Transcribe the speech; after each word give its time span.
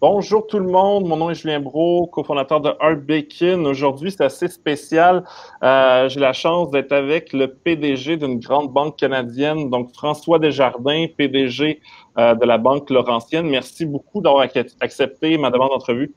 Bonjour 0.00 0.46
tout 0.46 0.60
le 0.60 0.68
monde, 0.68 1.06
mon 1.06 1.16
nom 1.16 1.30
est 1.30 1.34
Julien 1.34 1.58
Bro, 1.58 2.06
cofondateur 2.06 2.60
de 2.60 2.70
Art 2.78 2.98
Bacon. 2.98 3.66
Aujourd'hui, 3.66 4.12
c'est 4.12 4.22
assez 4.22 4.46
spécial. 4.46 5.24
Euh, 5.64 6.08
J'ai 6.08 6.20
la 6.20 6.32
chance 6.32 6.70
d'être 6.70 6.92
avec 6.92 7.32
le 7.32 7.48
PDG 7.48 8.16
d'une 8.16 8.38
grande 8.38 8.72
banque 8.72 8.96
canadienne, 8.96 9.70
donc 9.70 9.92
François 9.92 10.38
Desjardins, 10.38 11.06
PDG 11.16 11.80
euh, 12.16 12.34
de 12.36 12.44
la 12.46 12.58
Banque 12.58 12.90
Laurentienne. 12.90 13.48
Merci 13.48 13.84
beaucoup 13.84 14.20
d'avoir 14.20 14.46
accepté 14.80 15.36
ma 15.36 15.50
demande 15.50 15.70
d'entrevue. 15.70 16.14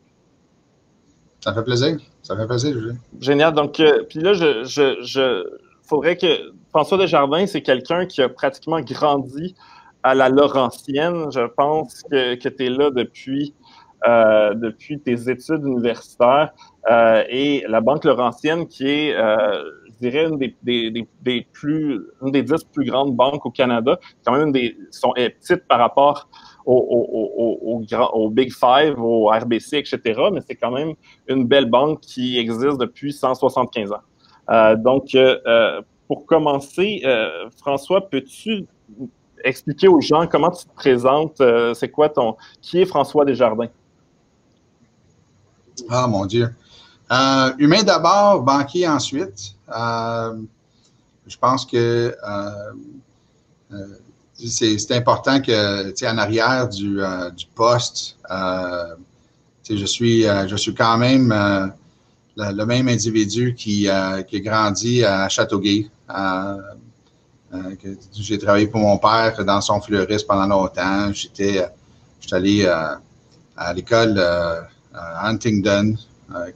Ça 1.43 1.51
fait 1.51 1.63
plaisir. 1.63 1.97
Ça 2.21 2.37
fait 2.37 2.45
plaisir, 2.45 2.71
Julien. 2.73 2.95
Génial. 3.19 3.53
Donc, 3.53 3.79
euh, 3.79 4.03
puis 4.07 4.19
là, 4.19 4.33
je, 4.33 4.63
je, 4.63 5.01
je 5.01 5.43
faudrait 5.81 6.17
que 6.17 6.53
François 6.69 6.99
Desjardins, 6.99 7.47
c'est 7.47 7.63
quelqu'un 7.63 8.05
qui 8.05 8.21
a 8.21 8.29
pratiquement 8.29 8.79
grandi 8.81 9.55
à 10.05 10.13
la 10.13 10.29
Laurentienne. 10.29 11.31
Je 11.31 11.47
pense 11.47 12.03
que, 12.03 12.35
que 12.35 12.47
tu 12.47 12.65
es 12.65 12.69
là 12.69 12.91
depuis, 12.91 13.55
euh, 14.07 14.53
depuis 14.53 14.99
tes 14.99 15.29
études 15.31 15.63
universitaires. 15.65 16.51
Euh, 16.91 17.23
et 17.27 17.65
la 17.67 17.81
Banque 17.81 18.05
Laurentienne, 18.05 18.67
qui 18.67 18.87
est, 18.87 19.15
euh, 19.15 19.63
je 19.87 20.07
dirais, 20.07 20.25
une 20.27 20.37
des, 20.37 20.55
des, 20.61 21.07
des, 21.23 21.47
plus, 21.51 21.99
une 22.21 22.31
des 22.31 22.43
dix 22.43 22.63
plus 22.65 22.85
grandes 22.85 23.15
banques 23.15 23.47
au 23.47 23.49
Canada, 23.49 23.99
quand 24.23 24.33
même 24.37 24.51
des, 24.51 24.77
sont 24.91 25.15
est 25.15 25.31
petite 25.31 25.67
par 25.67 25.79
rapport 25.79 26.29
au, 26.67 28.29
Big 28.31 28.53
Five, 28.53 28.99
au 28.99 29.29
RBC, 29.29 29.77
etc. 29.77 29.99
Mais 30.31 30.41
c'est 30.47 30.55
quand 30.55 30.71
même 30.71 30.93
une 31.27 31.45
belle 31.47 31.65
banque 31.65 32.01
qui 32.01 32.37
existe 32.37 32.77
depuis 32.77 33.11
175 33.11 33.91
ans. 33.91 34.75
Donc, 34.77 35.17
pour 36.07 36.25
commencer, 36.27 37.01
François, 37.57 38.07
peux-tu 38.07 38.67
expliquer 39.45 39.87
aux 39.87 40.01
gens 40.01 40.27
comment 40.27 40.51
tu 40.51 40.65
te 40.65 40.73
présentes. 40.75 41.39
Euh, 41.39 41.73
c'est 41.73 41.89
quoi 41.89 42.09
ton. 42.09 42.35
Qui 42.61 42.81
est 42.81 42.85
François 42.85 43.23
Desjardins? 43.25 43.69
Ah, 45.89 46.07
mon 46.07 46.25
Dieu. 46.25 46.53
Euh, 47.11 47.51
humain 47.59 47.83
d'abord, 47.83 48.41
banquier 48.41 48.87
ensuite. 48.87 49.55
Euh, 49.75 50.35
je 51.27 51.37
pense 51.37 51.65
que 51.65 52.15
c'est 54.35 54.91
important 54.91 55.41
que, 55.41 56.11
en 56.11 56.17
arrière 56.17 56.67
du, 56.67 56.99
poste, 57.55 58.17
je, 59.69 59.85
suis, 59.85 60.23
je 60.23 60.55
suis 60.55 60.73
quand 60.73 60.97
même 60.97 61.73
le, 62.37 62.65
même 62.65 62.87
individu 62.87 63.55
qui, 63.55 63.87
qui 64.27 64.35
a 64.37 64.39
grandi 64.39 65.03
à 65.03 65.29
Châteauguay. 65.29 65.89
Euh, 66.09 66.57
j'ai 68.13 68.37
travaillé 68.37 68.67
pour 68.67 68.79
mon 68.79 68.97
père 68.97 69.43
dans 69.45 69.61
son 69.61 69.81
fleuriste 69.81 70.27
pendant 70.27 70.47
longtemps. 70.47 71.11
J'étais 71.13 71.65
allé 72.31 72.65
euh, 72.65 72.95
à 73.55 73.73
l'école 73.73 74.15
euh, 74.17 74.61
à 74.93 75.29
Huntingdon 75.29 75.95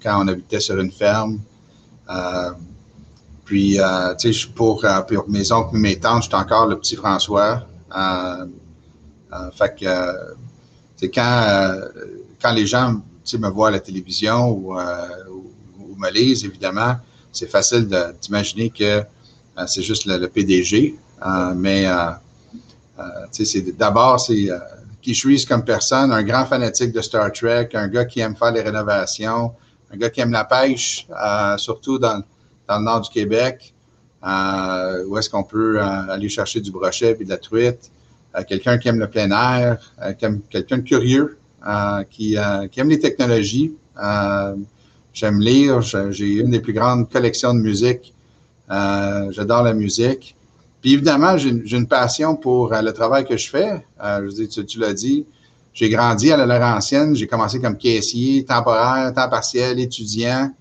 quand 0.02 0.24
on 0.24 0.28
habitait 0.28 0.60
sur 0.60 0.80
une 0.80 0.92
ferme. 0.92 1.40
puis, 3.46 3.80
tu 4.20 4.34
sais, 4.34 4.48
pour, 4.56 4.86
pour, 5.08 5.30
mes 5.30 5.52
oncles 5.52 5.76
et 5.76 5.80
mes 5.80 6.00
tantes, 6.00 6.24
j'étais 6.24 6.36
encore 6.36 6.66
le 6.66 6.80
petit 6.80 6.96
François. 6.96 7.68
fait 9.54 9.76
que, 9.80 10.16
c'est 10.96 11.12
quand, 11.12 11.82
quand 12.42 12.52
les 12.52 12.66
gens 12.66 13.00
me 13.38 13.50
voient 13.50 13.68
à 13.68 13.72
la 13.72 13.80
télévision 13.80 14.50
ou, 14.50 14.76
me 16.00 16.10
lisent, 16.12 16.46
évidemment, 16.46 16.96
c'est 17.32 17.50
facile 17.50 17.88
d'imaginer 18.22 18.70
que 18.70 18.84
euh, 18.84 19.04
c'est 19.68 19.82
juste 19.82 20.06
le, 20.06 20.28
PDG. 20.28 20.96
Euh, 21.26 21.54
mais 21.56 21.86
euh, 21.88 22.12
d'abord, 23.78 24.20
c'est 24.20 24.50
qui 25.02 25.14
je 25.14 25.48
comme 25.48 25.64
personne, 25.64 26.12
un 26.12 26.24
grand 26.24 26.46
fanatique 26.46 26.92
de 26.92 27.02
Star 27.02 27.32
Trek, 27.32 27.70
un 27.74 27.88
gars 27.88 28.06
qui 28.06 28.20
aime 28.20 28.36
faire 28.36 28.52
les 28.52 28.62
rénovations, 28.62 29.54
un 29.92 29.98
gars 29.98 30.10
qui 30.10 30.22
aime 30.22 30.32
la 30.32 30.44
pêche, 30.44 31.08
surtout 31.58 31.98
dans, 31.98 32.22
le 32.70 32.84
nord 32.84 33.02
du 33.02 33.10
Québec, 33.10 33.74
où 34.22 35.18
est-ce 35.18 35.30
qu'on 35.30 35.44
peut 35.44 35.80
aller 35.80 36.30
chercher 36.30 36.60
du 36.60 36.72
brochet 36.72 37.16
et 37.20 37.24
de 37.24 37.30
la 37.30 37.38
truite. 37.38 37.90
quelqu'un 38.48 38.78
qui 38.78 38.90
aime 38.90 39.00
le 39.00 39.10
plein 39.10 39.32
air, 39.32 39.78
quelqu'un 40.20 40.78
de 40.78 40.84
curieux, 40.84 41.40
qui, 42.10 42.36
aime 42.36 42.90
les 42.90 43.00
technologies. 43.00 43.74
J'aime 45.14 45.40
lire, 45.40 45.82
j'ai 45.82 46.34
une 46.34 46.52
des 46.52 46.60
plus 46.60 46.74
grandes 46.74 47.10
collections 47.10 47.54
de 47.54 47.60
musique 47.60 48.14
euh, 48.14 48.19
j'adore 48.70 49.64
la 49.64 49.74
musique. 49.74 50.36
Puis 50.82 50.94
évidemment, 50.94 51.38
j'ai 51.38 51.50
une, 51.50 51.88
passion 51.88 52.36
pour 52.36 52.74
euh, 52.74 52.82
le 52.82 52.94
travail 52.94 53.26
que 53.26 53.36
je 53.36 53.50
fais. 53.50 53.86
Euh, 54.02 54.30
tu 54.66 54.80
l'as 54.80 54.94
dit, 54.94 55.26
j'ai 55.74 55.90
grandi 55.90 56.32
à 56.32 56.38
la 56.38 56.46
Laurentienne. 56.46 57.16
J'ai 57.16 57.28
commencé 57.28 57.60
comme 57.60 57.78
caissier, 57.78 58.46
temporaire, 58.46 59.14
temps 59.14 59.30
partiel, 59.30 59.80
étudiant 59.80 60.52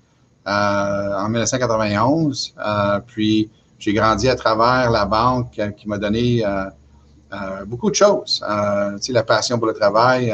en 0.45 1.29
1991. 1.29 2.55
puis 3.05 3.49
j'ai 3.77 3.93
grandi 3.93 4.27
à 4.27 4.35
travers 4.35 4.89
la 4.89 5.05
banque 5.05 5.59
qui 5.77 5.87
m'a 5.87 5.99
donné 5.99 6.43
beaucoup 7.67 7.91
de 7.91 7.95
choses. 7.95 8.43
tu 8.97 9.01
sais, 9.01 9.13
la 9.13 9.23
passion 9.23 9.59
pour 9.59 9.67
le 9.67 9.73
travail, 9.73 10.33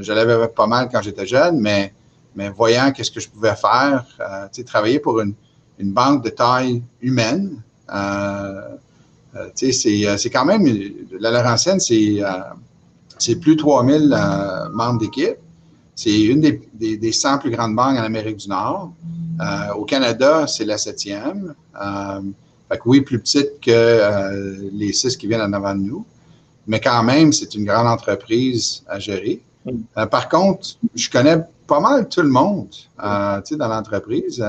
je 0.00 0.12
l'avais 0.12 0.48
pas 0.48 0.66
mal 0.66 0.88
quand 0.90 1.02
j'étais 1.02 1.26
jeune, 1.26 1.60
mais, 1.60 1.94
mais 2.34 2.50
voyant 2.50 2.90
qu'est-ce 2.90 3.12
que 3.12 3.20
je 3.20 3.28
pouvais 3.28 3.54
faire, 3.54 4.04
tu 4.52 4.60
sais, 4.60 4.64
travailler 4.64 4.98
pour 4.98 5.20
une, 5.20 5.34
une 5.78 5.92
banque 5.92 6.24
de 6.24 6.30
taille 6.30 6.82
humaine. 7.00 7.62
Euh, 7.92 8.76
euh, 9.36 9.48
euh, 9.62 10.16
c'est 10.16 10.30
quand 10.30 10.44
même, 10.44 10.66
la 11.20 11.30
Laurentienne, 11.30 11.80
c'est 11.80 13.36
plus 13.36 13.56
de 13.56 13.60
3000 13.60 14.08
membres 14.72 15.00
d'équipe. 15.00 15.36
C'est 15.94 16.22
une 16.24 16.40
des, 16.40 16.96
des, 16.96 17.12
100 17.12 17.38
plus 17.38 17.50
grandes 17.50 17.74
banques 17.74 17.98
en 17.98 18.02
Amérique 18.02 18.36
du 18.36 18.48
Nord. 18.48 18.92
au 19.76 19.84
Canada, 19.84 20.46
c'est 20.46 20.64
la 20.64 20.78
septième. 20.78 21.54
fait 22.68 22.78
que 22.78 22.82
oui, 22.86 23.00
plus 23.00 23.18
petite 23.18 23.60
que 23.62 24.68
les 24.72 24.92
six 24.92 25.16
qui 25.16 25.26
viennent 25.26 25.42
en 25.42 25.52
avant 25.52 25.74
de 25.74 25.80
nous. 25.80 26.04
Mais 26.66 26.80
quand 26.80 27.02
même, 27.02 27.32
c'est 27.32 27.54
une 27.54 27.64
grande 27.64 27.86
entreprise 27.86 28.82
à 28.88 28.98
gérer. 28.98 29.40
Par 30.10 30.28
contre, 30.28 30.76
je 30.94 31.08
connais 31.10 31.38
pas 31.66 31.80
mal 31.80 32.08
tout 32.08 32.22
le 32.22 32.28
monde 32.28 32.68
dans 32.98 33.68
l'entreprise. 33.68 34.44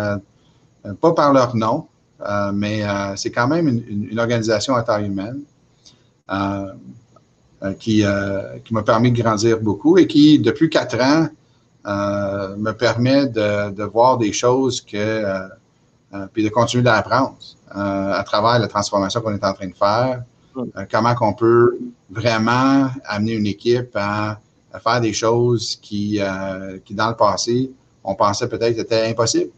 Euh, 0.88 0.94
pas 0.94 1.14
par 1.14 1.34
leur 1.34 1.56
nom, 1.56 1.88
euh, 2.22 2.52
mais 2.54 2.84
euh, 2.84 3.16
c'est 3.16 3.32
quand 3.32 3.48
même 3.48 3.68
une, 3.68 4.20
organisation 4.20 4.76
à 4.76 4.84
taille 4.84 5.06
humaine 5.08 5.42
qui, 7.80 8.04
qui 8.66 8.74
m'a 8.74 8.84
permis 8.84 9.12
de 9.12 9.22
grandir 9.22 9.60
beaucoup 9.60 9.98
et 9.98 10.08
qui, 10.08 10.40
depuis 10.40 10.70
quatre 10.70 11.00
ans, 11.02 11.28
me 11.86 12.72
permet 12.72 13.28
de, 13.28 13.84
voir 13.84 14.18
des 14.18 14.34
choses 14.34 14.82
que, 14.82 15.24
puis 16.34 16.44
de 16.44 16.50
continuer 16.50 16.84
d'apprendre 16.84 17.38
à 17.72 18.22
travers 18.26 18.60
la 18.60 18.68
transformation 18.68 19.22
qu'on 19.22 19.34
est 19.34 19.44
en 19.44 19.54
train 19.54 19.68
de 19.68 19.76
faire. 19.76 20.24
comment 20.92 21.16
qu'on 21.16 21.34
peut 21.34 21.78
vraiment 22.10 22.90
amener 23.06 23.34
une 23.34 23.48
équipe 23.48 23.96
à, 23.96 24.40
faire 24.84 25.00
des 25.00 25.14
choses 25.14 25.78
qui, 25.82 26.20
qui, 26.84 26.94
dans 26.94 27.10
le 27.10 27.16
passé, 27.16 27.72
on 28.04 28.16
pensait 28.16 28.50
peut-être 28.50 28.78
étaient 28.78 29.08
impossibles. 29.10 29.52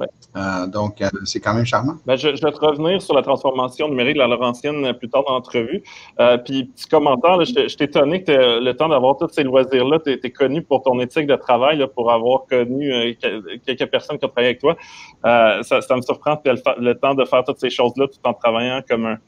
Euh, 0.00 0.66
donc, 0.66 1.00
euh, 1.00 1.08
c'est 1.24 1.40
quand 1.40 1.54
même 1.54 1.64
charmant. 1.64 1.94
Ben, 2.06 2.16
je, 2.16 2.28
vais 2.28 2.36
te 2.36 2.58
revenir 2.58 3.00
sur 3.00 3.14
la 3.14 3.22
transformation 3.22 3.88
numérique 3.88 4.14
de 4.14 4.18
la 4.18 4.26
Laurentienne 4.26 4.92
plus 4.94 5.08
tard 5.08 5.24
dans 5.24 5.34
l'entrevue. 5.34 5.82
Euh, 6.20 6.36
puis, 6.38 6.64
petit 6.64 6.86
commentaire, 6.86 7.44
je, 7.44 7.68
je 7.68 7.76
t'ai 7.76 7.84
étonné 7.84 8.24
que 8.24 8.60
le 8.60 8.74
temps 8.74 8.88
d'avoir 8.88 9.16
tous 9.16 9.28
ces 9.28 9.44
loisirs-là, 9.44 10.00
tu 10.00 10.12
es, 10.12 10.30
connu 10.30 10.62
pour 10.62 10.82
ton 10.82 10.98
éthique 11.00 11.26
de 11.26 11.36
travail, 11.36 11.78
là, 11.78 11.86
pour 11.86 12.10
avoir 12.10 12.46
connu 12.46 13.16
quelques 13.64 13.86
personnes 13.86 14.18
qui 14.18 14.24
ont 14.24 14.28
travaillé 14.28 14.48
avec 14.48 14.60
toi. 14.60 14.76
Ça, 15.22 15.80
ça, 15.80 15.96
me 15.96 16.02
surprend 16.02 16.36
que 16.36 16.50
le, 16.50 16.60
le, 16.78 16.94
temps 16.94 17.14
de 17.14 17.24
faire 17.24 17.44
toutes 17.44 17.60
ces 17.60 17.70
choses-là 17.70 18.08
tout 18.08 18.18
en 18.24 18.34
travaillant 18.34 18.80
comme 18.88 19.06
un, 19.06 19.18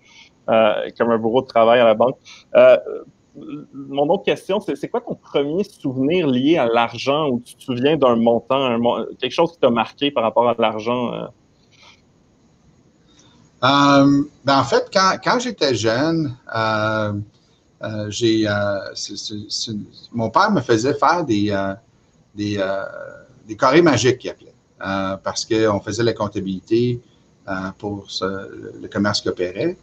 comme 0.98 1.10
un 1.10 1.18
bureau 1.18 1.42
de 1.42 1.46
travail 1.46 1.80
à 1.80 1.84
la 1.84 1.94
banque 1.94 2.18
mon 3.72 4.08
autre 4.08 4.24
question, 4.24 4.60
c'est 4.60 4.88
quoi 4.88 5.00
ton 5.00 5.14
premier 5.14 5.64
souvenir 5.64 6.26
lié 6.26 6.56
à 6.56 6.66
l'argent 6.66 7.28
où 7.28 7.40
tu 7.44 7.54
te 7.54 7.62
souviens 7.62 7.96
d'un 7.96 8.16
montant, 8.16 8.78
quelque 9.18 9.32
chose 9.32 9.52
qui 9.52 9.58
t'a 9.58 9.70
marqué 9.70 10.10
par 10.10 10.22
rapport 10.22 10.48
à 10.48 10.54
l'argent? 10.58 11.12
Euh? 11.12 11.26
Euh, 13.64 14.22
ben 14.44 14.58
en 14.58 14.64
fait, 14.64 14.90
quand, 14.92 15.38
j'étais 15.38 15.74
jeune, 15.74 16.36
euh, 16.54 17.12
j'ai 18.08 18.46
mon 20.12 20.30
père 20.30 20.50
me 20.50 20.60
faisait 20.60 20.94
faire 20.94 21.24
des, 21.24 21.54
des, 22.34 22.64
des 23.46 23.56
carrés 23.56 23.82
magiques, 23.82 24.28
parce 24.78 25.44
qu'on 25.44 25.80
faisait 25.80 26.02
la 26.02 26.12
comptabilité 26.12 27.00
pour 27.78 28.06
le 28.22 28.88
commerce 28.88 29.20
qui 29.20 29.28
opérait. 29.28 29.76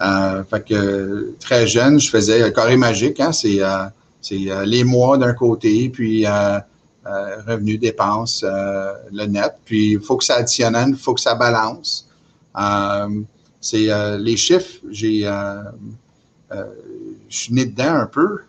Euh, 0.00 0.44
fait 0.44 0.64
que 0.68 1.34
très 1.40 1.66
jeune, 1.66 1.98
je 1.98 2.08
faisais 2.08 2.42
un 2.42 2.50
carré 2.50 2.76
magique. 2.76 3.20
Hein, 3.20 3.32
c'est 3.32 3.62
euh, 3.62 3.84
euh, 4.32 4.64
les 4.64 4.84
mois 4.84 5.18
d'un 5.18 5.34
côté, 5.34 5.88
puis 5.88 6.24
revenus, 7.46 7.80
dépenses, 7.80 8.44
le 8.44 9.24
net. 9.26 9.54
Puis 9.64 9.92
il 9.92 10.00
faut 10.00 10.16
que 10.16 10.24
ça 10.24 10.36
additionne, 10.36 10.76
il 10.88 10.96
faut 10.96 11.14
que 11.14 11.20
ça 11.20 11.34
balance. 11.34 12.08
c'est 13.60 14.18
les 14.18 14.36
chiffres. 14.36 14.80
J'ai, 14.90 15.22
je 16.50 16.56
suis 17.28 17.54
né 17.54 17.66
dedans 17.66 17.94
un 17.94 18.06
peu. 18.06 18.40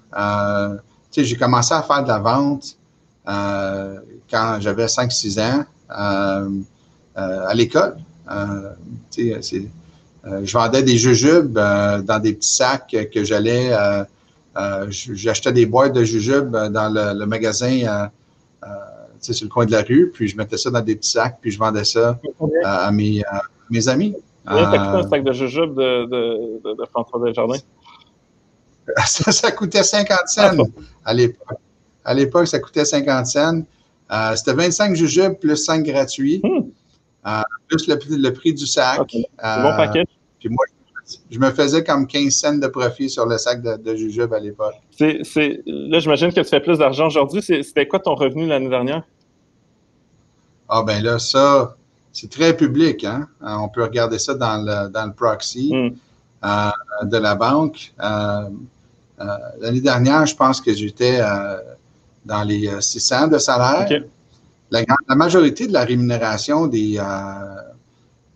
j'ai 1.15 1.37
commencé 1.37 1.73
à 1.73 1.81
faire 1.81 2.03
de 2.03 2.09
la 2.09 2.19
vente 2.19 2.77
quand 3.25 4.57
j'avais 4.59 4.85
5-6 4.85 5.39
ans 5.41 5.65
à 7.15 7.53
l'école. 7.55 7.97
Je 10.25 10.53
vendais 10.53 10.83
des 10.83 10.97
jujubes 10.97 11.53
dans 11.53 12.21
des 12.21 12.33
petits 12.33 12.53
sacs 12.53 12.95
que 13.13 13.23
j'allais 13.23 13.71
euh, 14.57 14.87
j'achetais 14.89 15.53
des 15.53 15.65
boîtes 15.65 15.93
de 15.93 16.03
jujubes 16.03 16.51
dans 16.51 16.93
le, 16.93 17.25
magasin 17.25 17.81
euh, 17.83 18.67
euh, 18.67 18.67
sur 19.21 19.45
le 19.45 19.49
coin 19.49 19.65
de 19.65 19.71
la 19.71 19.83
rue, 19.83 20.11
puis 20.13 20.27
je 20.27 20.35
mettais 20.35 20.57
ça 20.57 20.69
dans 20.69 20.81
des 20.81 20.95
petits 20.95 21.11
sacs, 21.11 21.37
puis 21.39 21.51
je 21.51 21.59
vendais 21.59 21.85
ça 21.85 22.19
à, 22.63 22.91
mes, 22.91 23.23
mes 23.69 23.87
amis. 23.87 24.15
Combien 24.45 24.71
ça 24.71 24.77
coûtait 24.77 25.05
un 25.05 25.09
sac 25.09 25.23
de 25.23 25.33
jujubes 25.33 25.75
de, 25.75 26.05
de, 26.05 26.75
de, 26.75 26.85
François 26.89 27.19
Desjardins? 27.25 27.59
Ça, 29.05 29.31
ça, 29.31 29.51
coûtait 29.51 29.83
50 29.83 30.17
cents 30.25 30.57
à 31.05 31.13
l'époque. 31.13 31.59
À 32.03 32.15
l'époque, 32.15 32.47
ça 32.47 32.57
coûtait 32.57 32.85
50 32.85 33.27
cents. 33.27 33.61
C'était 34.35 34.53
25 34.53 34.95
jujubes 34.95 35.35
plus 35.35 35.57
5 35.57 35.83
gratuits, 35.83 36.41
hmm. 37.25 37.41
plus 37.67 37.87
le, 37.87 38.33
prix 38.33 38.53
du 38.53 38.65
sac. 38.65 38.99
Okay. 39.01 39.25
bon 39.37 39.75
paquet. 39.75 40.05
Puis 40.39 40.49
moi, 40.49 40.65
je 41.29 41.39
me 41.39 41.51
faisais 41.51 41.83
comme 41.83 42.07
15 42.07 42.33
cents 42.33 42.57
de 42.57 42.67
profit 42.67 43.09
sur 43.09 43.25
le 43.25 43.37
sac 43.37 43.61
de, 43.61 43.77
de 43.77 43.95
jujube 43.95 44.33
à 44.33 44.39
l'époque. 44.39 44.75
là, 44.99 45.99
j'imagine 45.99 46.29
que 46.29 46.41
tu 46.41 46.49
fais 46.49 46.59
plus 46.59 46.77
d'argent 46.77 47.07
aujourd'hui. 47.07 47.41
C'était 47.41 47.87
quoi 47.87 47.99
ton 47.99 48.15
revenu 48.15 48.47
l'année 48.47 48.69
dernière? 48.69 49.03
Ah, 50.67 50.83
ben 50.83 51.03
là, 51.03 51.17
ça, 51.17 51.75
c'est 52.11 52.29
très 52.29 52.55
public. 52.55 53.03
Hein? 53.03 53.27
Euh, 53.41 53.55
on 53.55 53.69
peut 53.69 53.83
regarder 53.83 54.19
ça 54.19 54.35
dans 54.35 54.63
le, 54.63 55.11
proxy 55.13 55.71
hmm. 55.73 55.95
euh, 56.45 56.69
de 57.03 57.17
la 57.17 57.35
banque. 57.35 57.91
Euh, 57.99 58.49
l'année 59.59 59.81
dernière, 59.81 60.25
je 60.25 60.35
pense 60.35 60.61
que 60.61 60.73
j'étais 60.73 61.19
dans 62.25 62.43
les 62.43 62.69
600 62.79 63.27
de 63.27 63.37
salaire. 63.37 63.87
La, 64.71 64.81
la, 65.07 65.15
majorité 65.15 65.67
de 65.67 65.73
la 65.73 65.83
rémunération 65.83 66.67
des, 66.67 67.01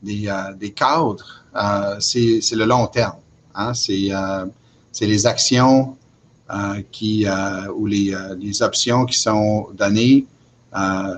des, 0.01 0.33
des 0.57 0.71
cadres 0.71 1.43
euh, 1.55 1.95
c'est 1.99 2.55
le 2.55 2.65
long 2.65 2.87
terme. 2.87 3.17
Hein? 3.55 3.73
Euh, 3.89 4.45
c'est 4.91 5.05
les 5.05 5.25
actions 5.25 5.95
euh, 6.49 6.81
qui, 6.91 7.25
ou 7.75 7.85
les, 7.85 8.15
les, 8.39 8.61
options 8.61 9.05
qui 9.05 9.17
sont 9.17 9.67
données 9.73 10.25
en, 10.73 11.15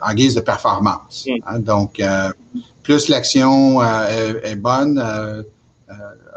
en, 0.00 0.14
guise 0.14 0.34
de 0.34 0.40
performance. 0.40 1.26
Hein? 1.46 1.60
Donc, 1.60 2.02
plus 2.82 3.08
l'action 3.08 3.82
est, 3.82 4.56
bonne, 4.56 5.02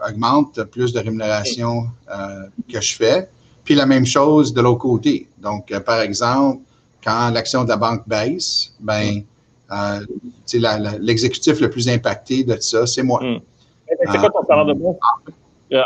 augmente, 0.07 0.63
plus 0.65 0.93
de 0.93 0.99
rémunération 0.99 1.87
que 2.71 2.81
je 2.81 2.95
fais. 2.95 3.29
Puis 3.63 3.73
la 3.73 3.87
même 3.87 4.05
chose 4.05 4.53
de 4.53 4.61
l'autre 4.61 4.81
côté. 4.81 5.27
Donc, 5.39 5.75
par 5.79 6.01
exemple, 6.01 6.61
quand 7.05 7.29
l'action 7.29 7.63
de 7.63 7.69
la 7.69 7.77
banque 7.77 8.07
baisse, 8.07 8.73
ben, 8.79 9.21
euh, 9.71 9.99
l'exécutif 10.99 11.61
le 11.61 11.69
plus 11.69 11.87
impacté 11.87 12.43
de 12.43 12.57
ça, 12.59 12.87
c'est 12.87 13.03
moi. 13.03 13.23
Hmm. 13.23 13.39
C'est 13.87 14.17
quoi 14.17 14.29
ton 14.29 14.45
salaire 14.47 14.65
de 14.65 14.73
base? 14.73 14.95
Euh, 15.71 15.81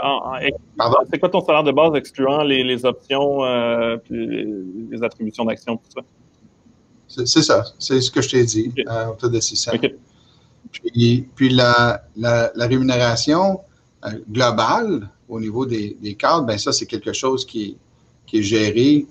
c'est 1.11 1.19
quoi 1.19 1.29
ton 1.29 1.41
salaire 1.41 1.63
de 1.63 1.71
base 1.71 1.95
excluant 1.95 2.43
les, 2.43 2.85
options 2.85 3.43
euh, 3.43 3.97
les, 4.09 5.03
attributions 5.03 5.43
d'actions, 5.43 5.75
tout 5.75 5.91
ça? 5.93 7.25
C'est 7.25 7.41
ça. 7.41 7.63
C'est 7.79 7.99
ce 7.99 8.09
que 8.11 8.21
je 8.21 8.29
t'ai 8.29 8.45
dit, 8.45 8.73
autour 9.11 9.29
de 9.29 9.39
600. 9.39 9.71
Puis, 10.71 11.49
la, 11.49 12.01
rémunération 12.55 13.59
globale 14.29 15.09
au 15.27 15.39
niveau 15.39 15.65
des, 15.65 16.15
cadres, 16.17 16.45
ben 16.45 16.57
ça, 16.57 16.71
c'est 16.71 16.85
quelque 16.85 17.11
chose 17.11 17.45
qui, 17.45 17.77
est 18.31 18.41
géré 18.41 19.05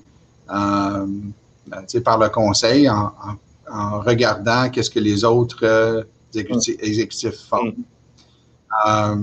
par 2.04 2.18
le 2.18 2.28
conseil 2.28 2.88
en, 2.88 3.06
en 3.06 3.36
en 3.70 4.00
regardant 4.00 4.68
qu'est-ce 4.70 4.90
que 4.90 5.00
les 5.00 5.24
autres 5.24 5.58
euh, 5.62 6.02
exécutifs, 6.34 7.46
font. 7.48 7.66
Mm. 7.66 7.84
Euh, 8.86 9.16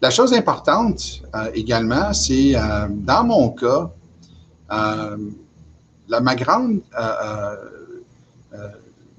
la 0.00 0.10
chose 0.10 0.32
importante 0.32 1.22
euh, 1.34 1.50
également, 1.54 2.12
c'est 2.12 2.54
dans 2.90 3.24
mon 3.24 3.50
cas, 3.50 3.90
la, 4.70 6.20
ma 6.20 6.34
grande, 6.36 6.80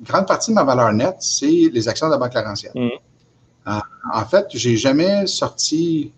grande 0.01 0.27
partie 0.27 0.51
de 0.51 0.56
ma 0.56 0.63
valeur 0.63 0.94
nette, 0.94 1.18
c'est 1.19 1.69
les 1.71 1.88
actions 1.88 2.07
de 2.07 2.13
la 2.13 2.18
Banque 2.18 2.33
Laurentienne. 2.33 2.71
Mm. 2.75 3.80
en 4.13 4.25
fait, 4.25 4.48
j'ai 4.51 4.77
jamais 4.77 5.27
sorti 5.27 6.12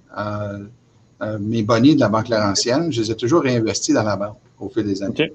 mes 1.39 1.63
bonnets 1.63 1.95
de 1.95 1.99
la 1.99 2.09
Banque 2.09 2.29
Laurentienne. 2.29 2.91
Je 2.91 3.01
les 3.01 3.11
ai 3.11 3.15
toujours 3.15 3.41
réinvestis 3.41 3.93
dans 3.93 4.03
la 4.03 4.15
banque 4.15 4.37
au 4.59 4.69
fil 4.69 4.83
des 4.83 5.01
années. 5.01 5.33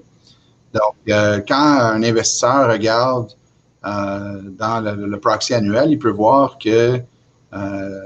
Donc, 0.73 0.95
euh, 1.09 1.41
quand 1.47 1.55
un 1.55 2.03
investisseur 2.03 2.69
regarde 2.69 3.31
euh, 3.85 4.41
dans 4.57 4.81
le, 4.81 5.19
proxy 5.19 5.53
annuel, 5.53 5.91
il 5.91 5.99
peut 5.99 6.11
voir 6.11 6.57
que 6.57 6.99
euh, 7.53 7.99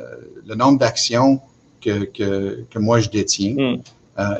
le 0.45 0.55
nombre 0.55 0.79
d'actions 0.79 1.39
que, 1.81 2.05
que, 2.05 2.79
moi 2.79 2.99
je 2.99 3.09
détiens 3.09 3.55
hmm. 3.57 3.81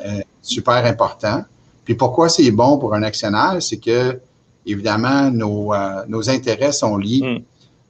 est 0.06 0.25
super 0.41 0.85
important. 0.85 1.44
Puis 1.83 1.95
pourquoi 1.95 2.29
c'est 2.29 2.51
bon 2.51 2.77
pour 2.77 2.94
un 2.94 3.01
actionnaire, 3.01 3.57
c'est 3.59 3.77
que 3.77 4.19
évidemment 4.65 5.31
nos, 5.31 5.73
nos 6.07 6.29
intérêts 6.29 6.71
sont 6.71 6.97
liés. 6.97 7.44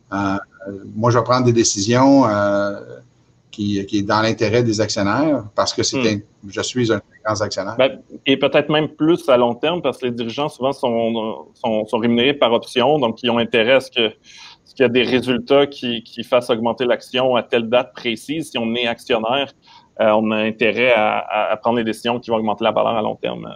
Hmm. 0.09 0.37
moi, 0.95 1.11
je 1.11 1.17
vais 1.17 1.23
prendre 1.23 1.45
des 1.45 1.53
décisions 1.53 2.23
qui, 3.51 3.80
est 3.80 4.01
dans 4.01 4.21
l'intérêt 4.21 4.63
des 4.63 4.81
actionnaires 4.81 5.44
parce 5.56 5.74
que 5.74 5.83
c'est 5.83 6.15
hmm. 6.15 6.21
je 6.48 6.62
suis 6.62 6.92
un 6.92 7.01
grand 7.24 7.42
actionnaire. 7.42 7.75
Ben, 7.77 8.01
et 8.25 8.38
peut-être 8.38 8.69
même 8.69 8.89
plus 8.89 9.27
à 9.30 9.38
long 9.38 9.53
terme 9.56 9.81
parce 9.81 9.98
que 9.98 10.06
les 10.06 10.12
dirigeants 10.12 10.50
souvent 10.50 10.71
sont, 10.71 11.48
sont, 11.53 11.98
rémunérés 11.98 12.33
par 12.33 12.53
option, 12.53 12.98
donc 12.98 13.21
ils 13.21 13.30
ont 13.30 13.38
intérêt 13.38 13.74
à 13.74 13.80
ce 13.81 13.92
que 13.92 14.13
qu'il 14.74 14.83
y 14.83 14.86
a 14.86 14.89
des 14.89 15.03
résultats 15.03 15.68
qui, 15.68 16.03
qui 16.03 16.24
fassent 16.24 16.50
augmenter 16.50 16.86
l'action 16.86 17.36
à 17.36 17.44
telle 17.44 17.69
date 17.69 17.94
précise. 17.94 18.51
Si 18.51 18.57
on 18.57 18.74
est 18.75 18.88
actionnaire, 18.88 19.51
euh, 20.00 20.09
on 20.12 20.31
a 20.31 20.38
intérêt 20.38 20.94
à, 20.95 21.57
prendre 21.62 21.77
des 21.77 21.83
décisions 21.83 22.19
qui 22.19 22.30
vont 22.30 22.38
augmenter 22.38 22.63
la 22.63 22.71
valeur 22.71 22.95
à 22.95 23.01
long 23.01 23.15
terme. 23.15 23.56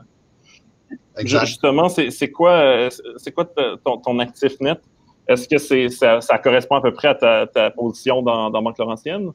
Exact. 1.18 1.46
Justement, 1.46 1.90
c'est 1.90 2.32
quoi, 2.32 2.90
c'est 3.18 3.32
quoi 3.32 3.46
ton, 3.46 3.98
ton, 3.98 4.20
actif 4.20 4.60
net? 4.60 4.80
Est-ce 5.28 5.48
que 5.48 5.58
c'est 5.58 5.90
ça, 5.90 6.22
ça, 6.22 6.38
correspond 6.38 6.76
à 6.76 6.82
peu 6.82 6.94
près 6.94 7.08
à 7.08 7.16
ta, 7.16 7.48
ta 7.48 7.72
position 7.72 8.22
dans, 8.22 8.50
dans 8.50 8.62
Banque 8.62 8.78
Laurentienne? 8.78 9.32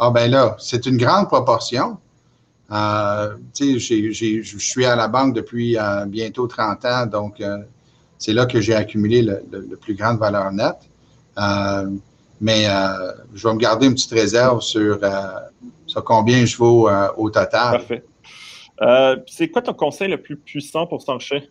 Ah 0.00 0.10
ben 0.10 0.30
là, 0.30 0.54
c'est 0.60 0.86
une 0.86 0.96
grande 0.96 1.26
proportion. 1.26 1.98
Euh, 2.70 3.36
je 3.58 4.58
suis 4.58 4.84
à 4.84 4.94
la 4.94 5.08
banque 5.08 5.34
depuis 5.34 5.76
euh, 5.76 6.04
bientôt 6.04 6.46
30 6.46 6.84
ans, 6.84 7.06
donc 7.06 7.40
euh, 7.40 7.58
c'est 8.16 8.32
là 8.32 8.46
que 8.46 8.60
j'ai 8.60 8.74
accumulé 8.74 9.22
le, 9.22 9.76
plus 9.76 9.94
grande 9.94 10.18
valeur 10.18 10.52
nette. 10.52 10.88
Euh, 11.38 11.90
mais 12.40 12.66
je 13.34 13.48
vais 13.48 13.54
me 13.54 13.58
garder 13.58 13.86
une 13.86 13.94
petite 13.94 14.12
réserve 14.12 14.60
sur, 14.60 15.00
sur 15.86 16.04
combien 16.04 16.44
je 16.44 16.56
vaux 16.56 16.88
au 17.16 17.30
total. 17.30 17.84
Parfait. 18.78 19.24
c'est 19.26 19.48
quoi 19.48 19.60
ton 19.60 19.74
conseil 19.74 20.08
le 20.08 20.22
plus 20.22 20.36
puissant 20.36 20.86
pour 20.86 21.02
s'enrichir? 21.02 21.42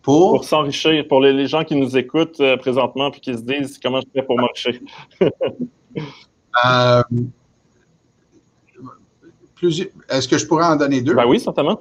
Pour? 0.00 0.36
Pour 0.36 0.44
s'enrichir, 0.44 1.06
pour 1.06 1.20
les, 1.20 1.46
gens 1.46 1.64
qui 1.64 1.76
nous 1.76 1.98
écoutent 1.98 2.40
présentement 2.60 3.12
et 3.12 3.20
qui 3.20 3.34
se 3.34 3.42
disent 3.42 3.78
comment 3.82 4.00
je 4.00 4.06
fais 4.14 4.22
pour 4.22 4.38
m'enrichir. 4.38 4.80
Euh, 6.64 7.02
est-ce 10.08 10.28
que 10.28 10.38
je 10.38 10.46
pourrais 10.46 10.66
en 10.66 10.76
donner 10.76 11.00
deux? 11.00 11.14
Ben 11.14 11.26
oui, 11.26 11.40
certainement. 11.40 11.80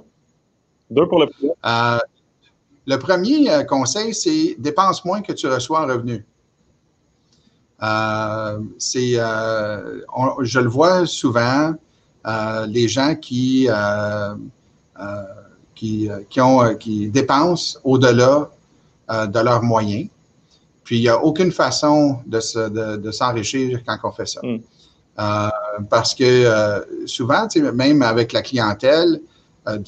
Deux 0.89 1.07
pour 1.07 1.19
le 1.19 1.27
premier. 1.27 1.51
Euh, 1.65 1.99
le 2.87 2.97
premier 2.97 3.49
euh, 3.49 3.63
conseil, 3.63 4.13
c'est 4.13 4.55
dépense 4.59 5.03
moins 5.05 5.21
que 5.21 5.33
tu 5.33 5.47
reçois 5.47 5.81
en 5.81 5.87
revenu. 5.87 6.25
c'est, 8.77 9.13
je 9.13 10.59
le 10.59 10.69
vois 10.69 11.05
souvent, 11.05 11.73
les 12.67 12.87
gens 12.87 13.15
qui, 13.15 13.67
qui, 15.75 16.09
qui, 16.29 16.41
ont, 16.41 16.75
qui 16.75 17.09
dépensent 17.09 17.79
au-delà 17.83 18.49
de 19.09 19.39
leurs 19.39 19.63
moyens. 19.63 20.09
Puis, 20.85 20.99
il 20.99 21.01
n'y 21.01 21.09
a 21.09 21.21
aucune 21.21 21.51
façon 21.51 22.19
de, 22.27 22.39
s'enrichir 23.11 23.81
quand 23.85 23.97
on 24.03 24.11
fait 24.11 24.27
ça. 24.27 24.39
Mm. 24.43 24.59
Euh, 25.17 25.49
parce 25.89 26.13
que 26.13 26.23
euh, 26.23 26.81
souvent, 27.07 27.47
même 27.73 28.01
avec 28.03 28.33
la 28.33 28.43
clientèle, 28.43 29.19
euh, 29.67 29.79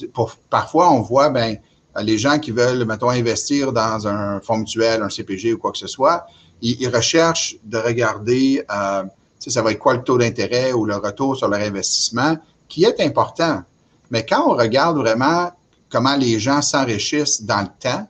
parfois, 0.50 0.90
on 0.90 1.00
voit 1.00 1.30
ben, 1.30 1.56
les 2.02 2.18
gens 2.18 2.40
qui 2.40 2.50
veulent, 2.50 2.84
mettons, 2.84 3.10
investir 3.10 3.72
dans 3.72 4.08
un 4.08 4.40
fonds 4.40 4.58
mutuel, 4.58 5.02
un 5.02 5.08
CPG 5.08 5.52
ou 5.52 5.58
quoi 5.58 5.70
que 5.70 5.78
ce 5.78 5.86
soit, 5.86 6.26
ils, 6.62 6.88
recherchent 6.88 7.56
de 7.62 7.78
regarder, 7.78 8.64
ça 8.66 9.62
va 9.62 9.70
être 9.70 9.78
quoi 9.78 9.94
le 9.94 10.02
taux 10.02 10.18
d'intérêt 10.18 10.72
ou 10.72 10.84
le 10.84 10.96
retour 10.96 11.36
sur 11.36 11.48
leur 11.48 11.60
investissement, 11.60 12.36
qui 12.66 12.84
est 12.84 13.00
important. 13.00 13.62
Mais 14.10 14.26
quand 14.26 14.50
on 14.50 14.56
regarde 14.56 14.96
vraiment 14.96 15.52
comment 15.88 16.16
les 16.16 16.40
gens 16.40 16.62
s'enrichissent 16.62 17.42
dans 17.42 17.60
le 17.60 17.68
temps, 17.78 18.08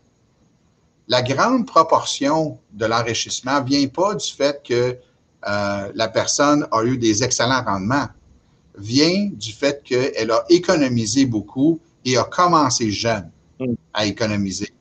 la 1.09 1.23
grande 1.23 1.67
proportion 1.67 2.59
de 2.73 2.87
l'enrichissement 2.87 3.63
vient 3.63 3.87
pas 3.89 4.15
du 4.15 4.31
fait 4.31 4.63
que 4.63 4.97
euh, 5.49 5.93
la 5.95 6.09
personne 6.09 6.67
a 6.71 6.85
eu 6.85 6.99
des 6.99 7.25
excellents 7.25 7.63
rendements. 7.65 8.09
vient 8.77 9.29
du 9.33 9.53
fait 9.53 9.83
qu'elle 9.83 10.31
a 10.31 10.45
économisé 10.49 11.27
beaucoup 11.27 11.81
et 12.05 12.17
a 12.17 12.25
commencé 12.25 12.93
jeune 12.93 13.29
mm. 13.59 13.75
à 13.93 14.07
économiser. 14.07 14.73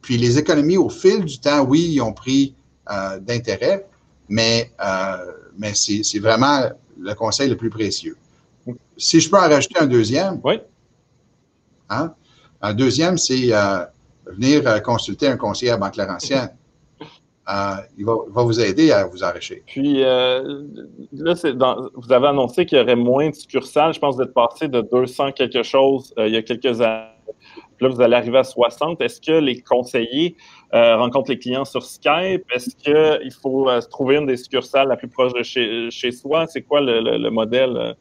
Puis 0.00 0.16
les 0.16 0.36
économies, 0.38 0.76
au 0.76 0.88
fil 0.88 1.24
du 1.24 1.38
temps, 1.38 1.62
oui, 1.64 1.92
ils 1.92 2.00
ont 2.00 2.12
pris 2.12 2.54
euh, 2.90 3.20
d'intérêt, 3.20 3.86
mais, 4.28 4.72
euh, 4.84 5.32
mais 5.58 5.74
c'est 5.74 6.18
vraiment 6.18 6.70
le 6.98 7.14
conseil 7.14 7.48
le 7.48 7.56
plus 7.56 7.70
précieux. 7.70 8.16
Si 8.96 9.20
je 9.20 9.30
peux 9.30 9.36
en 9.36 9.48
rajouter 9.48 9.78
un 9.78 9.86
deuxième? 9.86 10.40
Oui. 10.42 10.60
Hein? 11.88 12.14
Un 12.62 12.74
deuxième, 12.74 13.16
c'est 13.18 13.52
venir 14.26 14.82
consulter 14.82 15.28
un 15.28 15.36
conseiller 15.36 15.72
à 15.72 15.76
Banque 15.76 15.96
Laurentienne. 15.96 16.50
il 17.98 18.04
va, 18.04 18.42
vous 18.42 18.60
aider 18.60 18.92
à 18.92 19.06
vous 19.06 19.22
enrichir. 19.22 19.58
Puis, 19.66 20.00
là, 20.00 20.42
vous 21.94 22.12
avez 22.12 22.26
annoncé 22.26 22.66
qu'il 22.66 22.78
y 22.78 22.80
aurait 22.80 22.96
moins 22.96 23.30
de 23.30 23.34
succursales. 23.34 23.94
Je 23.94 24.00
pense 24.00 24.16
que 24.16 24.22
vous 24.22 24.28
êtes 24.28 24.34
passé 24.34 24.68
de 24.68 24.80
200 24.80 25.32
quelque 25.32 25.62
chose 25.62 26.12
il 26.18 26.32
y 26.32 26.36
a 26.36 26.42
quelques 26.42 26.80
années 26.80 27.16
là, 27.80 27.88
vous 27.88 28.00
allez 28.00 28.14
arriver 28.14 28.38
à 28.38 28.44
60. 28.44 29.00
Est-ce 29.00 29.20
que 29.20 29.32
les 29.32 29.60
conseillers 29.60 30.36
euh, 30.74 30.96
rencontrent 30.96 31.30
les 31.30 31.38
clients 31.38 31.64
sur 31.64 31.84
Skype? 31.84 32.44
Est-ce 32.52 32.74
qu'il 32.76 33.32
faut 33.32 33.68
euh, 33.68 33.80
trouver 33.80 34.16
une 34.16 34.26
des 34.26 34.36
succursales 34.36 34.88
la 34.88 34.96
plus 34.96 35.08
proche 35.08 35.32
de 35.34 35.42
chez, 35.42 36.12
soi? 36.12 36.46
C'est 36.46 36.62
quoi 36.62 36.80
le, 36.80 37.28
modèle? 37.30 37.96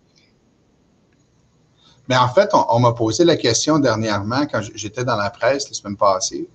Mais 2.08 2.18
en 2.18 2.28
fait, 2.30 2.52
on, 2.54 2.80
m'a 2.80 2.92
posé 2.92 3.24
la 3.24 3.36
question 3.36 3.80
dernièrement 3.80 4.46
quand 4.46 4.62
j'étais 4.76 5.04
dans 5.04 5.16
la 5.16 5.30
presse 5.30 5.68
la 5.70 5.74
semaine 5.74 5.98
passée. 5.98 6.48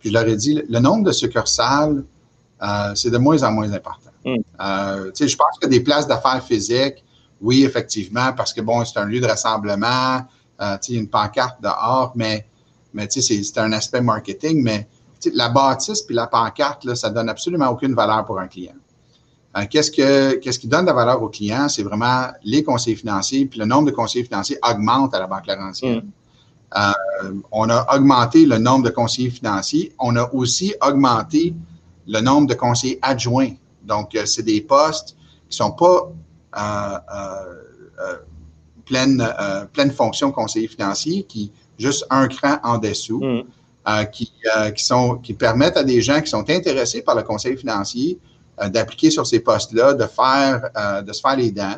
Puis 0.00 0.08
je 0.08 0.14
leur 0.14 0.26
ai 0.26 0.36
dit, 0.36 0.62
le 0.68 0.78
nombre 0.80 1.04
de 1.04 1.12
succursales, 1.12 2.04
euh, 2.62 2.94
c'est 2.94 3.10
de 3.10 3.18
moins 3.18 3.42
en 3.42 3.52
moins 3.52 3.72
important. 3.72 4.10
Hmm. 4.24 4.40
je 4.58 5.36
pense 5.36 5.58
que 5.60 5.68
des 5.68 5.80
places 5.80 6.08
d'affaires 6.08 6.42
physiques, 6.42 7.04
oui, 7.40 7.64
effectivement, 7.64 8.32
parce 8.32 8.52
que 8.52 8.60
bon, 8.60 8.84
c'est 8.84 8.98
un 8.98 9.04
lieu 9.04 9.20
de 9.20 9.26
rassemblement, 9.26 10.26
euh, 10.60 10.76
il 10.88 10.94
y 10.94 10.98
a 10.98 11.00
une 11.00 11.08
pancarte 11.08 11.62
dehors, 11.62 12.12
mais, 12.16 12.46
mais 12.92 13.06
c'est 13.08 13.58
un 13.58 13.72
aspect 13.72 14.00
marketing, 14.00 14.62
mais 14.62 14.88
la 15.32 15.48
bâtisse 15.48 16.02
puis 16.02 16.14
la 16.14 16.26
pancarte, 16.26 16.84
là, 16.84 16.94
ça 16.94 17.10
donne 17.10 17.28
absolument 17.28 17.68
aucune 17.68 17.94
valeur 17.94 18.24
pour 18.24 18.38
un 18.38 18.48
client. 18.48 18.74
Euh, 19.56 19.64
qu'est-ce, 19.70 19.90
que, 19.90 20.34
qu'est-ce 20.34 20.58
qui 20.58 20.68
donne 20.68 20.82
de 20.82 20.86
la 20.86 20.92
valeur 20.92 21.22
au 21.22 21.28
client? 21.28 21.68
C'est 21.68 21.82
vraiment 21.82 22.28
les 22.44 22.62
conseillers 22.62 22.96
financiers, 22.96 23.46
puis 23.46 23.58
le 23.58 23.66
nombre 23.66 23.90
de 23.90 23.94
conseillers 23.94 24.24
financiers 24.24 24.58
augmente 24.68 25.14
à 25.14 25.20
la 25.20 25.26
Banque 25.26 25.46
Laurentienne. 25.46 25.98
Mm. 25.98 26.12
Euh, 26.76 27.32
on 27.52 27.70
a 27.70 27.94
augmenté 27.94 28.44
le 28.44 28.58
nombre 28.58 28.84
de 28.84 28.90
conseillers 28.90 29.30
financiers. 29.30 29.94
On 29.98 30.16
a 30.16 30.28
aussi 30.32 30.74
augmenté 30.86 31.54
le 32.06 32.20
nombre 32.20 32.48
de 32.48 32.54
conseillers 32.54 32.98
adjoints. 33.02 33.54
Donc, 33.84 34.16
c'est 34.24 34.42
des 34.42 34.60
postes 34.60 35.16
qui 35.48 35.62
ne 35.62 35.68
sont 35.68 35.72
pas 35.72 36.12
pleine, 38.86 39.20
euh, 39.38 39.66
pleine 39.66 39.90
fonction 39.90 40.32
conseiller 40.32 40.68
financier 40.68 41.24
qui 41.24 41.52
juste 41.78 42.06
un 42.08 42.26
cran 42.28 42.56
en 42.62 42.78
dessous, 42.78 43.22
mm. 43.22 43.42
euh, 43.88 44.04
qui, 44.04 44.32
euh, 44.56 44.70
qui, 44.70 44.82
sont, 44.82 45.16
qui 45.16 45.34
permettent 45.34 45.76
à 45.76 45.84
des 45.84 46.00
gens 46.00 46.22
qui 46.22 46.30
sont 46.30 46.48
intéressés 46.48 47.02
par 47.02 47.14
le 47.14 47.22
conseil 47.22 47.58
financier 47.58 48.18
d'appliquer 48.58 49.10
sur 49.10 49.26
ces 49.26 49.40
postes-là, 49.40 49.94
de 49.94 50.06
faire, 50.06 51.02
de 51.02 51.12
se 51.12 51.20
faire 51.20 51.36
les 51.36 51.50
dents 51.50 51.76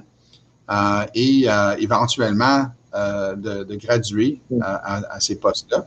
et 1.14 1.46
éventuellement 1.78 2.66
de, 2.94 3.64
de, 3.64 3.74
graduer 3.76 4.40
mm. 4.50 4.62
à, 4.62 5.20
ces 5.20 5.36
postes-là. 5.36 5.86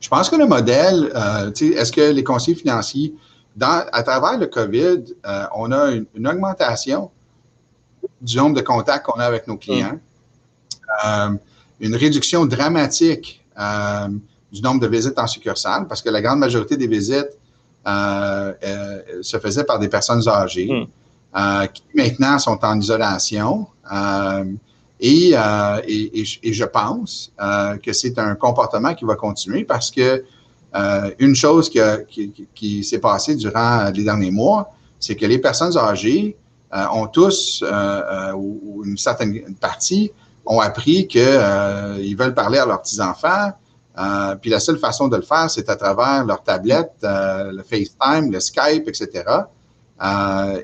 Je 0.00 0.08
pense 0.08 0.28
que 0.28 0.36
le 0.36 0.46
modèle, 0.46 1.12
est-ce 1.58 1.90
que 1.90 2.12
les 2.12 2.22
conseillers 2.22 2.56
financiers, 2.56 3.14
dans, 3.56 3.84
à 3.92 4.02
travers 4.02 4.38
le 4.38 4.46
COVID, 4.46 5.14
on 5.54 5.72
a 5.72 5.92
une, 6.14 6.28
augmentation 6.28 7.10
du 8.20 8.36
nombre 8.36 8.56
de 8.56 8.60
contacts 8.60 9.06
qu'on 9.06 9.18
a 9.20 9.24
avec 9.24 9.46
nos 9.46 9.56
clients. 9.56 9.94
Mm. 9.94 10.00
Euh, 11.06 11.30
une 11.80 11.94
réduction 11.94 12.46
dramatique 12.46 13.44
euh, 13.58 14.08
du 14.50 14.62
nombre 14.62 14.80
de 14.80 14.88
visites 14.88 15.18
en 15.18 15.26
succursale 15.26 15.86
parce 15.86 16.02
que 16.02 16.08
la 16.08 16.20
grande 16.20 16.40
majorité 16.40 16.76
des 16.76 16.86
visites 16.86 17.14
euh, 17.16 17.47
se 17.86 19.38
faisaient 19.40 19.64
par 19.64 19.78
des 19.78 19.88
personnes 19.88 20.26
âgées 20.28 20.68
hmm. 20.70 21.66
qui 21.72 21.82
maintenant 21.94 22.38
sont 22.38 22.58
en 22.62 22.78
isolation. 22.78 23.66
Et, 25.00 25.32
je 25.32 26.64
pense 26.64 27.32
que 27.82 27.92
c'est 27.92 28.18
un 28.18 28.34
comportement 28.34 28.94
qui 28.94 29.04
va 29.04 29.14
continuer 29.14 29.64
parce 29.64 29.90
que 29.90 30.24
une 31.18 31.34
chose 31.34 31.70
qui, 32.54 32.84
s'est 32.84 32.98
passée 32.98 33.36
durant 33.36 33.90
les 33.90 34.04
derniers 34.04 34.30
mois, 34.30 34.70
c'est 35.00 35.16
que 35.16 35.26
les 35.26 35.38
personnes 35.38 35.76
âgées 35.76 36.36
ont 36.72 37.06
tous, 37.06 37.64
ou, 38.36 38.82
une 38.84 38.98
certaine 38.98 39.54
partie, 39.60 40.12
ont 40.48 40.60
appris 40.60 41.06
qu'ils 41.06 41.22
euh, 41.24 42.14
veulent 42.18 42.34
parler 42.34 42.58
à 42.58 42.66
leurs 42.66 42.82
petits-enfants. 42.82 43.52
Euh, 43.98 44.36
puis 44.36 44.50
la 44.50 44.60
seule 44.60 44.78
façon 44.78 45.08
de 45.08 45.16
le 45.16 45.22
faire, 45.22 45.50
c'est 45.50 45.68
à 45.68 45.76
travers 45.76 46.24
leur 46.24 46.42
tablette, 46.42 46.92
euh, 47.04 47.52
le 47.52 47.62
FaceTime, 47.62 48.30
le 48.30 48.40
Skype, 48.40 48.88
etc. 48.88 49.24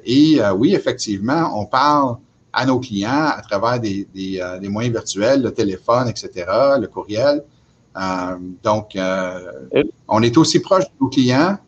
et 0.05 0.41
oui, 0.57 0.75
effectivement, 0.75 1.61
on 1.61 1.67
parle 1.67 2.17
à 2.53 2.65
nos 2.65 2.79
clients 2.79 3.33
à 3.37 3.43
travers 3.43 3.81
des, 3.81 4.07
des 4.15 4.69
moyens 4.69 4.95
virtuels, 4.95 5.43
le 5.43 5.53
téléphone, 5.53 6.09
etc., 6.09 6.31
le 6.79 6.87
courriel. 6.87 7.43
donc, 8.63 8.97
on 10.07 10.23
est 10.23 10.37
aussi 10.37 10.61
proche 10.61 10.85
de 10.85 10.95
nos 11.01 11.09
clients 11.09 11.59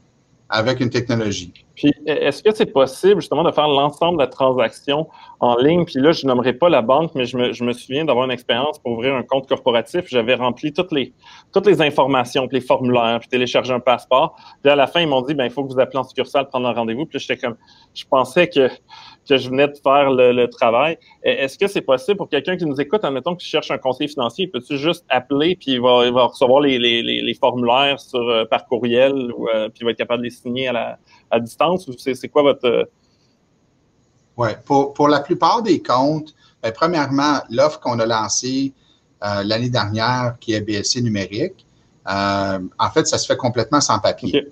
avec 0.48 0.78
une 0.78 0.90
technologie. 0.90 1.65
Puis, 1.76 1.92
est-ce 2.06 2.42
que 2.42 2.54
c'est 2.54 2.72
possible 2.72 3.20
justement 3.20 3.44
de 3.44 3.52
faire 3.52 3.68
l'ensemble 3.68 4.18
de 4.18 4.22
la 4.22 4.28
transaction 4.28 5.08
en 5.40 5.56
ligne? 5.56 5.84
Puis 5.84 6.00
là, 6.00 6.12
je 6.12 6.26
nommerai 6.26 6.54
pas 6.54 6.70
la 6.70 6.80
banque, 6.80 7.12
mais 7.14 7.26
je 7.26 7.36
me, 7.36 7.52
je 7.52 7.62
me 7.62 7.72
souviens 7.72 8.04
d'avoir 8.06 8.24
une 8.24 8.30
expérience 8.32 8.78
pour 8.78 8.92
ouvrir 8.92 9.14
un 9.14 9.22
compte 9.22 9.46
corporatif. 9.46 10.06
J'avais 10.08 10.34
rempli 10.34 10.72
toutes 10.72 10.90
les, 10.90 11.12
toutes 11.52 11.66
les 11.66 11.82
informations, 11.82 12.48
puis 12.48 12.58
les 12.58 12.64
formulaires, 12.64 13.20
puis 13.20 13.28
télécharger 13.28 13.74
un 13.74 13.80
passeport. 13.80 14.36
Puis 14.62 14.72
à 14.72 14.76
la 14.76 14.86
fin, 14.86 15.00
ils 15.02 15.08
m'ont 15.08 15.22
dit, 15.22 15.34
ben 15.34 15.44
il 15.44 15.50
faut 15.50 15.64
que 15.64 15.72
vous 15.72 15.78
appelez 15.78 15.98
en 15.98 16.04
succursale, 16.04 16.48
prendre 16.48 16.66
un 16.66 16.72
rendez-vous. 16.72 17.04
Puis 17.04 17.18
j'étais 17.18 17.36
comme, 17.36 17.56
je 17.94 18.04
pensais 18.06 18.48
que 18.48 18.70
que 19.26 19.36
je 19.36 19.48
venais 19.48 19.68
de 19.68 19.76
faire 19.82 20.10
le, 20.10 20.46
travail. 20.46 20.98
Est-ce 21.22 21.58
que 21.58 21.66
c'est 21.66 21.80
possible 21.80 22.16
pour 22.16 22.28
quelqu'un 22.28 22.56
qui 22.56 22.64
nous 22.64 22.80
écoute, 22.80 23.04
admettons 23.04 23.34
qu'il 23.34 23.48
cherche 23.48 23.70
un 23.70 23.78
conseiller 23.78 24.08
financier, 24.08 24.46
peut-tu 24.46 24.78
juste 24.78 25.04
appeler 25.08 25.56
puis 25.56 25.72
il 25.72 25.80
va, 25.80 26.06
il 26.06 26.12
va 26.12 26.24
recevoir 26.24 26.60
les, 26.60 26.78
les, 26.78 27.02
les, 27.02 27.34
formulaires 27.34 28.00
sur, 28.00 28.20
euh, 28.20 28.44
par 28.44 28.66
courriel 28.66 29.32
ou, 29.36 29.48
euh, 29.48 29.68
puis 29.68 29.80
il 29.80 29.84
va 29.84 29.90
être 29.90 29.98
capable 29.98 30.20
de 30.20 30.24
les 30.24 30.30
signer 30.30 30.68
à, 30.68 30.72
la, 30.72 30.98
à 31.30 31.40
distance 31.40 31.88
ou 31.88 31.92
c'est 31.96 32.28
quoi 32.28 32.42
votre... 32.42 32.66
Euh? 32.66 32.84
Oui, 34.36 34.50
pour, 34.64 34.92
pour 34.92 35.08
la 35.08 35.20
plupart 35.20 35.62
des 35.62 35.82
comptes, 35.82 36.34
ben, 36.62 36.72
premièrement, 36.72 37.40
l'offre 37.50 37.80
qu'on 37.80 37.98
a 37.98 38.06
lancée 38.06 38.72
l'année 39.22 39.70
dernière, 39.70 40.36
qui 40.38 40.52
est 40.52 40.60
BLC 40.60 41.02
numérique, 41.02 41.66
en 42.06 42.90
fait, 42.92 43.06
ça 43.06 43.18
se 43.18 43.26
fait 43.26 43.36
complètement 43.36 43.80
sans 43.80 43.98
papier. 43.98 44.46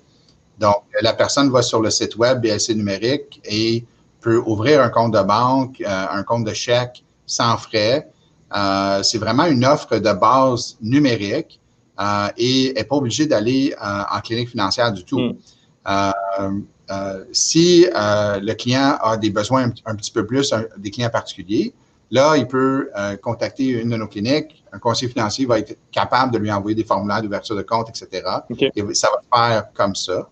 Donc, 0.59 0.83
la 1.01 1.13
personne 1.13 1.49
va 1.49 1.61
sur 1.61 1.81
le 1.81 1.89
site 1.89 2.15
web 2.15 2.41
BLC 2.41 2.75
numérique 2.75 3.41
et 3.45 3.85
peut 4.25 4.41
ouvrir 4.43 4.81
un 4.81 4.89
compte 4.89 5.13
de 5.13 5.21
banque, 5.21 5.81
euh, 5.81 6.05
un 6.19 6.23
compte 6.23 6.45
de 6.45 6.53
chèque 6.53 7.05
sans 7.27 7.57
frais. 7.57 8.09
Euh, 8.55 9.03
c'est 9.03 9.19
vraiment 9.19 9.45
une 9.45 9.63
offre 9.63 9.97
de 9.99 10.13
base 10.13 10.77
numérique 10.81 11.59
euh, 11.99 12.27
et 12.35 12.73
n'est 12.75 12.83
pas 12.85 12.95
obligé 12.95 13.27
d'aller 13.27 13.75
en 13.79 14.19
clinique 14.21 14.49
financière 14.49 14.91
du 14.91 15.03
tout. 15.05 15.21
Hmm. 15.87 16.63
si 17.31 17.85
le 17.93 18.53
client 18.53 18.97
a 19.09 19.15
des 19.17 19.29
besoins 19.29 19.71
un, 19.85 19.95
petit 19.95 20.11
peu 20.11 20.25
plus, 20.25 20.53
des 20.77 20.89
clients 20.89 21.11
particuliers, 21.11 21.73
là, 22.09 22.35
il 22.35 22.47
peut 22.47 22.89
contacter 23.21 23.65
une 23.81 23.89
de 23.91 23.97
nos 23.97 24.07
cliniques. 24.07 24.63
Un 24.73 24.79
conseiller 24.79 25.11
financier 25.11 25.45
va 25.45 25.59
être 25.59 25.77
capable 25.91 26.33
de 26.33 26.39
lui 26.39 26.51
envoyer 26.51 26.75
des 26.75 26.83
formulaires 26.83 27.21
d'ouverture 27.21 27.55
de 27.55 27.61
compte, 27.61 27.89
etc. 27.89 28.07
Et 28.75 28.81
ça 28.95 29.09
va 29.13 29.19
faire 29.37 29.73
comme 29.73 29.95
ça. 29.95 30.27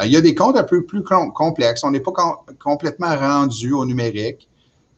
Euh, 0.00 0.06
il 0.06 0.12
y 0.12 0.16
a 0.16 0.20
des 0.20 0.34
comptes 0.34 0.56
un 0.56 0.64
peu 0.64 0.84
plus 0.84 1.02
complexes. 1.02 1.84
On 1.84 1.90
n'est 1.90 2.00
pas 2.00 2.12
complètement 2.58 3.16
rendu 3.16 3.72
au 3.72 3.84
numérique, 3.84 4.48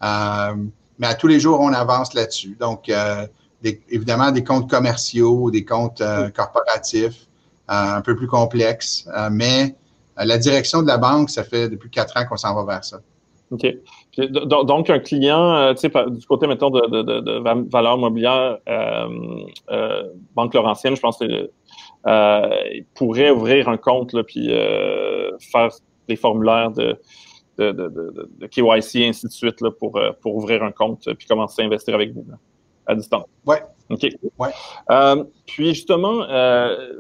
euh, 0.03 0.55
mais 0.99 1.07
à 1.07 1.15
tous 1.15 1.27
les 1.27 1.41
jours, 1.41 1.61
on 1.61 1.73
avance 1.73 2.15
là-dessus. 2.15 2.57
Donc, 2.59 2.89
euh, 2.89 3.27
évidemment, 3.63 4.31
des 4.31 4.45
comptes 4.45 4.69
commerciaux, 4.69 5.51
des 5.51 5.65
comptes 5.65 6.03
corporatifs, 6.35 7.27
un 7.69 8.01
peu 8.01 8.17
plus 8.17 8.27
complexes, 8.27 9.09
mais 9.31 9.77
la 10.17 10.39
direction 10.39 10.83
de 10.83 10.87
la 10.87 10.99
banque, 10.99 11.31
ça 11.31 11.45
fait 11.45 11.69
depuis 11.69 11.91
quatre 11.91 12.17
ans 12.17 12.25
qu'on 12.27 12.37
s'en 12.37 12.55
va 12.55 12.65
vers 12.65 12.85
ça. 12.85 13.01
OK. 13.51 13.67
Donc, 14.17 14.91
un 14.91 14.99
client, 14.99 15.75
tu 15.75 15.81
sais, 15.81 16.11
du 16.11 16.27
côté, 16.27 16.47
mettons, 16.47 16.71
de, 16.71 16.87
de, 16.89 17.21
de, 17.21 17.71
valeur 17.71 17.99
mobilière, 17.99 18.59
Banque 20.35 20.55
Laurentienne, 20.55 20.97
je 20.97 21.01
pense 21.01 21.19
que 21.19 21.51
euh, 22.07 22.49
il 22.73 22.85
pourrait 22.95 23.31
ouvrir 23.31 23.69
un 23.69 23.77
compte 23.77 24.13
là, 24.13 24.23
puis 24.23 24.49
euh, 24.51 25.37
faire 25.39 25.69
des 26.09 26.17
formulaires 26.17 26.71
de, 26.71 26.99
de, 27.59 27.73
de, 27.73 27.89
de, 28.39 28.47
KYC 28.47 28.97
et 28.97 29.09
ainsi 29.09 29.27
de 29.27 29.33
suite 29.33 29.61
là, 29.61 29.71
pour, 29.71 29.97
euh, 29.97 30.11
pour 30.23 30.35
ouvrir 30.35 30.63
un 30.63 30.73
compte 30.73 31.09
puis 31.19 31.27
commencer 31.27 31.63
à 31.63 31.67
investir 31.67 31.95
avec 31.95 32.13
vous 32.13 32.25
à 32.87 32.95
distance. 32.95 33.27
Oui. 33.47 33.57
OK. 33.91 34.07
Ouais. 34.39 34.51
puis 35.47 35.75
justement, 35.75 36.25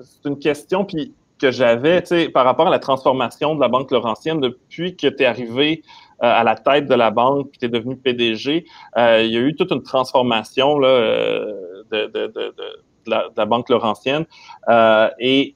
c'est 0.02 0.28
une 0.28 0.38
question 0.38 0.85
puis 0.85 1.14
que 1.40 1.50
j'avais 1.50 2.02
par 2.35 2.45
rapport 2.45 2.66
à 2.66 2.71
la 2.71 2.78
transformation 2.78 3.54
de 3.54 3.61
la 3.61 3.69
Banque 3.69 3.90
Laurentienne 3.90 4.40
depuis 4.40 4.97
que 4.97 5.07
tu 5.07 5.23
es 5.23 5.26
arrivé 5.26 5.83
à 6.19 6.45
la 6.45 6.54
tête 6.54 6.87
de 6.87 6.95
la 6.95 7.11
banque, 7.11 7.49
puis 7.50 7.61
tu 7.61 7.66
es 7.66 7.69
devenu 7.69 7.97
PDG, 7.97 8.66
il 8.97 9.26
y 9.26 9.37
a 9.37 9.40
eu 9.40 9.54
toute 9.57 9.73
une 9.73 9.83
transformation 9.83 10.78
là, 10.78 11.00
de, 11.90 12.07
de, 12.07 12.26
de, 12.26 12.54
de, 13.07 13.12
la, 13.37 13.47
Banque 13.47 13.69
Laurentienne. 13.69 14.26
et 15.19 15.54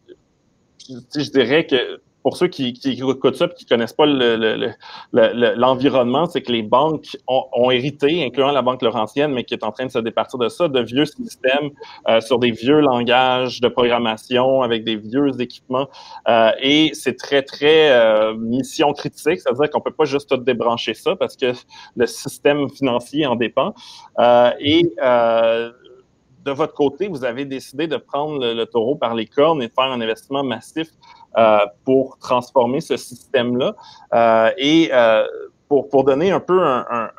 je 0.89 1.31
dirais 1.31 1.67
que 1.67 2.01
pour 2.25 2.37
ceux 2.39 2.49
qui, 2.49 2.73
qui 2.73 2.93
écoutent 2.93 3.37
ça 3.37 3.45
et 3.45 3.55
qui 3.55 3.67
connaissent 3.67 3.93
pas 3.93 4.07
l'environnement, 4.07 6.21
le, 6.21 6.25
le, 6.25 6.31
c'est 6.31 6.41
que 6.41 6.53
les 6.53 6.63
banques 6.63 7.19
ont, 7.29 7.71
hérité, 7.71 8.25
incluant 8.25 8.51
la 8.51 8.63
Banque 8.63 8.81
Laurentienne, 8.81 9.33
mais 9.33 9.45
qui 9.45 9.53
est 9.53 9.63
en 9.63 9.73
train 9.73 9.85
de 9.85 9.91
se 9.91 9.99
départir 9.99 10.39
de 10.39 10.49
ça, 10.49 10.69
de 10.69 10.81
vieux 10.81 11.05
systèmes 11.05 11.73
euh, 12.09 12.23
sur 12.23 12.39
des 12.39 12.51
vieux 12.51 12.81
langages 12.81 13.61
de 13.61 13.69
programmation 13.69 14.63
avec 14.63 14.85
des 14.85 14.97
vieux 14.97 15.39
équipements. 15.39 15.91
Euh, 16.27 16.51
et 16.63 16.93
c'est 16.95 17.19
très, 17.19 17.43
très 17.43 17.91
euh, 17.91 18.35
mission 18.35 18.95
critique, 18.95 19.41
c'est-à-dire 19.41 19.69
qu'on 19.69 19.83
peut 19.83 19.93
pas 19.93 20.07
juste 20.07 20.31
tout 20.31 20.39
débrancher 20.39 20.95
ça 20.95 21.17
parce 21.17 21.37
que 21.37 21.53
le 21.95 22.07
système 22.07 22.71
financier 22.71 23.27
en 23.27 23.37
dépend. 23.37 23.75
Euh, 24.19 24.51
et 24.61 24.95
de 26.45 26.51
votre 26.51 26.75
côté, 26.75 27.09
vous 27.09 27.25
avez 27.25 27.45
décidé 27.45 27.87
de 27.87 27.97
prendre 27.97 28.39
le, 28.39 28.65
taureau 28.67 28.97
par 28.97 29.15
les 29.15 29.27
cornes 29.27 29.63
et 29.63 29.69
de 29.69 29.73
faire 29.73 29.91
un 29.91 30.01
investissement 30.01 30.45
massif 30.45 30.89
euh, 31.39 31.59
pour 31.85 32.19
transformer 32.19 32.81
ce 32.81 32.97
système-là. 32.97 33.75
Euh, 34.13 34.51
et 34.59 34.91
euh, 34.93 35.25
pour, 35.69 36.05
donner 36.05 36.31
un 36.31 36.41
peu 36.41 36.61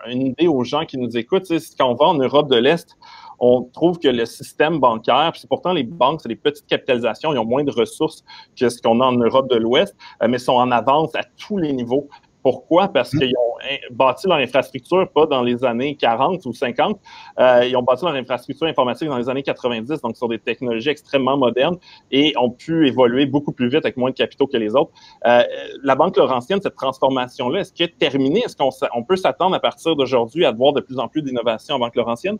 une 0.08 0.27
idée 0.27 0.48
aux 0.48 0.63
gens 0.63 0.86
qui 0.86 0.98
nous 0.98 1.17
écoutent, 1.17 1.51
quand 1.77 1.89
on 1.89 1.96
va 1.96 2.05
en 2.05 2.13
Europe 2.13 2.50
de 2.50 2.55
l'Est, 2.55 2.96
on 3.39 3.63
trouve 3.63 4.00
que 4.00 4.08
le 4.08 4.25
système 4.25 4.79
bancaire, 4.79 5.32
puis 5.34 5.44
pourtant 5.50 5.74
les 5.74 5.84
banques, 5.84 6.22
c'est 6.22 6.29
des 6.29 6.38
petites 6.38 6.67
capitalisations, 6.67 7.34
ils 7.34 7.38
ont 7.38 7.46
moins 7.46 7.65
de 7.65 7.72
ressources 7.72 8.24
que 8.58 8.70
ce 8.70 8.82
qu'on 8.82 9.01
a 9.01 9.05
en 9.05 9.17
Europe 9.17 9.50
de 9.50 9.58
l'Ouest, 9.58 9.94
mais 10.25 10.38
sont 10.38 10.53
en 10.53 10.72
avance 10.72 11.13
à 11.15 11.24
tous 11.38 11.58
les 11.58 11.74
niveaux. 11.74 12.08
Pourquoi? 12.45 12.89
Parce 12.89 13.11
mmh. 13.11 13.17
qu'ils 13.17 13.33
ont 13.39 13.55
bâti 13.89 14.27
leur 14.27 14.37
infrastructure 14.37 15.09
pas 15.11 15.25
dans 15.25 15.41
les 15.41 15.65
années 15.65 15.95
40 15.95 16.45
ou 16.45 16.53
50, 16.53 16.99
euh, 17.39 17.65
ils 17.65 17.75
ont 17.75 17.81
bâti 17.81 18.05
leur 18.05 18.13
infrastructure 18.13 18.67
informatique 18.67 19.07
dans 19.07 19.17
les 19.17 19.27
années 19.29 19.41
90, 19.41 19.99
donc 20.01 20.15
sur 20.15 20.27
des 20.27 20.37
technologies 20.37 20.89
extrêmement 20.89 21.37
modernes 21.37 21.77
et 22.11 22.35
ont 22.37 22.51
pu 22.51 22.87
évoluer 22.87 23.25
beaucoup 23.25 23.51
plus 23.51 23.67
vite 23.67 23.83
avec 23.83 23.97
moins 23.97 24.11
de 24.11 24.15
capitaux 24.15 24.45
que 24.45 24.57
les 24.57 24.75
autres. 24.75 24.91
Euh, 25.25 25.41
la 25.81 25.95
Banque 25.95 26.17
Laurentienne, 26.17 26.59
cette 26.61 26.75
transformation-là, 26.75 27.61
est-ce 27.61 27.73
qu'elle 27.73 27.87
est 27.87 27.97
terminée? 27.97 28.43
Est-ce 28.45 28.55
qu'on 28.55 28.69
on 28.93 29.01
peut 29.01 29.15
s'attendre 29.15 29.55
à 29.55 29.59
partir 29.59 29.95
d'aujourd'hui 29.95 30.45
à 30.45 30.51
voir 30.51 30.73
de 30.73 30.81
plus 30.81 30.99
en 30.99 31.07
plus 31.07 31.23
d'innovations 31.23 31.73
en 31.73 31.79
Banque 31.79 31.95
Laurentienne? 31.95 32.37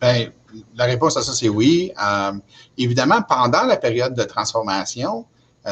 Bien, 0.00 0.28
la 0.76 0.84
réponse 0.84 1.16
à 1.16 1.22
ça, 1.22 1.32
c'est 1.32 1.48
oui. 1.48 1.90
Euh, 2.00 2.32
évidemment, 2.76 3.22
pendant 3.28 3.64
la 3.64 3.76
période 3.76 4.14
de 4.14 4.22
transformation, 4.22 5.24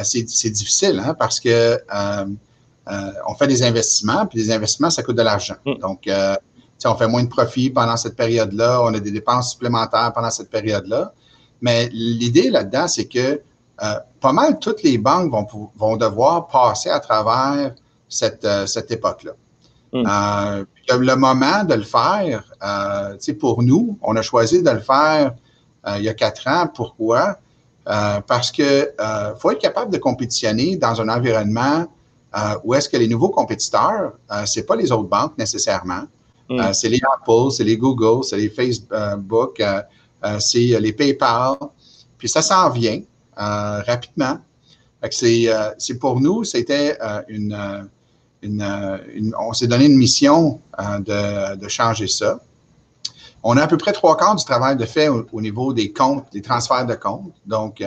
c'est 0.03 0.49
difficile 0.49 1.01
hein, 1.03 1.15
parce 1.17 1.39
que 1.39 1.79
euh, 2.89 3.11
on 3.27 3.35
fait 3.35 3.47
des 3.47 3.63
investissements, 3.63 4.25
puis 4.25 4.39
les 4.39 4.51
investissements, 4.51 4.89
ça 4.89 5.03
coûte 5.03 5.17
de 5.17 5.21
l'argent. 5.21 5.55
Mm. 5.65 5.73
Donc, 5.79 6.07
euh, 6.07 6.35
on 6.85 6.95
fait 6.95 7.07
moins 7.07 7.23
de 7.23 7.29
profit 7.29 7.69
pendant 7.69 7.97
cette 7.97 8.15
période-là, 8.15 8.81
on 8.83 8.93
a 8.93 8.99
des 8.99 9.11
dépenses 9.11 9.51
supplémentaires 9.51 10.13
pendant 10.13 10.29
cette 10.29 10.49
période-là. 10.49 11.11
Mais 11.59 11.89
l'idée 11.91 12.49
là-dedans, 12.49 12.87
c'est 12.87 13.05
que 13.05 13.41
euh, 13.83 13.99
pas 14.21 14.31
mal 14.31 14.59
toutes 14.59 14.83
les 14.83 14.97
banques 14.97 15.31
vont, 15.31 15.69
vont 15.75 15.97
devoir 15.97 16.47
passer 16.47 16.89
à 16.89 16.99
travers 16.99 17.73
cette, 18.07 18.47
cette 18.67 18.91
époque-là. 18.91 19.33
Mm. 19.91 20.65
le 20.99 21.15
moment 21.15 21.63
de 21.63 21.73
le 21.73 21.83
faire, 21.83 22.43
pour 23.39 23.63
nous, 23.63 23.97
on 24.01 24.15
a 24.15 24.21
choisi 24.21 24.61
de 24.61 24.69
le 24.69 24.79
faire 24.79 25.33
il 25.95 26.03
y 26.03 26.09
a 26.09 26.13
quatre 26.13 26.47
ans. 26.47 26.67
Pourquoi? 26.73 27.37
parce 27.85 28.51
que 28.51 28.93
faut 29.39 29.51
être 29.51 29.61
capable 29.61 29.91
de 29.91 29.97
compétitionner 29.97 30.75
dans 30.77 31.01
un 31.01 31.09
environnement 31.09 31.87
euh, 32.35 32.55
où 32.63 32.73
est-ce 32.73 32.89
que 32.89 32.97
les 32.97 33.07
nouveaux 33.07 33.29
compétiteurs, 33.29 34.13
euh, 34.31 34.45
c'est 34.45 34.63
pas 34.63 34.75
les 34.75 34.91
autres 34.91 35.07
banques 35.07 35.37
nécessairement, 35.37 36.03
hmm. 36.49 36.59
euh, 36.59 36.73
c'est 36.73 36.89
les 36.89 36.99
Apple, 37.13 37.51
c'est 37.51 37.63
les 37.63 37.77
Google, 37.77 38.23
c'est 38.23 38.37
les 38.37 38.49
Facebook, 38.49 39.61
c'est 40.39 40.79
les 40.79 40.93
PayPal, 40.93 41.55
puis 42.17 42.27
ça 42.27 42.41
s'en 42.41 42.69
vient 42.69 43.01
rapidement. 43.37 44.39
C'est 45.09 45.99
pour 45.99 46.19
nous, 46.19 46.43
c'était 46.43 46.97
une, 47.29 47.87
une, 48.41 49.33
on 49.39 49.53
s'est 49.53 49.67
donné 49.67 49.85
une 49.85 49.97
mission 49.97 50.59
de, 50.77 51.55
de, 51.55 51.67
changer 51.67 52.07
ça. 52.07 52.39
On 53.43 53.55
a 53.55 53.63
à 53.63 53.67
peu 53.67 53.77
près 53.77 53.93
trois 53.93 54.17
quarts 54.17 54.35
du 54.35 54.43
travail 54.43 54.75
de 54.75 54.85
fait 54.85 55.07
au, 55.07 55.25
au 55.31 55.39
niveau 55.39 55.71
des 55.71 55.93
comptes, 55.93 56.25
des 56.33 56.41
transferts 56.41 56.87
de 56.87 56.95
comptes. 56.95 57.35
Donc, 57.45 57.81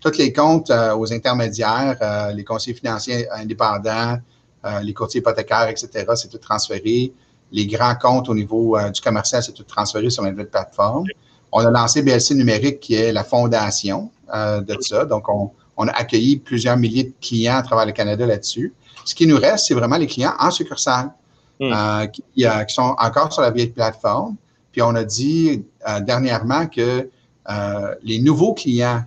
tous 0.00 0.18
les 0.18 0.32
comptes 0.32 0.70
euh, 0.70 0.96
aux 0.96 1.12
intermédiaires, 1.12 1.96
euh, 2.00 2.32
les 2.32 2.44
conseillers 2.44 2.76
financiers 2.76 3.30
indépendants, 3.30 4.18
euh, 4.64 4.80
les 4.80 4.92
courtiers 4.92 5.20
hypothécaires, 5.20 5.68
etc., 5.68 6.04
c'est 6.14 6.28
tout 6.28 6.38
transféré. 6.38 7.12
Les 7.52 7.66
grands 7.66 7.94
comptes 7.94 8.28
au 8.28 8.34
niveau 8.34 8.76
du 8.92 9.00
commercial, 9.00 9.40
c'est 9.40 9.52
tout 9.52 9.62
transféré 9.62 10.10
sur 10.10 10.24
la 10.24 10.32
nouvelle 10.32 10.48
plateforme. 10.50 11.04
On 11.52 11.60
a 11.64 11.70
lancé 11.70 12.02
BLC 12.02 12.34
numérique, 12.34 12.80
qui 12.80 12.94
est 12.94 13.12
la 13.12 13.22
fondation 13.22 14.10
de 14.34 14.76
ça. 14.80 15.04
Donc, 15.04 15.28
on, 15.28 15.86
a 15.86 15.92
accueilli 15.92 16.38
plusieurs 16.38 16.76
milliers 16.76 17.04
de 17.04 17.14
clients 17.20 17.58
à 17.58 17.62
travers 17.62 17.86
le 17.86 17.92
Canada 17.92 18.26
là-dessus. 18.26 18.74
Ce 19.04 19.14
qui 19.14 19.28
nous 19.28 19.36
reste, 19.36 19.66
c'est 19.68 19.74
vraiment 19.74 19.96
les 19.96 20.08
clients 20.08 20.34
en 20.40 20.50
succursale 20.50 21.12
hmm. 21.60 22.08
qui, 22.12 22.24
qui, 22.34 22.74
sont 22.74 22.96
encore 22.98 23.32
sur 23.32 23.42
la 23.42 23.52
vieille 23.52 23.68
plateforme. 23.68 24.34
Puis 24.72 24.82
on 24.82 24.96
a 24.96 25.04
dit 25.04 25.64
dernièrement 26.00 26.66
que 26.66 27.08
les 28.02 28.18
nouveaux 28.18 28.54
clients 28.54 29.04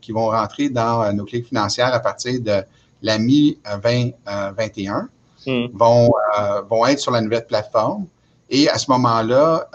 qui 0.00 0.12
vont 0.12 0.26
rentrer 0.26 0.68
dans 0.68 1.02
euh, 1.02 1.12
nos 1.12 1.24
clics 1.24 1.46
financières 1.46 1.94
à 1.94 2.00
partir 2.00 2.40
de 2.40 2.62
la 3.02 3.18
mi-2021 3.18 5.06
hmm. 5.46 5.66
vont, 5.72 6.10
euh, 6.38 6.62
vont 6.62 6.86
être 6.86 6.98
sur 6.98 7.12
la 7.12 7.20
nouvelle 7.20 7.46
plateforme. 7.46 8.06
Et 8.50 8.68
à 8.68 8.78
ce 8.78 8.90
moment-là, 8.90 9.68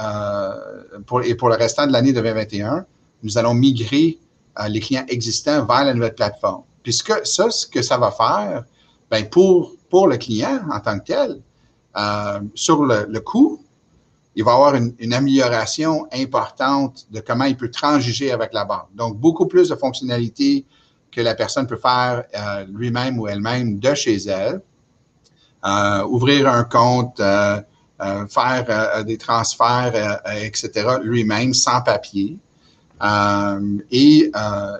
pour, 1.07 1.23
et 1.23 1.33
pour 1.33 1.49
le 1.49 1.55
restant 1.55 1.87
de 1.87 1.91
l'année 1.91 2.13
2021, 2.13 2.85
nous 3.23 3.37
allons 3.37 3.55
migrer 3.55 4.19
les 4.67 4.79
clients 4.79 5.05
existants 5.07 5.65
vers 5.65 5.85
la 5.85 5.93
nouvelle 5.93 6.13
plateforme. 6.13 6.63
Puisque 6.83 7.25
ça, 7.25 7.49
ce 7.49 7.65
que 7.65 7.81
ça 7.81 7.97
va 7.97 8.11
faire, 8.11 8.63
ben 9.09 9.27
pour, 9.27 9.73
pour 9.89 10.07
le 10.07 10.17
client 10.17 10.59
en 10.71 10.79
tant 10.79 10.99
que 10.99 11.05
tel, 11.05 11.41
sur 12.53 12.85
le, 12.85 13.07
le 13.09 13.19
coût, 13.19 13.59
il 14.35 14.43
va 14.43 14.53
avoir 14.53 14.75
une, 14.75 15.13
amélioration 15.13 16.07
importante 16.13 17.07
de 17.11 17.19
comment 17.19 17.45
il 17.45 17.57
peut 17.57 17.71
transiger 17.71 18.31
avec 18.31 18.53
la 18.53 18.63
banque. 18.63 18.87
Donc, 18.93 19.17
beaucoup 19.17 19.47
plus 19.47 19.69
de 19.69 19.75
fonctionnalités 19.75 20.65
que 21.11 21.21
la 21.21 21.35
personne 21.35 21.65
peut 21.65 21.77
faire 21.77 22.23
euh, 22.35 22.65
lui-même 22.71 23.19
ou 23.19 23.27
elle-même 23.27 23.79
de 23.79 23.93
chez 23.95 24.17
elle. 24.27 24.61
Euh, 25.65 26.03
ouvrir 26.05 26.47
un 26.47 26.63
compte, 26.63 27.19
euh, 27.19 27.59
faire 28.29 29.03
des 29.03 29.17
transferts, 29.17 30.21
etc., 30.41 30.87
lui-même, 31.03 31.53
sans 31.53 31.81
papier. 31.81 32.37
Et, 33.91 34.31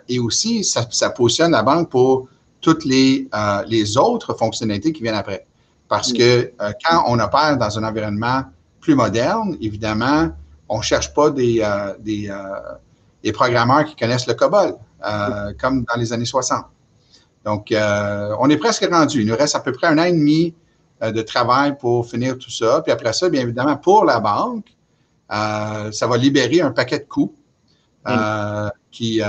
et, 0.08 0.20
aussi, 0.20 0.64
ça, 0.64 0.88
ça, 0.90 1.10
positionne 1.10 1.52
la 1.52 1.64
banque 1.64 1.90
pour 1.90 2.30
toutes 2.62 2.86
les, 2.86 3.28
les 3.68 3.98
autres 3.98 4.34
fonctionnalités 4.38 4.94
qui 4.94 5.02
viennent 5.02 5.16
après. 5.16 5.46
Parce 5.90 6.14
que 6.14 6.54
quand 6.86 7.04
on 7.08 7.20
opère 7.20 7.58
dans 7.58 7.78
un 7.78 7.84
environnement 7.84 8.44
plus 8.80 8.96
moderne, 8.96 9.58
évidemment, 9.62 10.30
on 10.70 10.78
ne 10.78 10.84
cherche 10.84 11.14
pas 11.14 11.32
des, 11.32 11.62
euh, 11.62 11.94
euh, 12.08 12.76
des, 13.24 13.32
programmeurs 13.32 13.86
qui 13.86 13.96
connaissent 13.96 14.28
le 14.28 14.36
COBOL, 14.36 14.76
euh, 15.06 15.54
comme 15.60 15.84
dans 15.84 16.00
les 16.00 16.14
années 16.14 16.26
60. 16.26 16.66
Donc, 17.46 17.74
on 17.74 18.50
est 18.50 18.58
presque 18.58 18.88
rendu. 18.92 19.22
Il 19.22 19.28
nous 19.28 19.36
reste 19.36 19.56
à 19.56 19.62
peu 19.62 19.72
près 19.72 19.88
un 19.88 19.98
an 19.98 20.04
et 20.04 20.12
demi 20.12 20.54
de 21.02 21.22
travail 21.22 21.78
pour 21.78 22.06
finir 22.06 22.38
tout 22.38 22.52
ça. 22.52 22.82
Puis 22.82 22.92
après 22.92 23.14
ça, 23.14 23.30
bien 23.30 23.42
évidemment, 23.42 23.78
pour 23.78 24.04
la 24.04 24.20
banque, 24.20 24.66
ça 25.30 26.08
va 26.08 26.18
libérer 26.18 26.62
un 26.62 26.72
paquet 26.72 27.00
de 27.00 27.06
coûts. 27.06 27.34
qui, 28.92 29.22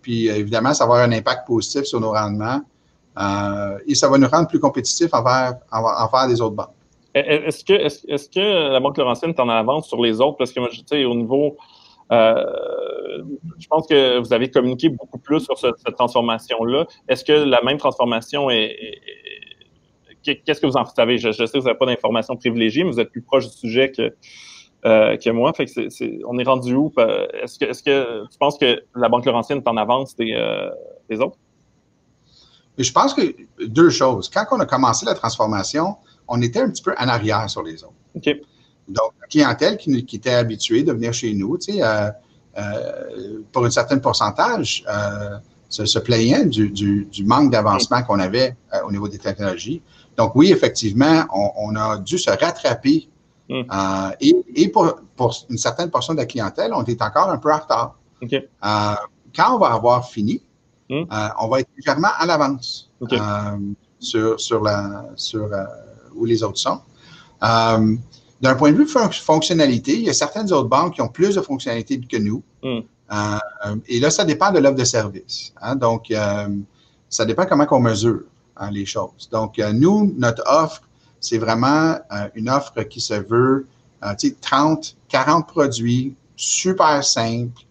puis 0.00 0.28
évidemment, 0.28 0.72
ça 0.72 0.86
va 0.86 0.94
avoir 0.94 1.08
un 1.08 1.12
impact 1.12 1.46
positif 1.46 1.84
sur 1.84 2.00
nos 2.00 2.12
rendements 2.12 2.62
et 3.86 3.94
ça 3.94 4.08
va 4.08 4.16
nous 4.16 4.28
rendre 4.28 4.48
plus 4.48 4.58
compétitifs 4.58 5.12
envers, 5.12 5.58
envers 5.70 6.26
des 6.28 6.40
autres 6.40 6.56
banques. 6.56 6.79
Est-ce 7.14 7.64
que, 7.64 7.72
est-ce, 7.72 8.28
que 8.28 8.70
la 8.72 8.78
Banque 8.78 8.96
Laurentienne 8.96 9.30
est 9.30 9.40
en 9.40 9.48
avance 9.48 9.88
sur 9.88 10.00
les 10.00 10.20
autres? 10.20 10.36
Parce 10.36 10.52
que 10.52 10.60
moi, 10.60 10.68
je 10.72 10.80
sais, 10.86 11.04
au 11.04 11.14
niveau. 11.14 11.56
Euh, 12.12 12.44
je 13.58 13.68
pense 13.68 13.86
que 13.86 14.18
vous 14.18 14.32
avez 14.32 14.50
communiqué 14.50 14.88
beaucoup 14.88 15.18
plus 15.18 15.40
sur 15.40 15.56
cette, 15.58 15.74
transformation-là. 15.96 16.86
Est-ce 17.08 17.24
que 17.24 17.32
la 17.32 17.62
même 17.62 17.78
transformation 17.78 18.50
est. 18.50 18.76
Qu'est-ce 20.22 20.60
que 20.60 20.66
vous 20.66 20.76
en 20.76 20.84
savez? 20.84 21.18
Je, 21.18 21.32
sais 21.32 21.46
que 21.46 21.58
vous 21.58 21.64
n'avez 21.64 21.78
pas 21.78 21.86
d'informations 21.86 22.36
privilégiées, 22.36 22.84
mais 22.84 22.90
vous 22.90 23.00
êtes 23.00 23.10
plus 23.10 23.22
proche 23.22 23.46
du 23.48 23.56
sujet 23.56 23.90
que, 23.90 24.14
euh, 24.84 25.32
moi. 25.32 25.52
Fait 25.52 25.66
que 25.66 26.26
on 26.26 26.38
est 26.38 26.44
rendu 26.44 26.74
où? 26.74 26.92
Est-ce 27.42 27.58
que, 27.58 28.26
tu 28.30 28.38
penses 28.38 28.58
que 28.58 28.82
la 28.94 29.08
Banque 29.08 29.24
Laurentienne 29.24 29.58
est 29.58 29.68
en 29.68 29.76
avance 29.76 30.14
euh, 30.20 30.70
des 31.08 31.20
autres? 31.20 31.38
Je 32.78 32.92
pense 32.92 33.14
que 33.14 33.22
deux 33.66 33.90
choses. 33.90 34.28
Quand 34.28 34.46
on 34.52 34.60
a 34.60 34.66
commencé 34.66 35.04
la 35.06 35.14
transformation, 35.14 35.96
on 36.30 36.40
était 36.40 36.60
un 36.60 36.70
petit 36.70 36.82
peu 36.82 36.94
en 36.98 37.08
arrière 37.08 37.50
sur 37.50 37.62
les 37.62 37.82
autres. 37.84 37.92
Donc, 38.14 39.12
la 39.20 39.26
clientèle 39.26 39.76
qui, 39.76 40.16
était 40.16 40.34
habituée 40.34 40.82
de 40.82 40.92
venir 40.92 41.12
chez 41.12 41.34
nous, 41.34 41.58
tu 41.58 41.72
sais, 41.72 41.82
euh, 41.82 42.10
euh, 42.58 43.42
pour 43.52 43.64
un 43.64 43.70
certain 43.70 43.98
pourcentage, 43.98 44.84
euh, 44.88 45.38
se, 45.68 45.98
plaignait 45.98 46.46
du, 46.46 47.24
manque 47.24 47.52
d'avancement 47.52 48.02
qu'on 48.02 48.18
avait 48.18 48.56
au 48.84 48.90
niveau 48.90 49.08
des 49.08 49.18
technologies. 49.18 49.82
Donc 50.16 50.34
oui, 50.34 50.50
effectivement, 50.50 51.24
on, 51.32 51.76
a 51.76 51.98
dû 51.98 52.18
se 52.18 52.30
rattraper. 52.30 53.08
Hmm. 53.48 53.62
et, 54.20 54.68
pour, 54.68 54.94
une 55.48 55.58
certaine 55.58 55.90
portion 55.90 56.14
de 56.14 56.18
la 56.18 56.26
clientèle, 56.26 56.72
on 56.72 56.84
est 56.84 57.02
encore 57.02 57.30
un 57.30 57.38
peu 57.38 57.52
en 57.52 57.58
retard. 57.58 57.96
quand 58.20 59.54
on 59.54 59.58
va 59.58 59.68
avoir 59.68 60.08
fini, 60.08 60.42
hmm. 60.88 61.04
on 61.40 61.48
va 61.48 61.60
être 61.60 61.70
légèrement 61.76 62.10
à 62.18 62.26
l'avance 62.26 62.90
sur, 64.00 64.40
sur, 64.40 64.62
la, 64.62 65.04
sur 65.14 65.48
où 66.14 66.24
les 66.24 66.42
autres 66.42 66.58
sont. 66.58 66.80
D'un 68.40 68.54
point 68.54 68.72
de 68.72 68.76
vue 68.76 68.86
fonctionnalité, 68.86 69.94
il 69.94 70.04
y 70.04 70.10
a 70.10 70.14
certaines 70.14 70.50
autres 70.52 70.68
banques 70.68 70.94
qui 70.94 71.02
ont 71.02 71.08
plus 71.08 71.34
de 71.34 71.42
fonctionnalités 71.42 72.00
que 72.00 72.16
nous. 72.16 72.42
Hmm. 72.62 72.80
Euh, 73.12 73.76
et 73.86 74.00
là, 74.00 74.10
ça 74.10 74.24
dépend 74.24 74.50
de 74.50 74.58
l'offre 74.58 74.76
de 74.76 74.84
service. 74.84 75.52
Hein. 75.60 75.76
Donc, 75.76 76.10
euh, 76.10 76.48
ça 77.08 77.24
dépend 77.24 77.44
comment 77.44 77.66
on 77.70 77.80
mesure 77.80 78.22
hein, 78.56 78.70
les 78.70 78.86
choses. 78.86 79.28
Donc, 79.30 79.58
euh, 79.58 79.72
nous, 79.72 80.14
notre 80.16 80.42
offre, 80.46 80.82
c'est 81.20 81.38
vraiment 81.38 81.98
une 82.34 82.48
offre 82.48 82.82
qui 82.84 83.02
se 83.02 83.12
veut 83.12 83.66
30, 84.40 84.96
40 85.08 85.46
produits 85.46 86.14
super 86.34 87.04
simples, 87.04 87.62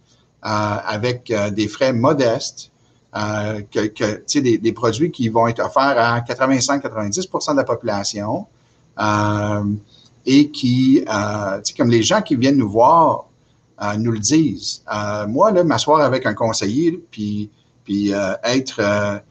avec 0.44 1.34
des 1.54 1.68
frais 1.68 1.92
modestes, 1.92 2.69
que, 3.14 3.88
que 3.88 4.40
des, 4.40 4.58
des, 4.58 4.72
produits 4.72 5.12
qui 5.12 5.30
vont 5.30 5.48
être 5.48 5.60
offerts 5.60 5.98
à 5.98 6.20
85-90% 6.22 7.52
de 7.52 7.58
la 7.58 7.64
population 7.64 8.46
et 10.26 10.52
qui, 10.52 11.04
euh, 11.12 11.62
comme 11.76 11.90
les 11.90 12.04
gens 12.04 12.22
qui 12.22 12.36
viennent 12.36 12.58
nous 12.58 12.70
voir 12.70 13.26
euh, 13.82 13.96
nous 13.96 14.12
le 14.12 14.20
disent. 14.20 14.84
Euh, 14.94 15.26
moi, 15.26 15.52
là, 15.52 15.64
m'asseoir 15.64 16.02
avec 16.02 16.26
un 16.26 16.34
conseiller, 16.34 17.02
puis, 17.12 17.50
puis 17.86 18.14
euh, 18.14 18.34
être 18.44 19.22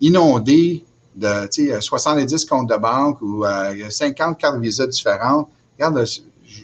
inondé 0.00 0.84
de 1.14 1.48
70 1.80 2.44
comptes 2.46 2.68
de 2.68 2.76
banque 2.76 3.20
ou 3.20 3.44
50 3.88 4.38
cartes 4.38 4.58
Visa 4.58 4.86
différentes, 4.86 5.48
regarde, 5.78 6.04
je, 6.06 6.20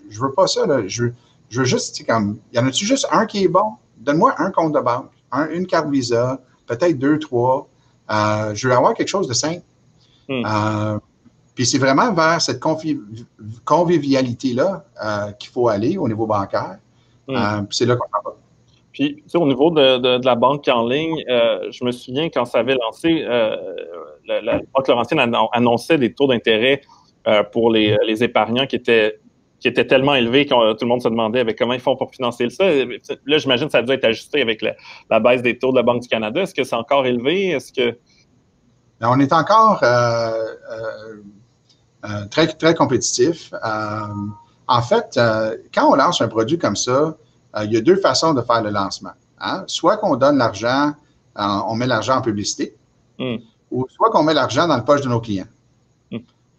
je 0.09 0.21
veux 0.21 0.33
pas 0.33 0.47
ça. 0.47 0.67
Là. 0.67 0.87
Je, 0.87 1.07
je 1.51 1.61
veux 1.61 1.67
juste, 1.67 2.07
comme, 2.07 2.39
y 2.53 2.59
en 2.59 2.67
a-tu 2.67 2.87
juste 2.87 3.07
un 3.11 3.27
qui 3.27 3.45
est 3.45 3.49
bon? 3.49 3.73
Donne-moi 3.99 4.35
un 4.39 4.51
compte 4.51 4.75
de 4.75 4.81
banque, 4.81 5.11
une 5.33 5.67
carte 5.67 5.89
Visa, 5.89 6.41
peut-être 6.67 6.99
deux, 6.99 7.19
trois. 7.19 7.69
je 8.09 8.69
veux 8.69 8.75
avoir 8.75 8.95
quelque 8.95 9.09
chose 9.09 9.29
de 9.29 9.35
simple. 9.35 9.63
Hmm. 10.29 10.99
Puis 11.55 11.67
c'est 11.67 11.79
vraiment 11.79 12.13
vers 12.13 12.41
cette 12.41 12.61
convivialité-là 13.65 14.85
euh, 15.05 15.33
qu'il 15.33 15.51
faut 15.51 15.69
aller 15.69 15.99
au 15.99 16.09
niveau 16.09 16.27
bancaire. 16.27 16.79
Euh, 17.29 17.63
c'est 17.71 17.87
là 17.87 17.97
qu'on 17.97 18.09
va. 18.25 18.37
Puis, 18.93 19.17
tu 19.17 19.23
sais, 19.27 19.39
au 19.39 19.47
niveau 19.47 19.71
de, 19.71 20.25
la 20.25 20.35
banque 20.35 20.69
en 20.69 20.87
ligne, 20.87 21.25
euh, 21.29 21.71
je 21.71 21.85
me 21.85 21.93
souviens 21.93 22.29
quand 22.29 22.45
ça 22.45 22.59
avait 22.59 22.75
lancé, 22.75 23.25
la, 24.27 24.61
Banque 24.75 24.89
Laurentienne 24.89 25.35
annonçait 25.53 25.99
des 25.99 26.13
taux 26.13 26.27
d'intérêt 26.27 26.83
pour 27.53 27.71
les, 27.71 28.23
épargnants 28.23 28.67
qui 28.67 28.77
étaient 28.77 29.19
qui 29.63 29.69
étaient 29.69 29.87
tellement 29.87 30.15
élevés 30.15 30.45
que 30.45 30.73
tout 30.73 30.79
le 30.83 30.89
monde 30.89 31.03
se 31.03 31.09
demandait 31.09 31.41
avec 31.41 31.57
comment 31.59 31.73
ils 31.73 31.81
font 31.81 31.97
pour 31.97 32.11
financer 32.11 32.51
ça? 32.51 32.65
Là, 32.65 33.39
j'imagine 33.39 33.67
que 33.67 33.73
ça 33.73 33.79
a 33.79 33.83
dû 33.83 33.93
être 33.93 34.05
ajusté 34.05 34.43
avec 34.43 34.61
la, 34.61 34.75
la, 35.11 35.21
baisse 35.21 35.43
des 35.43 35.57
taux 35.59 35.71
de 35.71 35.77
la 35.77 35.83
Banque 35.83 36.03
du 36.03 36.09
Canada. 36.09 36.43
Est-ce 36.43 36.55
que 36.55 36.65
c'est 36.65 36.77
encore 36.77 37.07
élevé? 37.07 37.51
Est-ce 37.51 37.73
que. 37.73 37.97
Ben, 39.01 39.09
on 39.11 39.19
est 39.21 39.33
encore 39.33 39.83
euh, 42.05 42.25
très, 42.31 42.49
très 42.49 42.75
compétitif. 42.75 43.53
Euh, 43.65 43.99
en 44.67 44.83
fait, 44.83 45.15
euh, 45.17 45.57
quand 45.73 45.89
on 45.91 45.95
lance 45.95 46.21
un 46.21 46.29
produit 46.29 46.59
comme 46.59 46.77
ça, 46.77 47.17
il 47.63 47.73
y 47.73 47.77
a 47.77 47.81
deux 47.81 47.97
façons 47.97 48.33
de 48.33 48.41
faire 48.41 48.63
le 48.63 48.71
lancement. 48.71 49.13
Hein? 49.39 49.65
Soit 49.67 49.99
qu'on 49.99 50.17
donne 50.17 50.39
l'argent, 50.39 50.95
on 51.37 51.75
met 51.75 51.87
l'argent 51.87 52.17
en 52.17 52.23
publicité, 52.23 52.75
hmm. 53.19 53.37
ou 53.71 53.87
soit 53.91 54.11
qu'on 54.11 54.23
met 54.23 54.33
l'argent 54.33 54.67
dans 54.67 54.77
le 54.77 54.85
poche 54.85 55.03
de 55.03 55.09
nos 55.09 55.21
clients. 55.21 55.47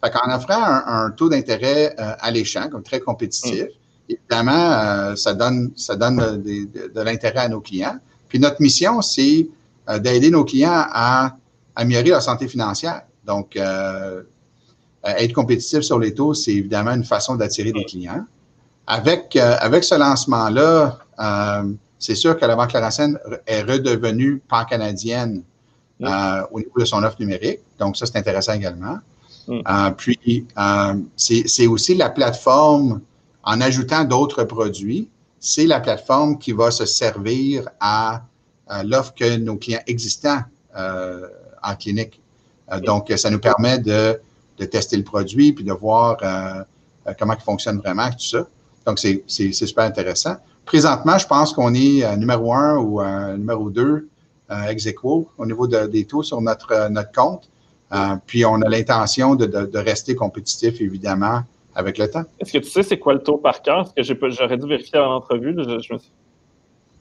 Mm. 0.04 0.06
Fait 0.06 0.18
qu'en 0.18 0.36
offrant 0.36 0.62
un, 0.86 1.10
taux 1.10 1.28
d'intérêt 1.28 1.94
alléchant, 2.20 2.68
comme 2.68 2.82
très 2.82 3.00
compétitif, 3.00 3.64
hmm. 3.64 4.12
évidemment, 4.12 5.16
ça 5.16 5.34
donne, 5.34 5.72
ça 5.76 5.96
donne 5.96 6.42
de, 6.42 7.00
l'intérêt 7.00 7.40
à 7.40 7.48
nos 7.48 7.60
clients. 7.60 7.98
Puis 8.28 8.38
notre 8.38 8.60
mission, 8.60 9.00
c'est 9.00 9.48
d'aider 10.00 10.30
nos 10.30 10.44
clients 10.44 10.84
à 10.92 11.36
améliorer 11.76 12.10
leur 12.10 12.22
santé 12.22 12.48
financière. 12.48 13.02
Donc, 13.24 13.56
euh, 13.56 15.18
être 15.18 15.32
compétitif 15.32 15.80
sur 15.80 15.98
les 15.98 16.14
taux, 16.14 16.34
c'est 16.34 16.52
évidemment 16.52 16.92
une 16.92 17.04
façon 17.04 17.34
d'attirer 17.36 17.72
des 17.72 17.84
clients. 17.84 18.24
Avec, 18.86 19.36
euh, 19.36 19.56
avec 19.60 19.84
ce 19.84 19.94
lancement-là, 19.94 20.98
euh, 21.18 21.72
c'est 21.98 22.14
sûr 22.14 22.38
que 22.38 22.44
la 22.44 22.56
Banque 22.56 22.72
Laurentienne 22.72 23.18
est 23.46 23.62
redevenue 23.62 24.42
pan-canadienne 24.48 25.42
au 26.00 26.58
niveau 26.58 26.80
de 26.80 26.84
son 26.84 27.02
offre 27.02 27.16
numérique. 27.20 27.60
Donc, 27.78 27.96
ça, 27.96 28.04
c'est 28.04 28.18
intéressant 28.18 28.52
également. 28.52 28.98
Puis, 29.96 30.46
c'est 31.16 31.66
aussi 31.66 31.94
la 31.94 32.10
plateforme, 32.10 33.00
en 33.42 33.60
ajoutant 33.60 34.04
d'autres 34.04 34.44
produits, 34.44 35.08
c'est 35.40 35.66
la 35.66 35.80
plateforme 35.80 36.38
qui 36.38 36.52
va 36.52 36.70
se 36.70 36.86
servir 36.86 37.68
à, 37.80 38.22
l'offre 38.84 39.12
que 39.14 39.36
nos 39.36 39.56
clients 39.56 39.82
existants 39.86 40.40
en 40.74 41.74
clinique. 41.78 42.20
donc, 42.82 43.12
ça 43.16 43.30
nous 43.30 43.40
permet 43.40 43.78
de 43.78 44.18
de 44.58 44.64
tester 44.64 44.96
le 44.96 45.04
produit, 45.04 45.52
puis 45.52 45.64
de 45.64 45.72
voir 45.72 46.16
euh, 46.22 46.62
euh, 47.06 47.12
comment 47.18 47.34
il 47.34 47.42
fonctionne 47.42 47.78
vraiment, 47.78 48.08
tout 48.10 48.18
ça. 48.20 48.46
Donc, 48.86 48.98
c'est 48.98 49.52
super 49.52 49.84
intéressant. 49.84 50.36
Présentement, 50.64 51.18
je 51.18 51.26
pense 51.26 51.52
qu'on 51.52 51.74
est 51.74 52.04
euh, 52.04 52.16
numéro 52.16 52.52
un 52.54 52.76
ou 52.76 53.02
numéro 53.36 53.70
deux 53.70 54.08
ex 54.68 54.86
aequo 54.86 55.28
au 55.38 55.46
niveau 55.46 55.66
des 55.66 56.04
taux 56.04 56.22
sur 56.22 56.40
notre, 56.40 56.88
notre 56.90 57.12
compte. 57.12 57.48
Puis, 58.26 58.44
on 58.44 58.60
a 58.62 58.68
l'intention 58.68 59.34
de, 59.34 59.46
de, 59.46 59.78
rester 59.78 60.14
compétitif, 60.14 60.80
évidemment, 60.80 61.42
avec 61.74 61.98
le 61.98 62.10
temps. 62.10 62.24
Est-ce 62.40 62.52
que 62.52 62.58
tu 62.58 62.70
sais 62.70 62.82
c'est 62.82 62.98
quoi 62.98 63.14
le 63.14 63.22
taux 63.22 63.38
par 63.38 63.62
cœur? 63.62 63.92
Que 63.94 64.02
j'aurais 64.02 64.56
dû 64.56 64.66
vérifier 64.66 64.98
à 64.98 65.02
l'entrevue? 65.02 65.54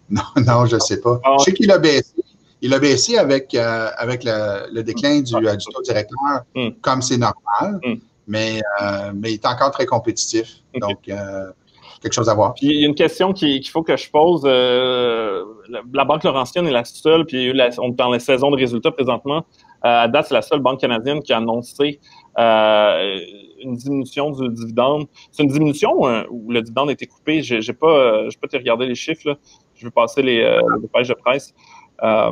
Non, 0.09 0.21
non, 0.37 0.65
je 0.65 0.75
ne 0.75 0.79
sais 0.79 1.01
pas. 1.01 1.19
Ah, 1.23 1.35
je 1.39 1.45
sais 1.45 1.53
qu'il 1.53 1.71
a 1.71 1.77
baissé. 1.77 2.13
Il 2.61 2.73
a 2.73 2.79
baissé 2.79 3.17
avec, 3.17 3.53
euh, 3.55 3.89
avec 3.97 4.23
le, 4.23 4.81
déclin 4.83 5.21
du, 5.21 5.35
euh, 5.35 5.55
du 5.55 5.65
taux 5.65 5.81
directeur, 5.81 6.43
hmm. 6.55 6.69
comme 6.81 7.01
c'est 7.01 7.17
normal, 7.17 7.79
hmm. 7.83 7.95
mais, 8.25 8.61
euh, 8.81 9.11
mais 9.13 9.31
il 9.31 9.33
est 9.33 9.45
encore 9.45 9.71
très 9.71 9.85
compétitif. 9.85 10.61
Donc, 10.79 10.99
quelque 11.03 12.13
chose 12.13 12.29
à 12.29 12.33
voir. 12.33 12.53
Puis 12.53 12.67
il 12.67 12.81
y 12.81 12.83
a 12.83 12.87
une 12.87 12.95
question 12.95 13.31
qu'il 13.33 13.67
faut 13.67 13.83
que 13.83 13.95
je 13.95 14.09
pose. 14.09 14.43
la, 14.45 16.05
Banque 16.05 16.23
Laurentienne 16.23 16.67
est 16.67 16.71
la 16.71 16.85
seule, 16.85 17.25
puis 17.25 17.51
on 17.79 17.89
est 17.89 17.95
dans 17.95 18.09
la 18.09 18.19
saison 18.19 18.49
de 18.49 18.55
résultats 18.55 18.91
présentement. 18.91 19.45
À 19.83 20.07
date, 20.07 20.27
c'est 20.29 20.33
la 20.33 20.41
seule 20.41 20.61
banque 20.61 20.79
canadienne 20.79 21.21
qui 21.21 21.33
a 21.33 21.37
annoncé 21.37 21.99
une 22.37 23.75
diminution 23.75 24.31
du 24.31 24.49
dividende. 24.49 25.07
C'est 25.31 25.43
une 25.43 25.49
diminution 25.49 25.91
où 26.29 26.51
le 26.51 26.61
dividende 26.61 26.89
a 26.89 26.93
été 26.93 27.05
coupé? 27.05 27.43
Je 27.43 27.55
n'ai 27.55 27.73
pas, 27.73 28.27
pas 28.41 28.47
te 28.47 28.57
regarder 28.57 28.85
les 28.85 28.95
chiffres. 28.95 29.37
Je 29.75 29.85
vais 29.85 29.91
passer 29.91 30.21
les, 30.21 30.41
les 30.81 30.87
pages 30.87 31.09
de 31.09 31.13
presse. 31.13 31.53
Euh, 32.01 32.31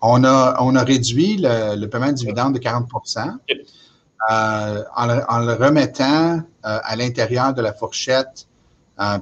on, 0.00 0.24
a, 0.24 0.56
on 0.60 0.74
a 0.76 0.84
réduit 0.84 1.38
le, 1.40 1.86
paiement 1.86 2.08
de 2.08 2.12
dividende 2.12 2.54
de 2.54 2.58
40% 2.58 3.36
euh, 4.30 4.82
en, 4.96 5.06
le, 5.40 5.52
remettant 5.54 6.36
euh, 6.36 6.40
à 6.62 6.96
l'intérieur 6.96 7.54
de 7.54 7.62
la 7.62 7.72
fourchette 7.72 8.46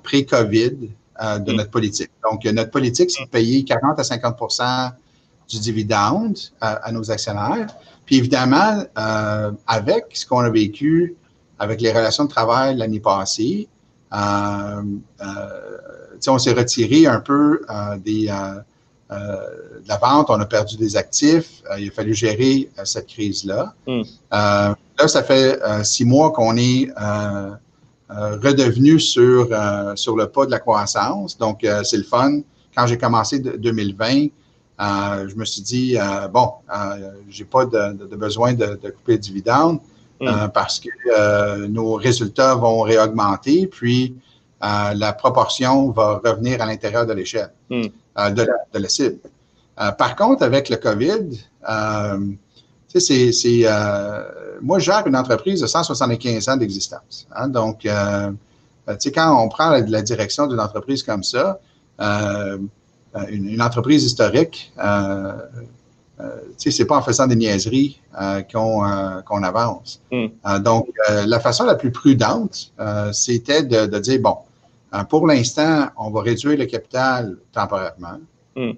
pré-COVID 0.03 0.91
de 1.21 1.53
mm. 1.53 1.57
notre 1.57 1.71
politique. 1.71 2.11
Donc, 2.31 2.45
notre 2.45 2.71
politique, 2.71 3.11
c'est 3.11 3.25
de 3.25 3.29
payer 3.29 3.65
40 3.65 3.99
à 3.99 4.05
50 4.05 4.37
du 5.51 5.59
dividende 5.59 6.39
à 6.61 6.91
nos 6.93 7.11
actionnaires. 7.11 7.67
Puis 8.07 8.17
évidemment, 8.17 8.85
avec 9.67 10.05
ce 10.13 10.25
qu'on 10.27 10.41
a 10.41 10.51
vécu 10.51 11.17
avec 11.59 11.81
les 11.81 11.93
relations 11.93 12.25
de 12.25 12.31
travail 12.31 12.77
l'année 12.77 13.01
passée, 13.01 13.69
on 14.13 15.01
s'est 16.39 16.53
retiré 16.53 17.07
un 17.07 17.21
peu 17.21 17.61
des, 18.05 18.31
euh, 19.11 19.81
de 19.83 19.89
la 19.89 19.97
vente, 19.97 20.31
on 20.31 20.39
a 20.39 20.47
perdu 20.47 20.77
des 20.77 20.97
actifs. 20.97 21.63
Euh, 21.71 21.81
il 21.81 21.89
a 21.89 21.91
fallu 21.91 22.15
gérer 22.15 22.71
euh, 22.79 22.85
cette 22.85 23.09
crise-là. 23.09 23.75
Hmm. 23.87 24.03
là, 24.31 24.77
ça 25.09 25.25
fait 25.25 25.59
six 25.85 26.05
mois 26.05 26.31
qu'on 26.31 26.57
est 26.57 26.91
redevenu 28.09 29.01
sur, 29.01 29.49
sur 29.97 30.17
le 30.17 30.29
pas 30.29 30.47
de 30.47 30.51
la 30.51 30.61
croissance. 30.61 31.39
Donc, 31.39 31.67
c'est 31.85 31.97
le 31.97 32.05
fun. 32.05 32.41
Quand 32.77 32.87
j'ai 32.87 32.99
commencé 32.99 33.41
2020, 33.41 34.29
je 34.81 35.35
me 35.37 35.45
suis 35.45 35.63
dit, 35.63 35.97
bon, 36.33 36.53
j'ai 37.29 37.45
pas 37.45 37.67
de, 37.67 38.17
besoin 38.17 38.55
de, 38.55 38.77
couper 38.91 39.13
le 39.13 39.19
dividende 39.19 39.81
hmm. 40.21 40.49
parce 40.55 40.81
que 40.81 41.67
nos 41.67 41.95
résultats 41.95 42.55
vont 42.55 42.81
réaugmenter, 42.81 43.67
puis 43.67 44.15
la 44.61 45.13
proportion 45.13 45.91
va 45.91 46.21
revenir 46.25 46.63
à 46.63 46.67
l'intérieur 46.67 47.07
de 47.07 47.13
l'échelle. 47.13 47.53
Euh, 48.19 48.31
de, 48.31 48.79
la, 48.79 48.89
cible. 48.89 49.19
Euh, 49.81 49.93
par 49.93 50.17
contre, 50.17 50.43
avec 50.43 50.69
le 50.69 50.77
COVID, 50.77 51.39
euh, 51.69 52.19
c'est, 52.89 53.65
moi, 54.61 54.79
je 54.81 54.85
gère 54.85 55.07
une 55.07 55.17
entreprise 55.17 55.61
de 55.61 55.67
175 55.67 56.49
ans 56.49 56.57
d'existence. 56.57 57.29
Hein. 57.35 57.49
donc, 57.49 57.83
quand 57.85 59.43
on 59.43 59.49
prend 59.49 59.71
la, 59.71 60.03
direction 60.03 60.49
d'une 60.49 60.59
entreprise 60.59 61.05
comme 61.05 61.23
ça, 61.23 61.61
une, 63.31 63.61
entreprise 63.61 64.05
historique, 64.05 64.73
c'est 66.57 66.85
pas 66.85 66.97
en 66.97 67.03
faisant 67.03 67.27
des 67.27 67.37
niaiseries 67.37 68.01
qu'on 68.53 69.43
avance. 69.43 70.01
Hmm. 70.13 70.29
donc, 70.61 70.89
la 71.09 71.41
façon 71.41 71.65
la 71.65 71.75
plus 71.75 71.91
prudente, 71.91 72.73
c'était 73.13 73.63
de, 73.63 73.99
dire, 73.99 74.21
bon, 74.21 74.37
pour 75.09 75.27
l'instant, 75.27 75.89
on 75.97 76.11
va 76.11 76.23
réduire 76.23 76.59
le 76.59 76.67
capital 76.67 77.37
temporairement. 77.53 78.19
Hmm. 78.57 78.73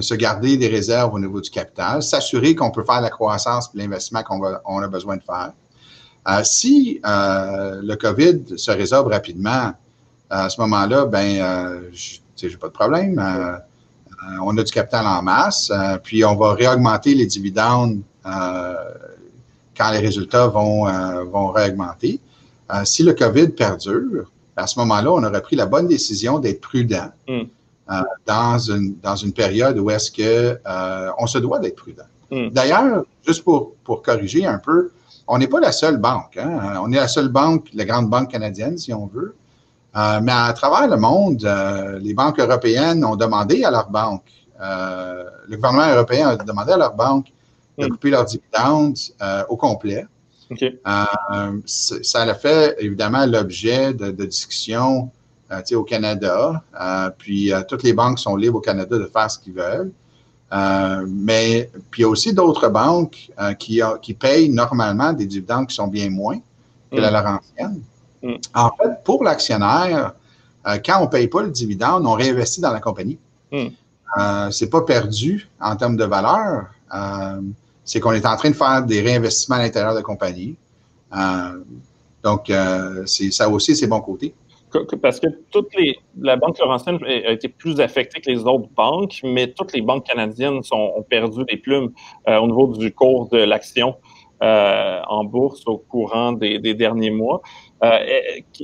se 0.00 0.14
garder 0.14 0.56
des 0.56 0.68
réserves 0.68 1.12
au 1.14 1.18
niveau 1.18 1.40
du 1.40 1.50
capital, 1.50 2.02
s'assurer 2.02 2.54
qu'on 2.54 2.70
peut 2.70 2.84
faire 2.84 3.00
la 3.00 3.10
croissance 3.10 3.70
et 3.74 3.78
l'investissement 3.78 4.22
qu'on 4.22 4.82
a 4.82 4.88
besoin 4.88 5.16
de 5.16 5.22
faire. 5.22 5.52
si 6.44 7.00
le 7.04 7.94
COVID 7.94 8.58
se 8.58 8.70
résorbe 8.70 9.08
rapidement, 9.08 9.72
à 10.30 10.48
ce 10.48 10.58
moment-là, 10.62 11.04
ben, 11.04 11.82
je 11.92 12.21
n'ai 12.46 12.56
pas 12.56 12.68
de 12.68 12.72
problème. 12.72 13.18
Euh, 13.18 13.52
euh, 13.52 14.36
on 14.44 14.56
a 14.56 14.62
du 14.62 14.72
capital 14.72 15.06
en 15.06 15.22
masse, 15.22 15.70
euh, 15.70 15.98
puis 16.02 16.24
on 16.24 16.36
va 16.36 16.54
réaugmenter 16.54 17.14
les 17.14 17.26
dividendes 17.26 18.00
quand 18.24 19.90
les 19.90 19.98
résultats 19.98 20.46
vont, 20.46 20.84
vont 21.24 21.48
réaugmenter. 21.48 22.20
si 22.84 23.02
le 23.02 23.14
COVID 23.14 23.48
perdure, 23.48 24.30
à 24.54 24.68
ce 24.68 24.78
moment-là, 24.78 25.10
on 25.10 25.24
aurait 25.24 25.42
pris 25.42 25.56
la 25.56 25.66
bonne 25.66 25.88
décision 25.88 26.38
d'être 26.38 26.60
prudent 26.60 27.10
hmm. 27.26 27.42
dans, 28.24 28.58
une, 28.58 28.94
dans 29.02 29.16
une 29.16 29.32
période 29.32 29.76
où 29.78 29.90
est-ce 29.90 30.12
que 30.12 30.56
on 31.18 31.26
se 31.26 31.38
doit 31.38 31.58
d'être 31.58 31.74
prudent. 31.74 32.04
Hmm. 32.30 32.50
D'ailleurs, 32.50 33.04
juste 33.26 33.42
pour, 33.42 33.72
pour 33.82 34.02
corriger 34.02 34.46
un 34.46 34.58
peu, 34.58 34.92
on 35.26 35.38
n'est 35.38 35.48
pas 35.48 35.60
la 35.60 35.72
seule 35.72 35.96
banque. 35.96 36.36
Hein. 36.36 36.74
On 36.80 36.92
est 36.92 36.96
la 36.96 37.08
seule 37.08 37.28
banque, 37.28 37.68
la 37.74 37.84
grande 37.84 38.08
banque 38.08 38.30
canadienne, 38.30 38.78
si 38.78 38.92
on 38.92 39.06
veut, 39.06 39.34
euh, 39.94 40.20
mais 40.22 40.32
à 40.32 40.52
travers 40.54 40.88
le 40.88 40.96
monde, 40.96 41.44
euh, 41.44 41.98
les 41.98 42.14
banques 42.14 42.38
européennes 42.38 43.04
ont 43.04 43.16
demandé 43.16 43.62
à 43.64 43.70
leurs 43.70 43.90
banques, 43.90 44.30
euh, 44.60 45.24
le 45.48 45.56
gouvernement 45.56 45.92
européen 45.94 46.28
a 46.28 46.36
demandé 46.36 46.72
à 46.72 46.78
leurs 46.78 46.94
banques 46.94 47.30
de 47.76 47.86
hmm. 47.86 47.90
couper 47.90 48.10
leurs 48.10 48.24
dividendes 48.24 48.96
au 49.48 49.56
complet. 49.56 50.06
ça 51.66 52.22
a 52.22 52.34
fait 52.34 52.76
évidemment 52.78 53.26
l'objet 53.26 53.92
de, 53.92 54.24
discussions 54.24 55.10
au 55.72 55.82
Canada. 55.82 56.62
puis 57.18 57.52
toutes 57.68 57.82
les 57.82 57.92
banques 57.92 58.18
sont 58.18 58.36
libres 58.36 58.58
au 58.58 58.60
Canada 58.60 58.96
de 58.96 59.10
faire 59.12 59.30
ce 59.30 59.38
qu'ils 59.38 59.54
veulent. 59.54 59.92
mais 61.08 61.70
puis 61.90 62.00
il 62.00 62.04
y 62.04 62.06
a 62.06 62.08
aussi 62.08 62.32
d'autres 62.32 62.68
banques 62.68 63.30
qui, 63.58 63.82
qui 64.00 64.14
payent 64.14 64.48
normalement 64.48 65.12
des 65.12 65.26
dividendes 65.26 65.66
qui 65.66 65.74
sont 65.74 65.88
bien 65.88 66.08
moins 66.08 66.38
que 66.90 66.98
la 66.98 67.10
hmm. 67.10 67.14
leur 67.14 67.26
ancienne. 67.26 67.82
Mm. 68.22 68.34
En 68.54 68.70
fait, 68.70 69.04
pour 69.04 69.24
l'actionnaire, 69.24 70.12
euh, 70.66 70.78
quand 70.84 71.00
on 71.00 71.04
ne 71.04 71.10
paye 71.10 71.28
pas 71.28 71.42
le 71.42 71.50
dividende, 71.50 72.06
on 72.06 72.12
réinvestit 72.12 72.60
dans 72.60 72.72
la 72.72 72.80
compagnie. 72.80 73.18
Mm. 73.50 73.66
Euh, 74.18 74.50
c'est 74.50 74.70
pas 74.70 74.82
perdu 74.82 75.48
en 75.60 75.76
termes 75.76 75.96
de 75.96 76.04
valeur. 76.04 76.66
Euh, 76.94 77.40
c'est 77.84 78.00
qu'on 78.00 78.12
est 78.12 78.26
en 78.26 78.36
train 78.36 78.50
de 78.50 78.54
faire 78.54 78.84
des 78.84 79.00
réinvestissements 79.00 79.56
à 79.56 79.62
l'intérieur 79.62 79.92
de 79.92 79.98
la 79.98 80.02
compagnie. 80.02 80.56
donc, 82.22 82.52
ça 83.06 83.48
aussi, 83.48 83.74
c'est 83.74 83.88
bon 83.88 84.00
côté. 84.00 84.34
Parce 85.02 85.20
que 85.20 85.26
toutes 85.50 85.74
les, 85.76 85.98
la 86.18 86.36
Banque 86.36 86.58
Laurentienne 86.58 86.98
a 87.04 87.32
été 87.32 87.48
plus 87.48 87.80
affectée 87.80 88.20
que 88.20 88.30
les 88.30 88.38
autres 88.44 88.68
banques, 88.74 89.20
mais 89.22 89.48
toutes 89.48 89.74
les 89.74 89.82
banques 89.82 90.06
canadiennes 90.06 90.62
sont, 90.62 90.92
ont 90.96 91.02
perdu 91.02 91.44
des 91.44 91.56
plumes 91.56 91.90
au 92.26 92.46
niveau 92.46 92.68
du 92.68 92.92
cours 92.92 93.28
de 93.28 93.38
l'action 93.38 93.96
en 94.40 95.24
bourse 95.24 95.62
au 95.66 95.78
courant 95.78 96.32
des 96.32 96.74
derniers 96.74 97.10
mois. 97.10 97.42
Euh, 97.84 97.98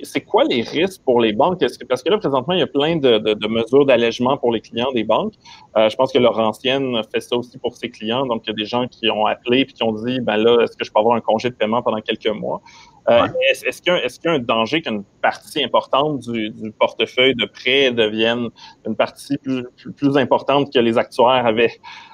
c'est 0.04 0.20
quoi 0.20 0.44
les 0.44 0.62
risques 0.62 1.02
pour 1.04 1.20
les 1.20 1.32
banques? 1.32 1.58
parce 1.88 2.02
que 2.02 2.10
là, 2.10 2.18
présentement, 2.18 2.54
il 2.54 2.60
y 2.60 2.62
a 2.62 2.68
plein 2.68 2.96
de, 2.96 3.48
mesures 3.48 3.84
d'allègement 3.84 4.36
pour 4.36 4.52
les 4.52 4.60
clients 4.60 4.92
des 4.92 5.02
banques. 5.02 5.34
Euh, 5.76 5.88
je 5.88 5.96
pense 5.96 6.12
que 6.12 6.18
Laurentienne 6.18 7.00
fait 7.12 7.20
ça 7.20 7.36
aussi 7.36 7.58
pour 7.58 7.76
ses 7.76 7.90
clients. 7.90 8.26
Donc, 8.26 8.42
il 8.44 8.50
y 8.50 8.52
a 8.52 8.54
des 8.54 8.64
gens 8.64 8.86
qui 8.86 9.10
ont 9.10 9.26
appelé 9.26 9.60
et 9.60 9.66
qui 9.66 9.82
ont 9.82 9.92
dit, 9.92 10.20
ben 10.20 10.36
là, 10.36 10.62
est-ce 10.62 10.76
que 10.76 10.84
je 10.84 10.92
peux 10.92 11.00
avoir 11.00 11.16
un 11.16 11.20
congé 11.20 11.50
de 11.50 11.54
paiement 11.54 11.82
pendant 11.82 12.00
quelques 12.00 12.28
mois? 12.28 12.60
Euh, 13.10 13.26
est-ce 13.50 13.82
qu'il 13.82 13.92
y, 13.94 14.28
a 14.28 14.32
un 14.32 14.38
danger 14.38 14.82
qu'une 14.82 15.02
partie 15.22 15.64
importante 15.64 16.20
du, 16.28 16.72
portefeuille 16.78 17.34
de 17.34 17.46
prêt 17.46 17.90
devienne 17.90 18.50
une 18.86 18.94
partie 18.94 19.38
plus, 19.38 19.64
plus 19.96 20.16
importante 20.16 20.72
que 20.72 20.78
les 20.78 20.98
actuaires 20.98 21.46
avaient? 21.46 21.72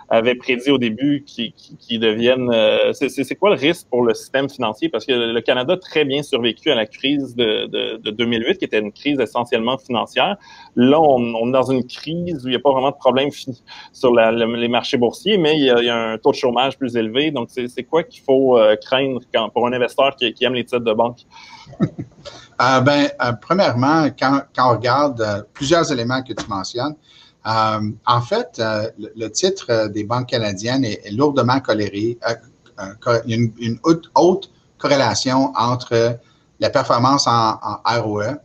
Avait 0.09 0.35
prédit 0.35 0.71
au 0.71 0.79
début 0.79 1.25
qui, 1.27 1.53
qui, 1.53 1.99
deviennent. 1.99 2.51
Euh, 2.53 2.93
c'est 2.93 3.35
quoi 3.35 3.51
le 3.51 3.57
risque 3.57 3.88
pour 3.88 4.03
le 4.03 4.14
système 4.14 4.49
financier? 4.49 4.88
Parce 4.88 5.07
que 5.07 5.12
le 5.12 5.40
Canada 5.40 5.75
a 5.75 5.77
très 5.77 6.05
bien 6.05 6.23
survécu 6.23 6.71
à 6.71 6.75
la 6.75 6.87
crise 6.87 7.35
de, 7.35 7.67
de, 7.97 8.11
2008, 8.11 8.59
qui 8.59 8.64
était 8.64 8.79
une 8.79 8.93
crise 8.93 9.19
essentiellement 9.19 9.79
financière. 9.79 10.37
Là, 10.77 11.01
on, 11.01 11.49
est 11.49 11.53
dans 11.53 11.71
une 11.71 11.87
crise 11.87 12.45
où 12.45 12.49
il 12.49 12.51
n'y 12.51 12.57
a 12.57 12.61
pas 12.61 12.73
vraiment 12.73 12.90
de 12.90 12.97
problème 12.97 13.31
sur 13.93 14.14
les 14.14 14.69
marchés 14.69 14.97
boursiers, 14.97 15.38
mais 15.38 15.57
il 15.59 15.64
y, 15.64 15.71
a, 15.71 15.97
un 15.97 16.19
taux 16.19 16.33
de 16.33 16.37
chômage 16.37 16.77
plus 16.77 16.97
élevé. 16.97 17.31
Donc, 17.31 17.49
c'est 17.51 17.85
quoi 17.85 18.03
qu'il 18.03 18.23
faut 18.23 18.59
euh, 18.59 18.77
craindre 18.77 19.21
pour 19.53 19.67
un 19.67 19.73
investisseur 19.73 20.17
qui, 20.17 20.35
aime 20.43 20.55
les 20.55 20.64
titres 20.64 20.79
de 20.85 20.93
banque? 20.93 21.21
Euh, 22.62 22.81
ben, 22.83 23.09
premièrement, 23.40 24.07
quand, 24.17 24.43
quand 24.55 24.71
on 24.71 24.77
regarde 24.77 25.45
plusieurs 25.55 25.90
éléments 25.90 26.23
que 26.23 26.33
tu 26.33 26.49
mentionnes, 26.49 26.95
euh, 27.46 27.90
en 28.07 28.22
fait, 28.22 28.59
euh, 28.59 28.90
le, 28.98 29.28
titre 29.28 29.66
euh, 29.68 29.88
des 29.88 30.04
banques 30.04 30.28
canadiennes 30.28 30.85
est, 30.85 31.11
lourdement 31.11 31.61
coléré. 31.61 32.18
il 33.26 33.30
y 33.30 33.35
a 33.35 33.37
une, 33.59 33.78
haute, 33.83 34.50
corrélation 34.78 35.52
entre 35.54 36.18
la 36.61 36.70
performance 36.70 37.26
en, 37.26 37.59
ROE 37.85 38.38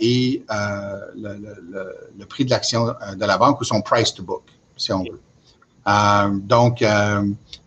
et 0.00 0.44
le, 0.48 2.24
prix 2.26 2.44
de 2.44 2.50
l'action 2.50 2.86
de 2.86 3.24
la 3.24 3.36
banque 3.36 3.60
ou 3.60 3.64
son 3.64 3.82
price 3.82 4.14
to 4.14 4.22
book, 4.22 4.44
si 4.76 4.92
on 4.92 5.02
veut. 5.02 5.20
donc, 6.40 6.84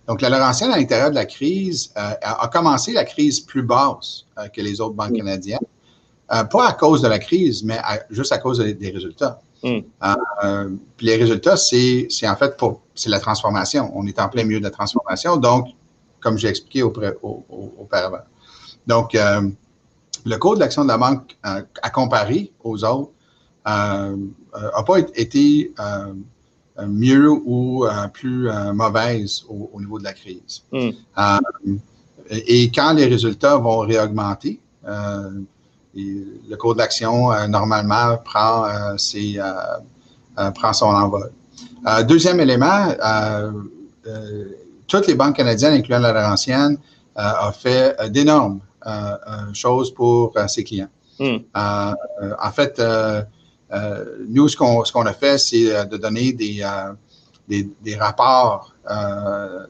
donc, 0.07 0.21
la 0.21 0.29
Laurentienne, 0.29 0.71
à 0.71 0.77
l'intérieur 0.77 1.09
de 1.09 1.15
la 1.15 1.25
crise, 1.25 1.91
a, 1.95 2.47
commencé 2.47 2.93
la 2.93 3.03
crise 3.03 3.41
plus 3.41 3.63
basse 3.63 4.25
que 4.53 4.61
les 4.61 4.79
autres 4.81 4.95
banques 4.95 5.15
canadiennes. 5.15 5.59
pas 6.27 6.67
à 6.67 6.73
cause 6.73 7.01
de 7.01 7.07
la 7.07 7.19
crise, 7.19 7.63
mais 7.63 7.79
juste 8.09 8.31
à 8.31 8.37
cause 8.37 8.59
des 8.59 8.91
résultats. 8.91 9.41
Hmm. 9.63 9.79
Euh, 10.03 10.69
puis 10.97 11.07
les 11.07 11.15
résultats, 11.15 11.57
c'est 11.57 12.07
en 12.23 12.35
fait 12.35 12.57
pour 12.57 12.81
c'est 12.95 13.09
la 13.09 13.19
transformation. 13.19 13.91
On 13.95 14.05
est 14.05 14.19
en 14.19 14.29
plein 14.29 14.43
milieu 14.43 14.59
de 14.59 14.65
la 14.65 14.71
transformation. 14.71 15.37
Donc, 15.37 15.67
comme 16.19 16.37
j'ai 16.37 16.47
expliqué 16.47 16.83
auparavant. 16.83 18.23
Donc, 18.85 19.15
euh, 19.15 19.49
le 20.25 20.37
cours 20.37 20.55
de 20.55 20.59
l'action 20.59 20.83
de 20.83 20.89
la 20.89 20.97
banque 20.97 21.37
euh, 21.45 21.61
à 21.81 21.89
comparer 21.89 22.51
aux 22.63 22.83
autres 22.83 23.11
n'a 23.65 24.83
pas 24.85 24.99
été 25.15 25.73
mieux 26.87 27.29
ou 27.29 27.85
plus 28.13 28.49
mauvaise 28.73 29.43
au, 29.49 29.79
niveau 29.79 29.99
de 29.99 30.05
la 30.05 30.13
crise. 30.13 30.63
Hmm. 30.71 30.91
et 32.29 32.71
quand 32.71 32.93
les 32.93 33.05
résultats 33.05 33.57
vont 33.57 33.79
réaugmenter, 33.79 34.61
le 35.97 36.55
cours 36.55 36.73
de 36.73 36.79
l'action, 36.79 37.31
euh, 37.31 37.47
normalement, 37.47 38.17
prend, 38.23 38.65
euh, 38.65 38.95
euh, 39.15 40.51
prend 40.51 40.73
son 40.73 40.87
envol. 40.87 41.31
deuxième 42.07 42.39
élément, 42.39 42.89
toutes 44.87 45.07
les 45.07 45.15
banques 45.15 45.37
canadiennes, 45.37 45.73
incluant 45.73 45.99
la 45.99 46.13
Laurentienne, 46.13 46.77
ont 47.15 47.51
fait 47.51 47.95
d'énormes 48.11 48.59
choses 49.53 49.93
pour 49.93 50.33
ses 50.47 50.63
clients. 50.63 50.89
Hmm. 51.19 51.37
en 51.55 52.51
fait, 52.51 52.81
nous, 54.27 54.47
ce 54.47 54.55
qu'on 54.55 55.05
a 55.05 55.13
fait, 55.13 55.37
c'est 55.39 55.85
de 55.87 55.97
donner 55.97 56.33
des, 56.33 56.63
des, 57.47 57.95
rapports, 57.95 58.73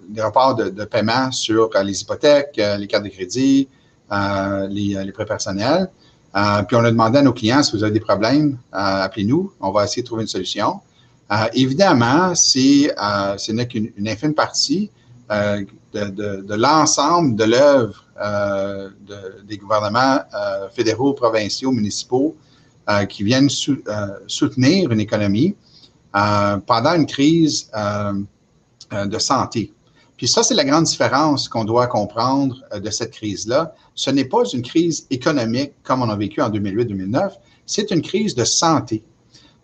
des 0.10 0.22
rapports 0.22 0.56
de, 0.56 0.86
paiement 0.86 1.32
sur 1.32 1.70
les 1.84 2.02
hypothèques, 2.02 2.58
les 2.58 2.88
cartes 2.88 3.06
de 3.06 3.10
crédit, 3.10 3.70
les, 4.12 5.06
les 5.06 5.12
prêts 5.14 5.26
personnels. 5.26 5.90
Euh, 6.36 6.64
puis 6.64 6.76
on 6.76 6.84
a 6.84 6.92
demandé 6.92 7.20
à 7.20 7.22
nos 7.22 7.34
clients 7.34 7.64
si 7.64 7.76
vous 7.76 7.84
avez 7.84 7.94
des 7.94 8.00
problèmes, 8.00 8.58
euh, 8.74 9.04
appelez-nous, 9.04 9.54
on 9.60 9.72
va 9.72 9.86
essayer 9.86 10.02
de 10.02 10.08
trouver 10.08 10.24
une 10.24 10.28
solution. 10.28 10.82
Euh, 11.32 11.46
évidemment, 11.54 12.36
c'est 12.36 12.94
ce 13.38 13.52
n'est 13.52 13.68
qu'une 13.68 13.92
infime 14.08 14.34
partie 14.34 14.92
de, 15.30 16.56
l'ensemble 16.56 17.36
de 17.36 17.44
l'œuvre 17.44 18.04
des 19.46 19.58
gouvernements 19.58 20.20
fédéraux, 20.74 21.14
provinciaux, 21.14 21.72
municipaux 21.72 22.36
qui 23.10 23.24
viennent 23.24 23.50
soutenir 24.28 24.92
une 24.92 25.02
économie 25.02 25.56
pendant 26.14 26.94
une 26.96 27.06
crise 27.06 27.70
de 28.92 29.20
santé. 29.20 29.74
Puis 30.18 30.28
ça, 30.28 30.42
c'est 30.42 30.56
la 30.56 30.66
grande 30.66 30.86
différence 30.86 31.48
qu'on 31.48 31.64
doit 31.64 31.86
comprendre 31.88 32.64
euh, 32.74 32.80
de 32.80 32.90
cette 32.90 33.12
crise-là. 33.12 33.74
Ce 33.94 34.10
n'est 34.10 34.26
pas 34.26 34.44
une 34.52 34.64
crise 34.64 35.06
économique 35.12 35.74
comme 35.84 36.02
on 36.02 36.10
a 36.10 36.16
vécu 36.16 36.42
en 36.42 36.50
2008-2009, 36.50 37.32
c'est 37.66 37.92
une 37.92 38.02
crise 38.02 38.34
de 38.34 38.44
santé. 38.44 39.04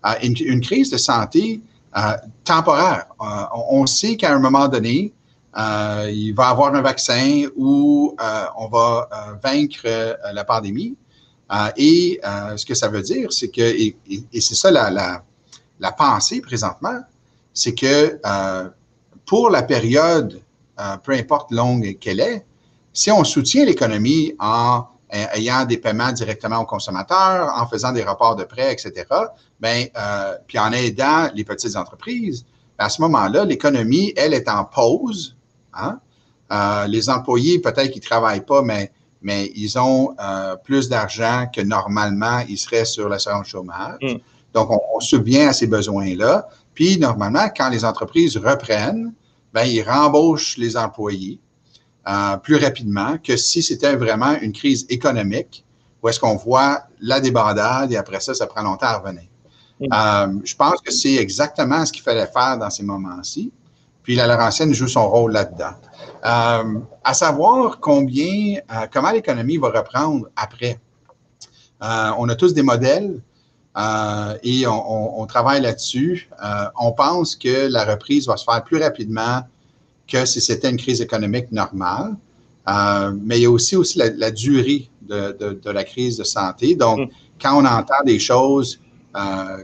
Euh, 0.06 0.13
une, 0.22 0.62
crise 0.62 0.92
de 0.92 0.98
santé 0.98 1.62
euh, 1.98 2.13
temporaire. 2.44 3.06
on 3.20 3.86
sait 3.86 4.16
qu'à 4.16 4.34
un 4.34 4.39
moment 4.39 4.68
donné, 4.68 5.13
il 5.56 6.34
va 6.34 6.48
y 6.48 6.52
avoir 6.52 6.76
un 6.76 6.82
vaccin 6.82 7.46
où 7.56 8.16
on 8.58 8.68
va 8.68 9.38
vaincre 9.42 9.88
la 10.34 10.44
pandémie. 10.44 10.96
et 11.78 12.20
ce 12.58 12.66
que 12.66 12.74
ça 12.74 12.89
veut 12.89 13.04
dire, 13.04 13.32
c'est 13.32 13.50
que, 13.50 13.62
et, 13.62 13.96
c'est 14.42 14.56
ça 14.56 14.72
la, 14.72 15.92
pensée 15.92 16.42
présentement, 16.42 17.00
c'est 17.54 17.76
que 17.76 18.20
pour 19.26 19.50
la 19.50 19.63
période, 19.63 20.43
peu 21.04 21.12
importe 21.14 21.52
longue 21.52 21.98
qu'elle 22.00 22.20
est, 22.20 22.46
si 22.94 23.12
on 23.12 23.24
soutient 23.24 23.66
l'économie 23.66 24.34
en 24.40 24.86
ayant 25.12 25.66
des 25.66 25.78
paiements 25.78 26.12
directement 26.12 26.60
aux 26.60 26.66
consommateurs, 26.66 27.54
en 27.56 27.68
faisant 27.68 27.92
des 27.92 28.04
rapports 28.04 28.36
de 28.36 28.44
prêts, 28.44 28.74
etc., 28.74 29.06
ben, 29.60 29.88
puis 30.48 30.58
en 30.58 30.72
aidant 30.72 31.30
les 31.34 31.44
petites 31.44 31.76
entreprises, 31.76 32.46
à 32.78 32.90
ce 32.90 33.02
moment-là, 33.02 33.46
l'économie, 33.46 34.14
elle, 34.16 34.34
est 34.34 34.50
en 34.50 34.66
pause. 34.66 35.36
Hein? 35.74 36.00
Euh, 36.52 36.88
les 36.88 37.10
employés, 37.10 37.60
peut-être 37.60 37.92
qu'ils 37.92 38.02
ne 38.02 38.08
travaillent 38.08 38.46
pas, 38.46 38.62
mais, 38.62 38.92
mais 39.22 39.52
ils 39.56 39.78
ont 39.78 40.16
euh, 40.20 40.56
plus 40.58 40.90
d'argent 40.90 41.48
que 41.54 41.62
normalement 41.62 42.40
ils 42.48 42.58
seraient 42.58 42.86
sur 42.86 43.10
l'assurance 43.10 43.48
chômage. 43.48 44.00
Mm. 44.02 44.18
Donc, 44.54 44.70
on, 44.70 44.80
on, 44.96 45.00
subvient 45.00 45.44
à 45.44 45.54
ces 45.54 45.68
besoins-là. 45.68 46.48
Puis, 46.74 46.98
normalement, 47.00 47.48
quand 47.56 47.70
les 47.70 47.86
entreprises 47.86 48.38
reprennent, 48.38 49.14
ben, 49.54 49.63
ils 49.63 49.82
rembauchent 49.82 50.58
les 50.58 50.76
employés 50.78 51.39
euh, 52.08 52.38
plus 52.38 52.58
rapidement 52.58 53.18
que 53.18 53.38
si 53.38 53.62
c'était 53.63 53.96
vraiment 53.96 54.36
une 54.42 54.52
crise 54.52 54.86
économique 54.89 55.63
où 56.02 56.10
est-ce 56.10 56.20
qu'on 56.20 56.36
voit 56.36 56.84
la 57.00 57.20
débandade 57.20 57.92
et 57.92 57.98
après 57.98 58.20
ça, 58.20 58.34
ça 58.34 58.48
prend 58.48 58.62
longtemps 58.62 58.88
à 58.88 58.98
revenir. 58.98 59.24
Mm. 59.80 60.42
je 60.44 60.56
pense 60.56 60.82
que 60.82 60.92
c'est 60.92 61.16
exactement 61.16 61.86
ce 61.86 61.92
qu'il 61.92 62.04
fallait 62.04 62.28
faire 62.28 62.58
dans 62.58 62.70
ces 62.70 62.84
moments-ci. 62.84 63.52
Puis 64.04 64.16
la 64.16 64.28
Laurentienne 64.28 64.74
joue 64.74 64.88
son 64.88 65.10
rôle 65.10 65.32
là-dedans. 65.32 65.74
Euh, 66.26 66.80
à 67.04 67.13
savoir 67.13 67.80
combien, 67.80 68.58
euh, 68.72 68.88
comment 68.92 69.12
l'économie 69.12 69.58
va 69.58 69.70
reprendre 69.70 70.28
après. 70.36 70.80
Euh, 71.82 72.12
on 72.18 72.30
a 72.30 72.36
tous 72.36 72.54
des 72.54 72.62
modèles 72.62 73.20
et 73.76 74.66
on, 74.68 75.26
travaille 75.28 75.62
là-dessus. 75.62 76.30
on 76.80 76.92
pense 76.92 77.36
que 77.36 77.68
la 77.68 77.86
reprise 77.86 78.28
va 78.28 78.38
se 78.38 78.44
faire 78.44 78.64
plus 78.64 78.82
rapidement 78.82 79.42
que 80.08 80.26
si 80.26 80.42
c'était 80.42 80.70
une 80.70 80.78
crise 80.78 81.02
économique 81.02 81.52
normale. 81.52 82.16
mais 83.22 83.40
il 83.40 83.44
y 83.44 83.46
a 83.46 83.50
aussi, 83.50 83.76
aussi 83.76 83.98
la, 83.98 84.32
durée 84.32 84.90
de, 85.02 85.70
la 85.70 85.84
crise 85.84 86.18
de 86.18 86.24
santé. 86.24 86.76
Donc, 86.76 87.00
mm. 87.00 87.08
quand 87.42 87.60
on 87.60 87.66
entend 87.66 88.04
des 88.06 88.20
choses 88.20 88.80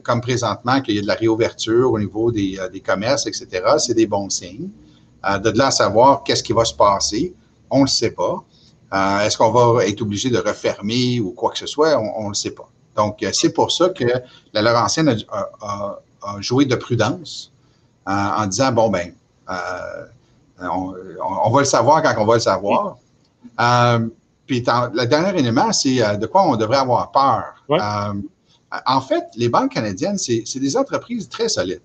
comme 0.04 0.22
présentement, 0.22 0.82
qu'il 0.82 0.95
y 0.95 1.00
a 1.00 1.02
de 1.02 1.08
la 1.08 1.15
réouverture 1.15 1.91
au 1.91 2.00
niveau 2.00 2.32
des, 2.32 2.58
des 2.74 2.80
commerces, 2.80 3.28
etc., 3.28 3.48
c'est 3.78 3.93
des 3.93 4.08
bons 4.08 4.30
signes. 4.30 4.69
Euh, 5.26 5.38
de 5.38 5.50
là 5.58 5.67
à 5.67 5.72
savoir 5.72 6.24
qu'est-ce 6.24 6.43
qui 6.43 6.54
va 6.54 6.63
se 6.65 6.74
passer, 6.74 7.34
on 7.69 7.80
ne 7.80 7.84
le 7.84 7.88
sait 7.88 8.12
pas. 8.12 8.43
Euh, 8.93 9.19
est-ce 9.19 9.38
qu'on 9.38 9.52
va 9.52 9.86
être 9.86 10.02
obligé 10.02 10.30
de 10.30 10.38
refermer 10.38 11.19
ou 11.19 11.32
quoi 11.32 11.52
que 11.52 11.58
ce 11.58 11.67
soit? 11.67 11.98
On 12.00 12.24
ne 12.24 12.30
le 12.30 12.36
sait 12.36 12.52
pas. 12.52 12.69
Donc, 12.95 13.23
euh, 13.23 13.30
c'est 13.34 13.54
pour 13.54 13.71
ça 13.71 13.89
que 13.89 14.06
la 14.54 14.62
Laurentienne 14.62 15.17
a, 15.32 15.99
joué 16.39 16.65
de 16.65 16.75
prudence 16.75 17.52
en 18.06 18.45
disant, 18.45 18.71
bon, 18.71 18.89
ben, 18.89 19.13
on, 20.60 21.49
va 21.52 21.60
le 21.60 21.65
savoir 21.65 22.04
quand 22.04 22.13
on 22.17 22.25
va 22.25 22.34
le 22.36 22.39
savoir. 22.39 22.97
puis 24.45 24.63
le 24.67 25.06
dernier 25.06 25.39
élément, 25.39 25.71
c'est 25.71 26.17
de 26.17 26.25
quoi 26.25 26.43
on 26.43 26.58
devrait 26.58 26.78
avoir 26.78 27.12
peur. 27.12 28.19
en 28.86 29.02
fait, 29.02 29.25
les 29.36 29.47
banques 29.47 29.71
canadiennes, 29.71 30.17
c'est 30.17 30.60
des 30.60 30.75
entreprises 30.75 31.30
très 31.30 31.47
solides. 31.47 31.82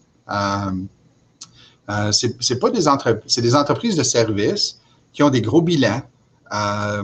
Euh, 1.90 2.12
c'est 2.12 2.58
pas 2.58 2.70
des 2.70 2.88
entreprises, 2.88 3.32
c'est 3.34 3.42
des 3.42 3.54
entreprises 3.54 3.96
de 3.96 4.02
services 4.02 4.80
qui 5.12 5.22
ont 5.22 5.30
des 5.30 5.42
gros 5.42 5.60
bilans. 5.60 6.02
Euh, 6.52 7.02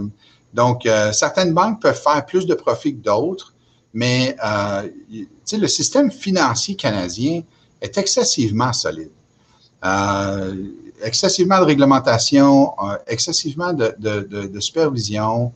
donc, 0.55 0.87
euh, 0.87 1.13
certaines 1.13 1.53
banques 1.53 1.81
peuvent 1.81 2.01
faire 2.01 2.25
plus 2.25 2.47
de 2.47 2.55
profit 2.55 2.95
que 2.95 3.03
d'autres, 3.03 3.50
mais 3.93 4.37
euh, 4.45 4.89
le 5.53 5.67
système 5.67 6.11
financier 6.11 6.75
canadien 6.77 7.43
est 7.81 7.97
excessivement 7.99 8.73
solide. 8.73 9.11
excessivement 11.03 11.59
de 11.61 11.65
réglementation, 11.65 12.73
excessivement 13.07 13.73
de, 13.73 14.61
supervision, 14.61 15.53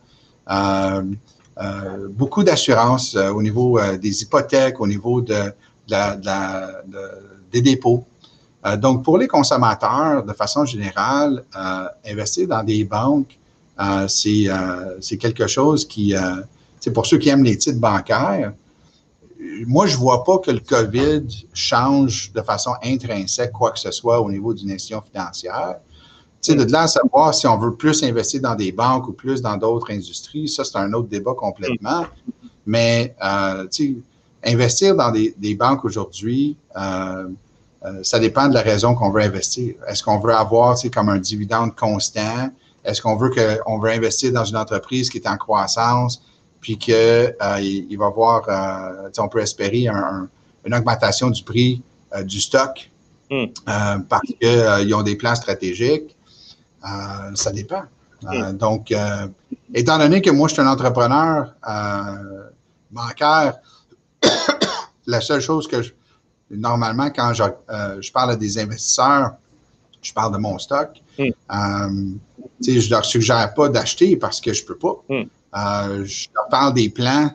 beaucoup 2.10 2.42
d'assurance 2.42 3.14
au 3.14 3.42
niveau 3.42 3.78
des 3.98 4.22
hypothèques, 4.22 4.80
au 4.80 4.86
niveau 4.86 5.20
de, 5.20 5.52
des 7.52 7.60
dépôts. 7.60 8.04
Euh, 8.66 8.76
donc, 8.76 9.04
pour 9.04 9.18
les 9.18 9.28
consommateurs, 9.28 10.24
de 10.24 10.32
façon 10.32 10.64
générale, 10.64 11.44
euh, 11.56 11.86
investir 12.06 12.48
dans 12.48 12.62
des 12.62 12.84
banques, 12.84 13.38
euh, 13.80 14.06
c'est 14.08 15.16
quelque 15.18 15.46
chose 15.46 15.86
qui, 15.86 16.14
c'est 16.84 16.92
pour 16.92 17.06
ceux 17.06 17.16
qui 17.16 17.30
aiment 17.30 17.44
les 17.44 17.56
titres 17.56 17.80
bancaires, 17.80 18.52
moi, 19.66 19.86
je 19.86 19.94
ne 19.94 20.00
vois 20.00 20.22
pas 20.22 20.36
que 20.38 20.50
le 20.50 20.60
COVID 20.60 21.22
change 21.54 22.30
de 22.34 22.42
façon 22.42 22.72
intrinsèque 22.82 23.52
quoi 23.52 23.70
que 23.70 23.78
ce 23.78 23.90
soit 23.90 24.20
au 24.20 24.30
niveau 24.30 24.52
d'une 24.52 24.70
institution 24.70 25.02
financière. 25.10 25.76
Tu 26.42 26.52
sais, 26.52 26.58
de 26.58 26.70
là 26.70 26.82
à 26.82 26.86
savoir 26.86 27.32
si 27.32 27.46
on 27.46 27.56
veut 27.56 27.74
plus 27.74 28.02
investir 28.02 28.42
dans 28.42 28.54
des 28.54 28.70
banques 28.70 29.08
ou 29.08 29.12
plus 29.12 29.40
dans 29.40 29.56
d'autres 29.56 29.90
industries, 29.92 30.46
ça, 30.46 30.62
c'est 30.62 30.76
un 30.76 30.92
autre 30.92 31.08
débat 31.08 31.32
complètement. 31.32 32.04
Mais, 32.66 33.16
tu 33.72 33.94
sais, 34.44 34.52
investir 34.52 34.94
dans 34.94 35.10
des, 35.10 35.54
banques 35.54 35.86
aujourd'hui, 35.86 36.58
euh, 36.76 37.28
euh, 37.86 38.00
ça 38.02 38.18
dépend 38.18 38.48
de 38.48 38.54
la 38.54 38.60
raison 38.60 38.94
qu'on 38.94 39.10
veut 39.10 39.22
investir. 39.22 39.76
Est-ce 39.88 40.02
qu'on 40.02 40.18
veut 40.18 40.34
avoir 40.34 40.76
comme 40.92 41.08
un 41.08 41.18
dividende 41.18 41.74
constant? 41.76 42.50
Est-ce 42.84 43.00
qu'on 43.00 43.16
veut 43.16 43.30
que, 43.30 43.58
on 43.64 43.78
veut 43.78 43.90
investir 43.90 44.32
dans 44.32 44.44
une 44.44 44.58
entreprise 44.58 45.08
qui 45.08 45.16
est 45.16 45.26
en 45.26 45.38
croissance, 45.38 46.20
puis 46.64 46.78
qu'il 46.78 46.94
euh, 46.94 47.60
il 47.60 47.94
va 47.98 48.06
avoir, 48.06 48.48
euh, 48.48 49.10
on 49.18 49.28
peut 49.28 49.40
espérer 49.40 49.86
une 49.86 50.74
augmentation 50.74 51.28
du 51.28 51.44
prix 51.44 51.82
du 52.22 52.40
stock 52.40 52.90
hmm. 53.30 53.48
parce 54.08 54.22
qu'ils 54.40 54.94
ont 54.94 55.02
des 55.02 55.16
plans 55.16 55.34
stratégiques? 55.34 56.16
ça 57.34 57.52
dépend. 57.52 57.82
Hmm. 58.22 58.52
donc, 58.52 58.94
étant 59.74 59.98
donné 59.98 60.22
que 60.22 60.30
moi, 60.30 60.48
je 60.48 60.54
suis 60.54 60.62
un 60.62 60.66
entrepreneur 60.66 61.52
bancaire, 62.90 63.58
la 65.06 65.20
seule 65.20 65.42
chose 65.42 65.68
que 65.68 65.82
je, 65.82 65.92
normalement, 66.50 67.10
quand 67.10 67.32
euh, 67.38 68.00
je, 68.00 68.10
parle 68.10 68.30
à 68.30 68.36
des 68.36 68.58
investisseurs, 68.58 69.32
je 70.00 70.14
parle 70.14 70.32
de 70.32 70.38
mon 70.38 70.58
stock. 70.58 71.02
Hmm. 71.18 71.24
Euh, 71.24 72.14
je 72.66 72.72
ne 72.72 72.90
leur 72.90 73.04
suggère 73.04 73.52
pas 73.52 73.68
d'acheter 73.68 74.16
parce 74.16 74.40
que 74.40 74.54
je 74.54 74.62
ne 74.62 74.68
peux 74.68 74.78
pas. 74.78 74.94
Euh, 75.56 76.04
je 76.04 76.28
leur 76.34 76.48
parle 76.50 76.74
des 76.74 76.88
plans 76.88 77.30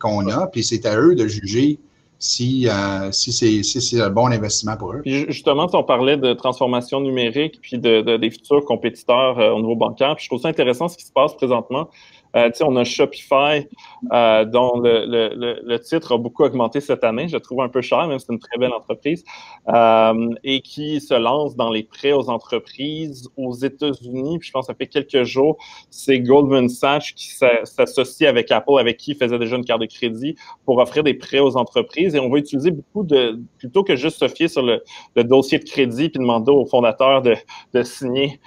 qu'on 0.00 0.26
a, 0.28 0.46
puis 0.46 0.64
c'est 0.64 0.86
à 0.86 0.98
eux 0.98 1.14
de 1.14 1.26
juger 1.26 1.78
si, 2.18 2.66
si 3.12 3.32
c'est 3.32 3.62
si 3.62 4.00
un 4.00 4.08
bon 4.08 4.26
investissement 4.32 4.78
pour 4.78 4.94
eux. 4.94 5.02
justement, 5.04 5.68
on 5.72 5.84
parlait 5.84 6.16
de 6.16 6.32
transformation 6.32 7.02
numérique 7.02 7.58
puis 7.60 7.78
de, 7.78 8.16
des 8.16 8.30
futurs 8.30 8.64
compétiteurs 8.64 9.36
au 9.36 9.60
niveau 9.60 9.76
bancaire. 9.76 10.16
Puis 10.16 10.24
je 10.24 10.30
trouve 10.30 10.40
ça 10.40 10.48
intéressant 10.48 10.88
ce 10.88 10.96
qui 10.96 11.04
se 11.04 11.12
passe 11.12 11.34
présentement. 11.36 11.90
Euh, 12.36 12.50
on 12.60 12.76
a 12.76 12.84
Shopify, 12.84 13.66
euh, 14.12 14.44
dont 14.44 14.78
le, 14.80 15.04
le, 15.06 15.60
le, 15.64 15.80
titre 15.80 16.14
a 16.14 16.18
beaucoup 16.18 16.44
augmenté 16.44 16.80
cette 16.80 17.04
année. 17.04 17.28
Je 17.28 17.36
trouve 17.36 17.62
un 17.62 17.68
peu 17.68 17.80
cher, 17.80 18.06
même 18.06 18.18
si 18.18 18.26
c'est 18.26 18.32
une 18.32 18.38
très 18.38 18.58
belle 18.58 18.72
entreprise, 18.72 19.24
euh, 19.68 20.34
et 20.44 20.60
qui 20.60 21.00
se 21.00 21.14
lance 21.14 21.56
dans 21.56 21.70
les 21.70 21.82
prêts 21.82 22.12
aux 22.12 22.28
entreprises 22.28 23.28
aux 23.36 23.54
États-Unis. 23.54 24.38
Puis 24.38 24.48
je 24.48 24.52
pense 24.52 24.66
que 24.66 24.72
ça 24.72 24.76
fait 24.76 24.86
quelques 24.86 25.24
jours, 25.24 25.56
c'est 25.90 26.20
Goldman 26.20 26.68
Sachs 26.68 27.14
qui 27.14 27.30
s'associe 27.64 28.28
avec 28.28 28.50
Apple, 28.50 28.78
avec 28.78 28.98
qui 28.98 29.12
il 29.12 29.16
faisait 29.16 29.38
déjà 29.38 29.56
une 29.56 29.64
carte 29.64 29.80
de 29.80 29.86
crédit 29.86 30.36
pour 30.64 30.78
offrir 30.78 31.02
des 31.02 31.14
prêts 31.14 31.40
aux 31.40 31.56
entreprises. 31.56 32.14
Et 32.14 32.20
on 32.20 32.28
va 32.28 32.38
utiliser 32.38 32.70
beaucoup 32.70 33.04
de, 33.04 33.40
plutôt 33.58 33.84
que 33.84 33.96
juste 33.96 34.18
se 34.18 34.28
fier 34.28 34.48
sur 34.48 34.62
le, 34.62 34.82
dossier 35.16 35.58
de 35.58 35.64
crédit 35.64 36.08
puis 36.08 36.20
demander 36.20 36.52
au 36.52 36.64
fondateur 36.66 37.22
de, 37.22 37.34
signer 37.82 38.40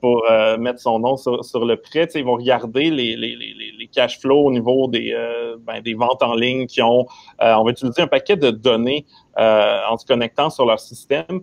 pour 0.00 0.24
mettre 0.58 0.80
son 0.80 0.98
nom 0.98 1.16
sur 1.16 1.64
le 1.64 1.76
prêt. 1.76 2.08
Ils 2.14 2.24
vont 2.24 2.36
regarder 2.36 2.85
les, 2.90 3.88
cash 3.92 4.18
flows 4.20 4.46
au 4.46 4.50
niveau 4.50 4.88
des, 4.88 5.12
euh, 5.12 5.56
ben, 5.60 5.82
ventes 5.96 6.22
en 6.22 6.34
ligne 6.34 6.66
qui 6.66 6.82
ont, 6.82 7.06
euh, 7.42 7.54
on 7.54 7.64
va 7.64 7.70
utiliser 7.70 8.02
un 8.02 8.06
paquet 8.06 8.36
de 8.36 8.50
données 8.50 9.06
euh, 9.38 9.80
en 9.88 9.96
se 9.96 10.06
connectant 10.06 10.50
sur 10.50 10.64
leur 10.66 10.80
système. 10.80 11.40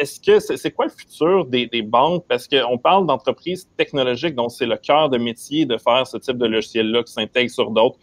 Est-ce 0.00 0.20
que 0.20 0.40
c'est 0.40 0.70
quoi 0.70 0.86
le 0.86 0.90
futur 0.90 1.46
des, 1.46 1.82
banques? 1.82 2.24
Parce 2.28 2.48
qu'on 2.48 2.78
parle 2.78 3.06
d'entreprises 3.06 3.68
technologiques 3.76 4.34
dont 4.34 4.48
c'est 4.48 4.66
le 4.66 4.76
cœur 4.76 5.08
de 5.08 5.18
métier 5.18 5.64
de 5.64 5.76
faire 5.76 6.06
ce 6.06 6.16
type 6.16 6.38
de 6.38 6.46
logiciel-là 6.46 7.02
qui 7.02 7.12
s'intègre 7.12 7.50
sur 7.50 7.70
d'autres. 7.70 7.98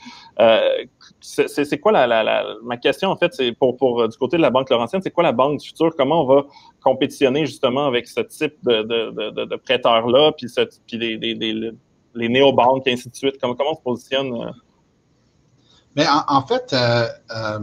c'est 1.21 1.79
quoi 1.79 1.91
ma 2.63 2.77
question 2.77 3.09
en 3.09 3.17
fait, 3.17 3.33
c'est 3.33 3.51
pour, 3.51 4.07
du 4.07 4.17
côté 4.17 4.37
de 4.37 4.41
la 4.41 4.49
banque 4.49 4.69
Laurentienne, 4.69 5.01
c'est 5.01 5.11
quoi 5.11 5.23
la 5.23 5.33
banque 5.33 5.59
du 5.59 5.67
futur? 5.67 5.93
Comment 5.97 6.23
on 6.23 6.27
va 6.27 6.45
compétitionner 6.83 7.45
justement 7.45 7.85
avec 7.85 8.07
ce 8.07 8.21
type 8.21 8.55
de, 8.63 9.55
prêteurs-là, 9.57 10.31
puis, 10.31 10.47
des, 10.97 11.71
les 12.16 12.30
néobanques, 12.30 12.88
et 12.88 12.93
ainsi 12.93 13.09
de 13.09 13.16
suite? 13.16 13.36
Comment, 13.39 13.55
comment 13.55 13.72
on 13.72 13.76
se 13.76 13.82
positionne? 13.82 14.34
Euh? 14.34 14.51
Mais 15.95 16.05
en, 16.09 16.45
fait, 16.45 16.74
euh, 16.74 17.07
euh, 17.36 17.59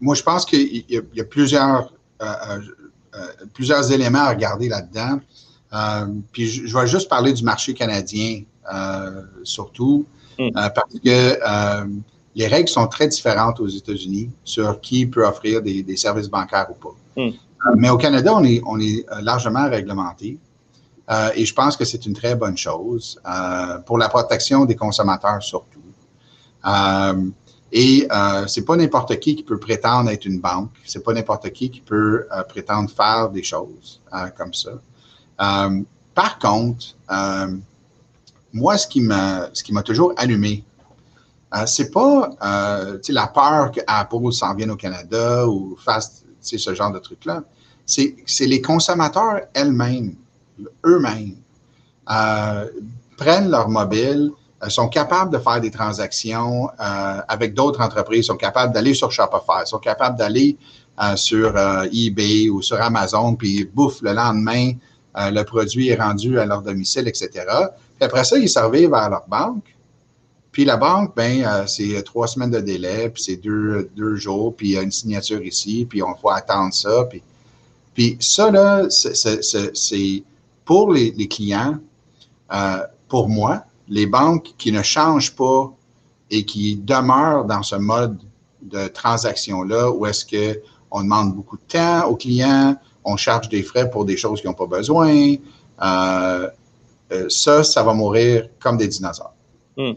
moi, 0.00 0.14
je 0.14 0.22
pense 0.22 0.44
qu'il 0.44 0.84
y, 0.88 1.20
a 1.20 1.24
plusieurs, 1.24 1.92
plusieurs 3.54 3.92
éléments 3.92 4.18
à 4.18 4.30
regarder 4.30 4.68
là-dedans. 4.68 5.20
puis 6.32 6.48
je, 6.48 6.76
vais 6.76 6.86
juste 6.88 7.08
parler 7.08 7.32
du 7.32 7.44
marché 7.44 7.72
canadien, 7.72 8.42
surtout, 9.44 10.06
hmm. 10.40 10.50
parce 10.54 10.98
que 11.04 11.86
les 12.34 12.46
règles 12.48 12.68
sont 12.68 12.88
très 12.88 13.06
différentes 13.06 13.60
aux 13.60 13.68
États-Unis 13.68 14.30
sur 14.42 14.80
qui 14.80 15.06
peut 15.06 15.24
offrir 15.24 15.62
des, 15.62 15.96
services 15.96 16.28
bancaires 16.28 16.66
ou 16.68 16.74
pas. 16.74 17.26
mais 17.76 17.90
au 17.90 17.96
Canada, 17.96 18.34
on 18.34 18.42
est, 18.42 18.60
on 18.66 18.80
est 18.80 19.06
largement 19.20 19.70
réglementé. 19.70 20.36
Et 21.34 21.44
je 21.44 21.52
pense 21.52 21.76
que 21.76 21.84
c'est 21.84 22.06
une 22.06 22.14
très 22.14 22.34
bonne 22.34 22.56
chose 22.56 23.20
pour 23.86 23.98
la 23.98 24.08
protection 24.08 24.64
des 24.64 24.76
consommateurs 24.76 25.42
surtout. 25.42 25.80
Et 27.72 28.06
euh, 28.12 28.46
c'est 28.46 28.66
pas 28.66 28.76
n'importe 28.76 29.18
qui 29.18 29.34
qui 29.34 29.42
peut 29.42 29.58
prétendre 29.58 30.10
être 30.10 30.26
une 30.26 30.40
banque. 30.40 30.72
C'est 30.84 31.02
pas 31.02 31.14
n'importe 31.14 31.50
qui 31.52 31.70
qui 31.70 31.80
peut 31.80 32.26
euh, 32.30 32.42
prétendre 32.42 32.90
faire 32.90 33.30
des 33.30 33.42
choses 33.42 34.02
euh, 34.12 34.28
comme 34.36 34.52
ça. 34.52 34.72
Euh, 35.40 35.80
par 36.14 36.38
contre, 36.38 36.94
moi, 38.52 38.76
ce 38.76 38.86
qui 38.86 39.00
m'a, 39.00 39.48
ce 39.54 39.62
qui 39.62 39.72
m'a 39.72 39.82
toujours 39.82 40.12
allumé, 40.18 40.62
c'est 41.64 41.90
pas 41.90 42.28
la 43.08 43.26
peur 43.28 43.72
que 43.72 43.80
Apple 43.86 44.30
s'en 44.32 44.54
vienne 44.54 44.70
au 44.70 44.76
Canada 44.76 45.48
ou 45.48 45.74
fasse 45.82 46.22
ce 46.42 46.74
genre 46.74 46.92
de 46.92 46.98
truc-là. 46.98 47.42
C'est, 47.86 48.16
c'est 48.26 48.46
les 48.46 48.60
consommateurs 48.60 49.40
elles-mêmes, 49.54 50.14
eux-mêmes, 50.84 51.36
prennent 53.16 53.50
leur 53.50 53.68
mobile, 53.68 54.32
euh, 54.62 54.68
sont 54.68 54.88
capables 54.88 55.32
de 55.32 55.38
faire 55.38 55.60
des 55.60 55.70
transactions 55.70 56.68
euh, 56.68 57.20
avec 57.28 57.54
d'autres 57.54 57.80
entreprises, 57.80 58.26
sont 58.26 58.36
capables 58.36 58.72
d'aller 58.72 58.94
sur 58.94 59.10
Shopify, 59.10 59.66
sont 59.66 59.78
capables 59.78 60.16
d'aller 60.16 60.56
euh, 61.02 61.16
sur 61.16 61.54
eBay 61.92 62.48
ou 62.48 62.62
sur 62.62 62.80
Amazon, 62.80 63.34
puis 63.34 63.64
bouffe, 63.64 64.02
le 64.02 64.12
lendemain, 64.12 64.72
le 65.14 65.42
produit 65.42 65.88
est 65.88 66.00
rendu 66.00 66.38
à 66.38 66.46
leur 66.46 66.62
domicile, 66.62 67.06
etc. 67.06 67.30
Puis 67.36 68.04
après 68.06 68.24
ça, 68.24 68.38
ils 68.38 68.48
servent 68.48 68.72
vers 68.72 69.10
leur 69.10 69.24
banque. 69.28 69.76
Puis 70.52 70.64
la 70.64 70.76
banque, 70.76 71.14
ben, 71.14 71.66
c'est 71.66 72.02
trois 72.02 72.26
semaines 72.26 72.50
de 72.50 72.60
délai, 72.60 73.10
puis 73.10 73.22
c'est 73.22 73.36
deux, 73.36 73.90
deux 73.94 74.16
jours, 74.16 74.54
puis 74.54 74.68
il 74.68 74.72
y 74.72 74.78
a 74.78 74.82
une 74.82 74.92
signature 74.92 75.42
ici, 75.42 75.86
puis 75.88 76.02
on 76.02 76.14
faut 76.14 76.30
attendre 76.30 76.72
ça. 76.72 77.04
Puis, 77.10 77.22
puis 77.94 78.16
ça, 78.20 78.50
là, 78.50 78.86
c'est 78.88 80.24
pour 80.64 80.92
les, 80.92 81.10
les 81.12 81.28
clients, 81.28 81.78
pour 83.08 83.28
moi, 83.28 83.64
les 83.88 84.06
banques 84.06 84.54
qui 84.58 84.72
ne 84.72 84.82
changent 84.82 85.34
pas 85.34 85.72
et 86.30 86.44
qui 86.44 86.76
demeurent 86.76 87.44
dans 87.44 87.62
ce 87.62 87.76
mode 87.76 88.18
de 88.62 88.88
transaction-là, 88.88 89.90
où 89.90 90.06
est-ce 90.06 90.24
qu'on 90.24 91.02
demande 91.02 91.34
beaucoup 91.34 91.56
de 91.56 91.62
temps 91.62 92.06
aux 92.06 92.16
clients, 92.16 92.76
on 93.04 93.16
charge 93.16 93.48
des 93.48 93.62
frais 93.62 93.90
pour 93.90 94.04
des 94.04 94.16
choses 94.16 94.40
qui 94.40 94.46
n'ont 94.46 94.54
pas 94.54 94.66
besoin, 94.66 95.34
euh, 95.82 96.48
euh, 97.12 97.28
ça, 97.28 97.64
ça 97.64 97.82
va 97.82 97.92
mourir 97.92 98.48
comme 98.60 98.76
des 98.76 98.88
dinosaures. 98.88 99.34
Hmm. 99.76 99.92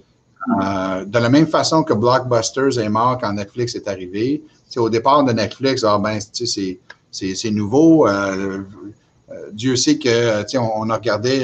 Euh, 0.62 1.06
de 1.06 1.20
la 1.20 1.30
même 1.30 1.48
façon 1.48 1.84
que 1.84 1.94
Blockbusters 1.94 2.78
est 2.80 2.90
mort 2.90 3.18
quand 3.20 3.34
Netflix 3.34 3.76
est 3.76 3.88
arrivé, 3.88 4.44
au 4.78 4.90
départ 4.90 5.24
de 5.24 5.32
Netflix, 5.32 5.86
ah 5.86 5.98
ben, 5.98 6.20
c'est 6.20 7.52
nouveau. 7.52 8.08
Dieu 9.52 9.76
sait 9.76 9.98
que, 9.98 10.58
on, 10.58 10.72
on 10.76 10.90
a 10.90 10.96
regardé 10.96 11.42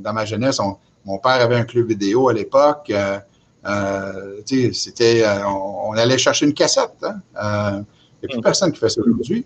dans 0.00 0.12
ma 0.12 0.24
jeunesse, 0.24 0.58
on, 0.60 0.76
mon 1.04 1.18
père 1.18 1.40
avait 1.40 1.56
un 1.56 1.64
club 1.64 1.88
vidéo 1.88 2.28
à 2.28 2.32
l'époque. 2.32 2.90
Euh, 2.90 3.18
euh, 3.66 4.40
c'était, 4.72 5.22
euh, 5.24 5.46
on, 5.46 5.92
allait 5.92 6.18
chercher 6.18 6.46
une 6.46 6.54
cassette. 6.54 7.04
Hein. 7.36 7.84
Il 8.22 8.26
n'y 8.26 8.26
a 8.26 8.28
plus 8.28 8.38
mm. 8.38 8.42
personne 8.42 8.72
qui 8.72 8.78
fait 8.78 8.88
ça 8.88 9.00
aujourd'hui. 9.00 9.44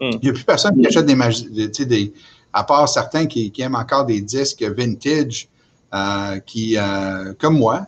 Mm. 0.00 0.10
Il 0.12 0.20
n'y 0.22 0.28
a 0.28 0.32
plus 0.32 0.44
personne 0.44 0.80
qui 0.80 0.86
achète 0.86 1.06
des, 1.06 1.86
des 1.86 2.12
à 2.52 2.64
part 2.64 2.88
certains 2.88 3.26
qui, 3.26 3.52
aiment 3.58 3.74
encore 3.74 4.06
des 4.06 4.20
disques 4.20 4.62
vintage, 4.62 5.48
qui, 6.46 6.76
comme 7.38 7.58
moi, 7.58 7.86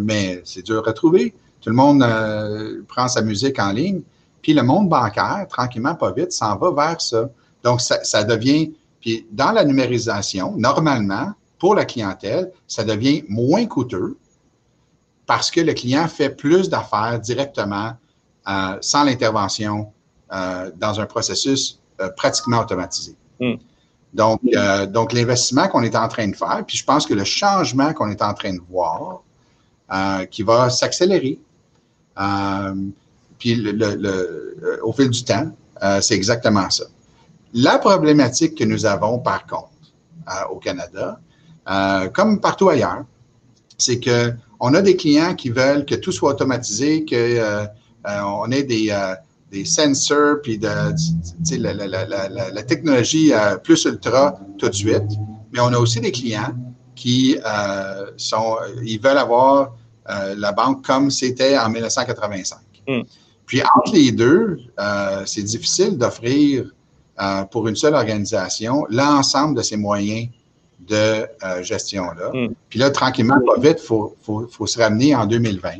mais 0.00 0.42
c'est 0.44 0.64
dur 0.64 0.86
à 0.86 0.92
trouver. 0.92 1.34
Tout 1.60 1.70
le 1.70 1.76
monde 1.76 2.04
prend 2.88 3.08
sa 3.08 3.22
musique 3.22 3.58
en 3.58 3.72
ligne. 3.72 4.02
Puis 4.42 4.54
le 4.54 4.62
monde 4.64 4.88
bancaire, 4.88 5.46
tranquillement, 5.48 5.94
pas 5.94 6.10
vite, 6.10 6.32
s'en 6.32 6.56
va 6.56 6.72
vers 6.72 7.00
ça. 7.00 7.30
Donc, 7.62 7.80
ça, 7.80 8.02
ça 8.02 8.24
devient, 8.24 8.72
puis 9.02 9.26
dans 9.32 9.52
la 9.52 9.64
numérisation, 9.64 10.54
normalement, 10.56 11.32
pour 11.58 11.74
la 11.74 11.84
clientèle, 11.84 12.50
ça 12.66 12.84
devient 12.84 13.24
moins 13.28 13.66
coûteux 13.66 14.16
parce 15.26 15.50
que 15.50 15.60
le 15.60 15.74
client 15.74 16.08
fait 16.08 16.30
plus 16.30 16.70
d'affaires 16.70 17.18
directement 17.20 17.92
euh, 18.48 18.76
sans 18.80 19.04
l'intervention 19.04 19.92
euh, 20.32 20.70
dans 20.76 21.00
un 21.00 21.06
processus 21.06 21.78
euh, 22.00 22.08
pratiquement 22.16 22.60
automatisé. 22.60 23.14
Hmm. 23.40 23.54
Donc, 24.14 24.42
donc 24.90 25.14
l'investissement 25.14 25.68
qu'on 25.68 25.82
est 25.82 25.96
en 25.96 26.06
train 26.06 26.28
de 26.28 26.36
faire, 26.36 26.62
puis 26.66 26.76
je 26.76 26.84
pense 26.84 27.06
que 27.06 27.14
le 27.14 27.24
changement 27.24 27.94
qu'on 27.94 28.10
est 28.10 28.20
en 28.20 28.34
train 28.34 28.52
de 28.52 28.60
voir, 28.68 29.22
qui 30.30 30.42
va 30.42 30.68
s'accélérer, 30.68 31.38
puis 33.38 33.54
le, 33.54 34.80
au 34.82 34.92
fil 34.92 35.08
du 35.08 35.24
temps, 35.24 35.50
c'est 36.02 36.14
exactement 36.14 36.68
ça. 36.68 36.84
La 37.54 37.78
problématique 37.78 38.56
que 38.56 38.64
nous 38.64 38.86
avons, 38.86 39.18
par 39.18 39.46
contre, 39.46 39.70
au 40.50 40.56
Canada, 40.56 41.20
euh, 41.68 42.08
comme 42.08 42.40
partout 42.40 42.68
ailleurs, 42.68 43.04
c'est 43.78 44.00
que 44.00 44.32
on 44.60 44.74
a 44.74 44.82
des 44.82 44.96
clients 44.96 45.34
qui 45.34 45.50
veulent 45.50 45.84
que 45.84 45.94
tout 45.96 46.12
soit 46.12 46.30
automatisé, 46.30 47.04
que 47.04 47.16
euh, 47.16 47.64
euh, 48.06 48.20
on 48.24 48.50
ait 48.50 48.62
des, 48.62 48.96
des 49.50 49.64
sensors 49.64 50.36
puis 50.42 50.58
de, 50.58 50.68
la, 50.68 51.74
la, 51.74 52.04
la, 52.06 52.28
la, 52.28 52.62
technologie 52.62 53.32
plus 53.64 53.84
ultra 53.84 54.38
tout 54.58 54.68
de 54.68 54.74
suite. 54.74 55.02
Mais 55.52 55.60
on 55.60 55.72
a 55.72 55.78
aussi 55.78 56.00
des 56.00 56.12
clients 56.12 56.54
qui 56.94 57.36
sont, 58.16 58.56
ils 58.84 59.00
veulent 59.00 59.18
avoir 59.18 59.74
la 60.08 60.52
banque 60.52 60.84
comme 60.84 61.10
c'était 61.10 61.58
en 61.58 61.68
1985. 61.68 62.58
Hmm. 62.86 63.02
Puis 63.46 63.62
entre 63.76 63.94
les 63.94 64.12
deux, 64.12 64.58
c'est 65.26 65.42
difficile 65.42 65.98
d'offrir 65.98 66.72
pour 67.50 67.68
une 67.68 67.76
seule 67.76 67.94
organisation 67.94 68.84
l'ensemble 68.90 69.56
de 69.56 69.62
ces 69.62 69.76
moyens 69.76 70.28
de 70.88 71.26
euh, 71.44 71.62
gestion-là. 71.62 72.30
Hmm. 72.32 72.54
Puis 72.68 72.78
là, 72.78 72.90
tranquillement, 72.90 73.38
pas 73.46 73.60
vite, 73.60 73.78
il 73.82 73.86
faut, 73.86 74.16
faut, 74.22 74.46
faut, 74.50 74.66
se 74.66 74.80
ramener 74.80 75.14
en 75.14 75.26
2020, 75.26 75.70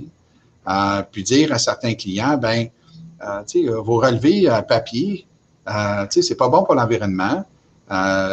euh, 0.69 1.03
puis 1.11 1.23
dire 1.23 1.53
à 1.53 1.59
certains 1.59 1.95
clients, 1.95 2.37
ben, 2.37 2.69
euh, 3.23 3.43
tu 3.47 3.65
sais, 3.65 3.69
vos 3.69 3.99
relevés 3.99 4.49
papier, 4.69 5.27
tu 5.67 5.73
sais, 6.11 6.23
c'est 6.23 6.35
pas 6.37 6.49
bon 6.49 6.65
pour 6.65 6.75
l'environnement, 6.75 7.45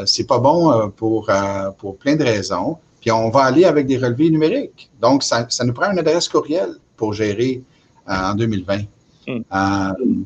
c'est 0.06 0.28
pas 0.28 0.40
bon 0.40 0.90
pour, 0.96 1.30
pour 1.78 1.98
plein 1.98 2.16
de 2.16 2.24
raisons, 2.24 2.78
puis 3.02 3.12
on 3.12 3.30
va 3.30 3.44
aller 3.44 3.66
avec 3.66 3.88
des 3.88 3.98
relevés 3.98 4.30
numériques. 4.30 4.90
Donc, 5.02 5.24
ça, 5.24 5.46
ça 5.50 5.64
nous 5.64 5.74
prend 5.74 5.92
une 5.92 6.00
adresse 6.00 6.28
courriel 6.28 6.76
pour 6.98 7.14
gérer 7.14 7.64
en 8.08 8.34
2020. 8.34 8.80
Hmm. 9.28 10.24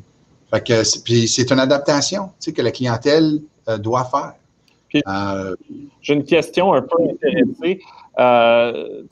Fait 0.54 0.66
que, 0.66 1.02
puis 1.02 1.28
c'est 1.28 1.50
une 1.50 1.60
adaptation, 1.60 2.26
tu 2.40 2.50
sais, 2.50 2.52
que 2.52 2.62
la 2.62 2.70
clientèle 2.70 3.40
doit 3.80 4.04
faire. 4.04 4.34
Euh, 5.08 5.56
j'ai 6.00 6.14
une 6.14 6.24
question 6.24 6.72
un 6.72 6.82
peu 6.82 7.02
intéressée. 7.02 7.80
Euh, 8.18 9.02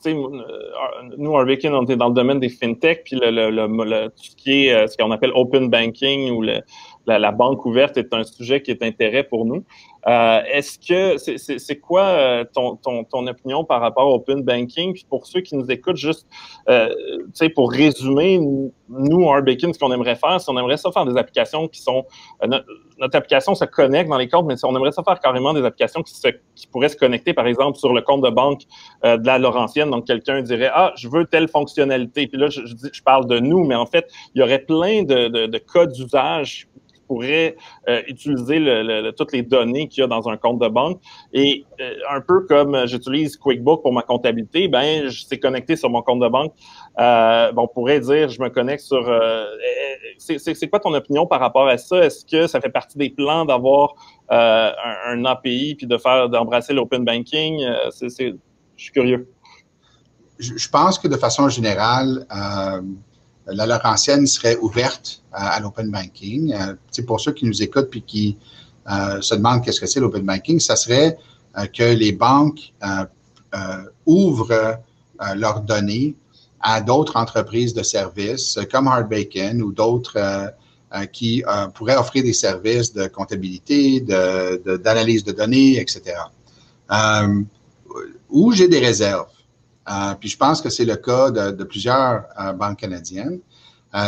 nous, 1.17 1.37
Arbekin, 1.37 1.73
on 1.73 1.85
est 1.85 1.95
dans 1.95 2.07
le 2.07 2.13
domaine 2.13 2.39
des 2.39 2.49
fintech, 2.49 3.03
puis 3.03 3.17
le, 3.21 4.07
tout 4.07 4.23
ce 4.23 4.35
qui 4.35 4.67
est 4.67 4.73
euh, 4.73 4.87
ce 4.87 4.95
qu'on 4.95 5.11
appelle 5.11 5.31
open 5.35 5.69
banking 5.69 6.31
ou 6.31 6.41
la, 6.41 7.31
banque 7.31 7.65
ouverte 7.65 7.97
est 7.97 8.13
un 8.13 8.23
sujet 8.23 8.61
qui 8.61 8.71
est 8.71 8.81
d'intérêt 8.81 9.23
pour 9.23 9.45
nous. 9.45 9.63
Euh, 10.07 10.41
est-ce 10.51 10.77
que 10.79 11.17
c'est 11.17 11.79
quoi 11.79 12.03
euh, 12.03 12.43
ton, 12.53 13.27
opinion 13.27 13.63
par 13.63 13.81
rapport 13.81 14.07
au 14.07 14.15
open 14.15 14.41
banking? 14.41 14.93
Puis 14.93 15.05
pour 15.07 15.25
ceux 15.25 15.41
qui 15.41 15.55
nous 15.55 15.69
écoutent, 15.71 15.97
juste 15.97 16.27
euh, 16.69 16.89
pour 17.55 17.71
résumer, 17.71 18.39
nous, 18.89 19.31
Arbekin, 19.31 19.71
ce 19.71 19.79
qu'on 19.79 19.91
aimerait 19.91 20.15
faire, 20.15 20.39
c'est 20.41 20.51
on 20.51 20.57
aimerait 20.57 20.77
ça 20.77 20.91
faire 20.91 21.05
des 21.05 21.17
applications 21.17 21.67
qui 21.67 21.81
sont. 21.81 22.05
Euh, 22.43 22.47
notre, 22.99 23.17
application 23.17 23.55
se 23.55 23.65
connecte 23.65 24.09
dans 24.09 24.17
les 24.17 24.27
comptes, 24.27 24.45
mais 24.45 24.55
on 24.63 24.75
aimerait 24.75 24.91
ça 24.91 25.03
faire 25.03 25.19
carrément 25.19 25.53
des 25.53 25.63
applications 25.63 26.03
qui, 26.03 26.13
se, 26.13 26.27
qui 26.55 26.67
pourraient 26.67 26.89
se 26.89 26.97
connecter, 26.97 27.33
par 27.33 27.47
exemple, 27.47 27.77
sur 27.77 27.93
le 27.93 28.01
compte 28.01 28.23
de 28.23 28.29
banque 28.29 28.61
de 29.03 29.25
la 29.25 29.39
Laurentienne. 29.39 29.89
Donc, 29.89 30.05
quelqu'un 30.05 30.41
dirait 30.41 30.71
Ah, 30.73 30.93
je 30.95 31.07
veux 31.09 31.25
telle 31.25 31.47
fonctionnalité. 31.47 32.27
Puis 32.27 32.37
là, 32.37 32.47
je, 32.49 32.61
parle 33.03 33.27
de 33.27 33.39
nous, 33.39 33.63
mais 33.65 33.75
en 33.75 33.85
fait, 33.85 34.07
il 34.35 34.39
y 34.39 34.43
aurait 34.43 34.59
plein 34.59 35.03
de, 35.03 35.27
de, 35.27 35.45
de 35.47 35.57
cas 35.57 35.85
d'usage 35.85 36.67
pourrait 37.13 37.55
euh, 37.87 38.01
utiliser 38.07 38.59
toutes 39.15 39.33
les 39.33 39.43
données 39.43 39.87
qu'il 39.87 40.01
y 40.01 40.03
a 40.03 40.07
dans 40.07 40.27
un 40.27 40.37
compte 40.37 40.59
de 40.59 40.67
banque. 40.67 40.99
Et 41.31 41.63
euh, 41.79 41.93
un 42.09 42.21
peu 42.21 42.45
comme 42.47 42.87
j'utilise 42.87 43.37
QuickBook 43.37 43.83
pour 43.83 43.93
ma 43.93 44.01
comptabilité, 44.01 44.67
ben 44.67 45.09
suis 45.09 45.39
connecté 45.39 45.75
sur 45.75 45.89
mon 45.91 46.01
compte 46.01 46.21
de 46.21 46.27
banque. 46.27 46.53
Euh, 46.99 47.51
on 47.55 47.67
pourrait 47.67 47.99
dire, 47.99 48.29
je 48.29 48.41
me 48.41 48.49
connecte 48.49 48.83
sur. 48.83 49.03
c'est 50.17 50.69
quoi 50.69 50.79
ton 50.79 50.93
opinion 50.93 51.27
par 51.27 51.39
rapport 51.39 51.67
à 51.67 51.77
ça? 51.77 52.03
Est-ce 52.03 52.25
que 52.25 52.47
ça 52.47 52.59
fait 52.59 52.69
partie 52.69 52.97
des 52.97 53.11
plans 53.11 53.45
d'avoir 53.45 53.93
un, 54.29 55.23
API 55.25 55.75
puis 55.75 55.85
de 55.85 55.97
faire 55.97 56.29
d'embrasser 56.29 56.73
l'open 56.73 57.05
banking? 57.05 57.63
C'est, 57.91 58.09
je 58.75 58.83
suis 58.83 58.91
curieux. 58.91 59.29
Je, 60.39 60.67
pense 60.67 60.97
que 60.97 61.07
de 61.07 61.15
façon 61.15 61.47
générale 61.47 62.25
la 63.47 63.65
Laurentienne 63.65 64.25
serait 64.27 64.57
ouverte 64.57 65.21
à, 65.31 65.59
l'open 65.59 65.89
banking. 65.89 66.53
Euh, 66.53 66.75
pour 67.05 67.19
ceux 67.19 67.31
qui 67.31 67.45
nous 67.45 67.61
écoutent 67.61 67.89
puis 67.89 68.01
qui 68.01 68.37
euh, 68.89 69.21
se 69.21 69.35
demandent 69.35 69.63
qu'est-ce 69.63 69.79
que 69.79 69.87
c'est 69.87 69.99
l'open 69.99 70.23
banking, 70.23 70.59
ça 70.59 70.75
serait 70.75 71.17
euh, 71.57 71.65
que 71.65 71.83
les 71.83 72.11
banques 72.11 72.73
ouvrent 74.05 74.77
leurs 75.35 75.61
données 75.61 76.15
à 76.59 76.81
d'autres 76.81 77.17
entreprises 77.17 77.73
de 77.73 77.83
services 77.83 78.57
comme 78.71 78.87
Hard 78.87 79.07
Bacon 79.07 79.61
ou 79.61 79.71
d'autres 79.71 80.51
qui 81.11 81.43
pourraient 81.75 81.95
offrir 81.95 82.23
des 82.23 82.33
services 82.33 82.93
de 82.93 83.07
comptabilité, 83.07 84.01
d'analyse 84.01 85.23
de, 85.23 85.31
de, 85.31 85.37
données, 85.37 85.79
etc. 85.79 86.15
où 88.29 88.51
j'ai 88.51 88.67
des 88.67 88.79
réserves. 88.79 89.27
Puis 90.19 90.29
je 90.29 90.37
pense 90.37 90.61
que 90.61 90.69
c'est 90.69 90.85
le 90.85 90.95
cas 90.95 91.31
de, 91.31 91.63
plusieurs 91.63 92.25
banques 92.55 92.79
canadiennes. 92.79 93.39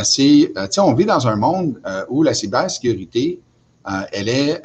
c'est, 0.03 0.53
on 0.77 0.93
vit 0.93 1.05
dans 1.05 1.27
un 1.27 1.35
monde 1.35 1.81
où 2.09 2.23
la 2.23 2.33
cybersécurité, 2.33 3.41
elle 4.11 4.29
est 4.29 4.61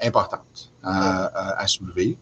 importante 0.00 0.72
à 0.82 1.66
soulever. 1.66 2.18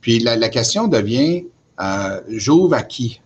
Puis 0.00 0.18
la, 0.18 0.48
question 0.48 0.88
devient, 0.88 1.46
euh, 1.80 2.20
j'ouvre 2.28 2.74
à 2.74 2.82
qui? 2.82 3.20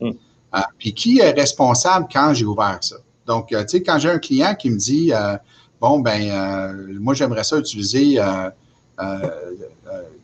Hmm. 0.00 0.10
Euh, 0.54 0.60
puis 0.78 0.94
qui 0.94 1.18
est 1.18 1.32
responsable 1.32 2.06
quand 2.12 2.34
j'ai 2.34 2.44
ouvert 2.44 2.78
ça? 2.80 2.96
Donc, 3.26 3.52
euh, 3.52 3.62
tu 3.62 3.78
sais, 3.78 3.82
quand 3.82 3.98
j'ai 3.98 4.10
un 4.10 4.18
client 4.18 4.54
qui 4.54 4.70
me 4.70 4.76
dit, 4.76 5.12
bon, 5.80 6.00
ben, 6.00 6.96
moi, 7.00 7.14
j'aimerais 7.14 7.44
ça 7.44 7.58
utiliser 7.58 8.18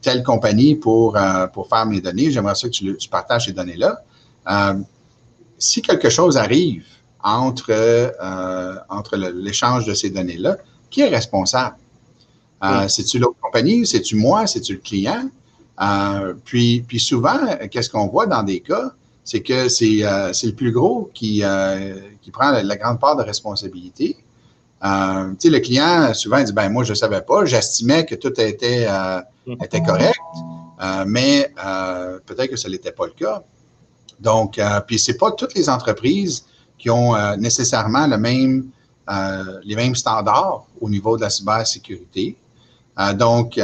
telle 0.01 0.23
compagnie 0.23 0.77
pour, 0.77 1.19
pour 1.53 1.69
faire 1.69 1.87
mes 1.87 2.01
données, 2.01 2.31
j'aimerais 2.31 2.55
ça 2.55 2.69
que 2.69 2.73
tu, 2.73 3.09
partages 3.09 3.47
ces 3.47 3.53
données-là. 3.53 4.03
si 5.59 5.83
quelque 5.83 6.11
chose 6.11 6.37
arrive 6.37 6.85
entre, 7.23 8.15
entre 8.89 9.17
l'échange 9.17 9.87
de 9.87 9.95
ces 9.95 10.11
données-là, 10.11 10.59
qui 10.91 11.01
est 11.01 11.09
responsable? 11.09 11.77
C'est-tu 12.89 13.19
l'autre 13.19 13.39
compagnie? 13.41 13.87
C'est-tu 13.87 14.17
moi? 14.17 14.47
C'est-tu 14.47 14.75
le 14.75 14.81
client? 14.81 15.29
Euh, 15.81 16.35
puis, 16.45 16.85
puis 16.87 16.99
souvent, 16.99 17.39
qu'est-ce 17.71 17.91
qu'on 17.91 18.09
voit 18.09 18.27
dans 18.27 18.43
des 18.43 18.61
cas, 18.61 18.93
c'est 19.25 19.43
que 19.43 19.69
c'est 19.69 20.05
euh, 20.05 20.33
le 20.43 20.53
plus 20.53 20.73
gros 20.73 21.11
qui, 21.15 21.43
euh, 21.45 22.01
qui 22.23 22.31
prend 22.31 22.51
la, 22.51 22.77
grande 22.77 22.99
part 22.99 23.17
de 23.17 23.23
responsabilité. 23.23 24.17
Euh, 24.85 25.31
tu 25.33 25.49
sais, 25.49 25.51
le 25.51 25.59
client, 25.61 26.15
souvent, 26.15 26.43
dit, 26.43 26.53
ben 26.53 26.69
moi, 26.69 26.85
je 26.85 26.91
ne 26.91 26.95
savais 26.95 27.23
pas, 27.23 27.45
j'estimais 27.45 28.05
que 28.05 28.15
tout 28.15 28.33
était, 28.41 28.87
était 29.63 29.83
correct, 29.83 30.21
mais 31.07 31.53
peut-être 32.27 32.51
que 32.51 32.57
ce 32.57 32.69
n'était 32.69 32.93
pas 32.93 33.07
le 33.07 33.13
cas. 33.13 33.43
Donc, 34.21 34.61
puis 34.87 34.99
c'est 34.99 35.17
pas 35.17 35.33
toutes 35.33 35.55
les 35.55 35.69
entreprises 35.69 36.45
qui 36.79 36.91
ont 36.91 37.15
nécessairement 37.37 38.07
le 38.07 38.19
même, 38.19 38.71
les 39.65 39.75
mêmes 39.75 39.97
standards 39.97 40.65
au 40.81 40.89
niveau 40.89 41.17
de 41.17 41.23
la 41.23 41.31
cybersécurité. 41.31 42.37
donc, 43.15 43.59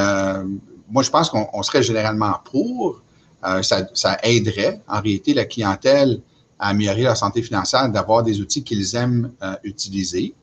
moi, 0.88 1.02
je 1.02 1.10
pense 1.10 1.30
qu'on 1.30 1.62
serait 1.62 1.82
généralement 1.82 2.34
pour. 2.44 3.02
Euh, 3.46 3.62
ça, 3.62 4.18
aiderait 4.22 4.80
en 4.88 5.00
réalité 5.02 5.34
la 5.34 5.44
clientèle 5.44 6.22
à 6.58 6.68
améliorer 6.68 7.02
leur 7.02 7.16
santé 7.16 7.42
financière, 7.42 7.88
d'avoir 7.90 8.22
des 8.22 8.40
outils 8.40 8.64
qu'ils 8.64 8.96
aiment 8.96 9.32
euh, 9.42 9.54
utiliser. 9.64 10.34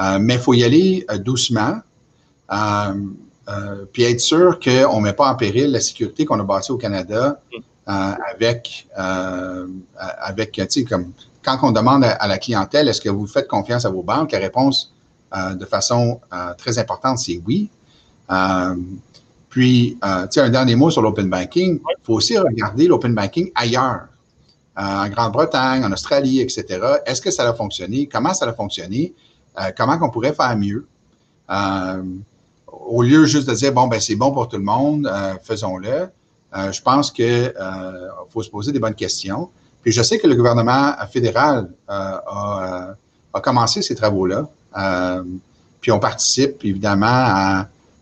Euh, 0.00 0.18
mais 0.20 0.34
il 0.34 0.40
faut 0.40 0.54
y 0.54 0.64
aller 0.64 1.06
doucement, 1.20 1.80
puis 3.92 4.02
être 4.04 4.20
sûr 4.20 4.58
qu'on 4.60 5.00
ne 5.00 5.04
met 5.04 5.12
pas 5.12 5.30
en 5.30 5.34
péril 5.34 5.72
la 5.72 5.80
sécurité 5.80 6.24
qu'on 6.24 6.38
a 6.38 6.44
bâtie 6.44 6.72
au 6.72 6.76
Canada 6.76 7.40
avec, 7.86 8.86
avec 9.92 10.60
comme 10.88 11.12
quand 11.42 11.58
on 11.62 11.72
demande 11.72 12.04
à, 12.04 12.28
la 12.28 12.38
clientèle, 12.38 12.88
est-ce 12.88 13.00
que 13.00 13.08
vous 13.08 13.26
faites 13.26 13.48
confiance 13.48 13.84
à 13.84 13.90
vos 13.90 14.02
banques? 14.02 14.32
La 14.32 14.38
réponse 14.38 14.94
de 15.34 15.64
façon 15.64 16.20
très 16.58 16.78
importante, 16.78 17.18
c'est 17.18 17.40
oui. 17.46 17.70
Puis, 19.48 19.98
euh, 20.04 20.26
un 20.36 20.50
dernier 20.50 20.76
mot 20.76 20.90
sur 20.90 21.02
l'open 21.02 21.28
banking. 21.28 21.80
Il 21.80 22.04
faut 22.04 22.14
aussi 22.14 22.36
regarder 22.38 22.86
l'open 22.86 23.14
banking 23.14 23.50
ailleurs, 23.54 24.08
euh, 24.78 24.82
en 24.82 25.08
Grande-Bretagne, 25.08 25.84
en 25.84 25.92
Australie, 25.92 26.40
etc. 26.40 26.64
Est-ce 27.06 27.20
que 27.20 27.30
ça 27.30 27.48
a 27.48 27.54
fonctionné? 27.54 28.06
Comment 28.06 28.34
ça 28.34 28.46
a 28.46 28.52
fonctionné? 28.52 29.14
Euh, 29.58 29.70
comment 29.76 29.98
on 30.00 30.10
pourrait 30.10 30.34
faire 30.34 30.56
mieux? 30.56 30.86
au 32.66 33.02
lieu 33.02 33.24
juste 33.24 33.48
de 33.48 33.54
dire, 33.54 33.72
bon, 33.72 33.86
ben 33.86 33.98
c'est 34.00 34.16
bon 34.16 34.32
pour 34.32 34.48
tout 34.48 34.58
le 34.58 34.62
monde, 34.62 35.10
faisons-le. 35.42 36.10
je 36.54 36.82
pense 36.82 37.10
qu'il 37.10 37.54
faut 38.28 38.42
se 38.42 38.50
poser 38.50 38.70
des 38.70 38.78
bonnes 38.78 38.94
questions. 38.94 39.48
Puis 39.82 39.90
je 39.92 40.02
sais 40.02 40.18
que 40.18 40.26
le 40.26 40.34
gouvernement 40.34 40.92
fédéral 41.10 41.70
a, 41.88 42.94
a, 43.32 43.40
commencé 43.40 43.80
ces 43.80 43.94
travaux-là. 43.94 44.46
puis 45.80 45.90
on 45.90 45.98
participe 45.98 46.62
évidemment 46.66 47.06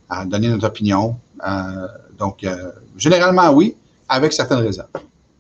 à, 0.09 0.25
donner 0.27 0.49
notre 0.49 0.67
opinion, 0.67 1.17
euh, 1.47 1.87
donc, 2.19 2.45
euh, 2.45 2.71
généralement, 2.97 3.51
oui, 3.51 3.77
avec 4.09 4.33
certaines 4.33 4.59
réserves. 4.59 4.89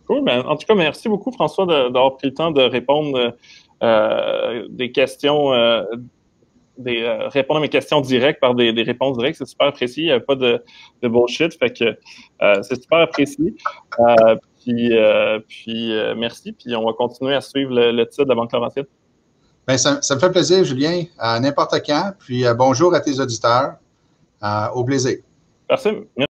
Cool. 0.06 0.24
Ben, 0.24 0.40
en 0.46 0.56
tout 0.56 0.66
cas, 0.66 0.74
merci 0.74 1.08
beaucoup, 1.08 1.32
François, 1.32 1.66
d'avoir 1.66 2.16
pris 2.16 2.28
le 2.28 2.34
temps 2.34 2.50
de 2.50 2.62
répondre 2.62 3.16
euh, 3.18 3.30
des 3.80 4.92
questions, 4.92 5.52
des, 6.78 7.08
répondre 7.28 7.58
à 7.58 7.60
mes 7.60 7.68
questions 7.68 8.00
directes 8.00 8.40
par 8.40 8.54
des, 8.54 8.70
réponses 8.82 9.18
directes. 9.18 9.38
C'est 9.38 9.48
super 9.48 9.68
apprécié. 9.68 10.04
Il 10.04 10.06
n'y 10.06 10.12
a 10.12 10.20
pas 10.20 10.34
de, 10.34 10.62
de, 11.02 11.08
bullshit. 11.08 11.58
Fait 11.58 11.72
que 11.72 11.96
c'est 12.62 12.80
super 12.80 12.98
apprécié. 12.98 13.54
puis, 14.64 14.92
puis 15.48 15.92
merci. 16.16 16.52
Puis 16.52 16.74
on 16.74 16.84
va 16.84 16.92
continuer 16.92 17.34
à 17.34 17.40
suivre 17.40 17.72
le, 17.74 18.04
titre 18.06 18.24
de 18.24 18.30
la 18.30 18.34
Banque 18.34 18.52
Laurentienne. 18.52 18.86
Ça, 19.76 20.00
ça, 20.00 20.14
me 20.14 20.20
fait 20.20 20.30
plaisir, 20.30 20.62
Julien, 20.64 21.02
à 21.18 21.40
n'importe 21.40 21.74
quand. 21.84 22.12
Puis 22.20 22.44
bonjour 22.56 22.94
à 22.94 23.00
tes 23.00 23.18
auditeurs. 23.20 23.74
au 24.74 24.84
plaisir. 24.84 25.18
Merci. 25.68 25.90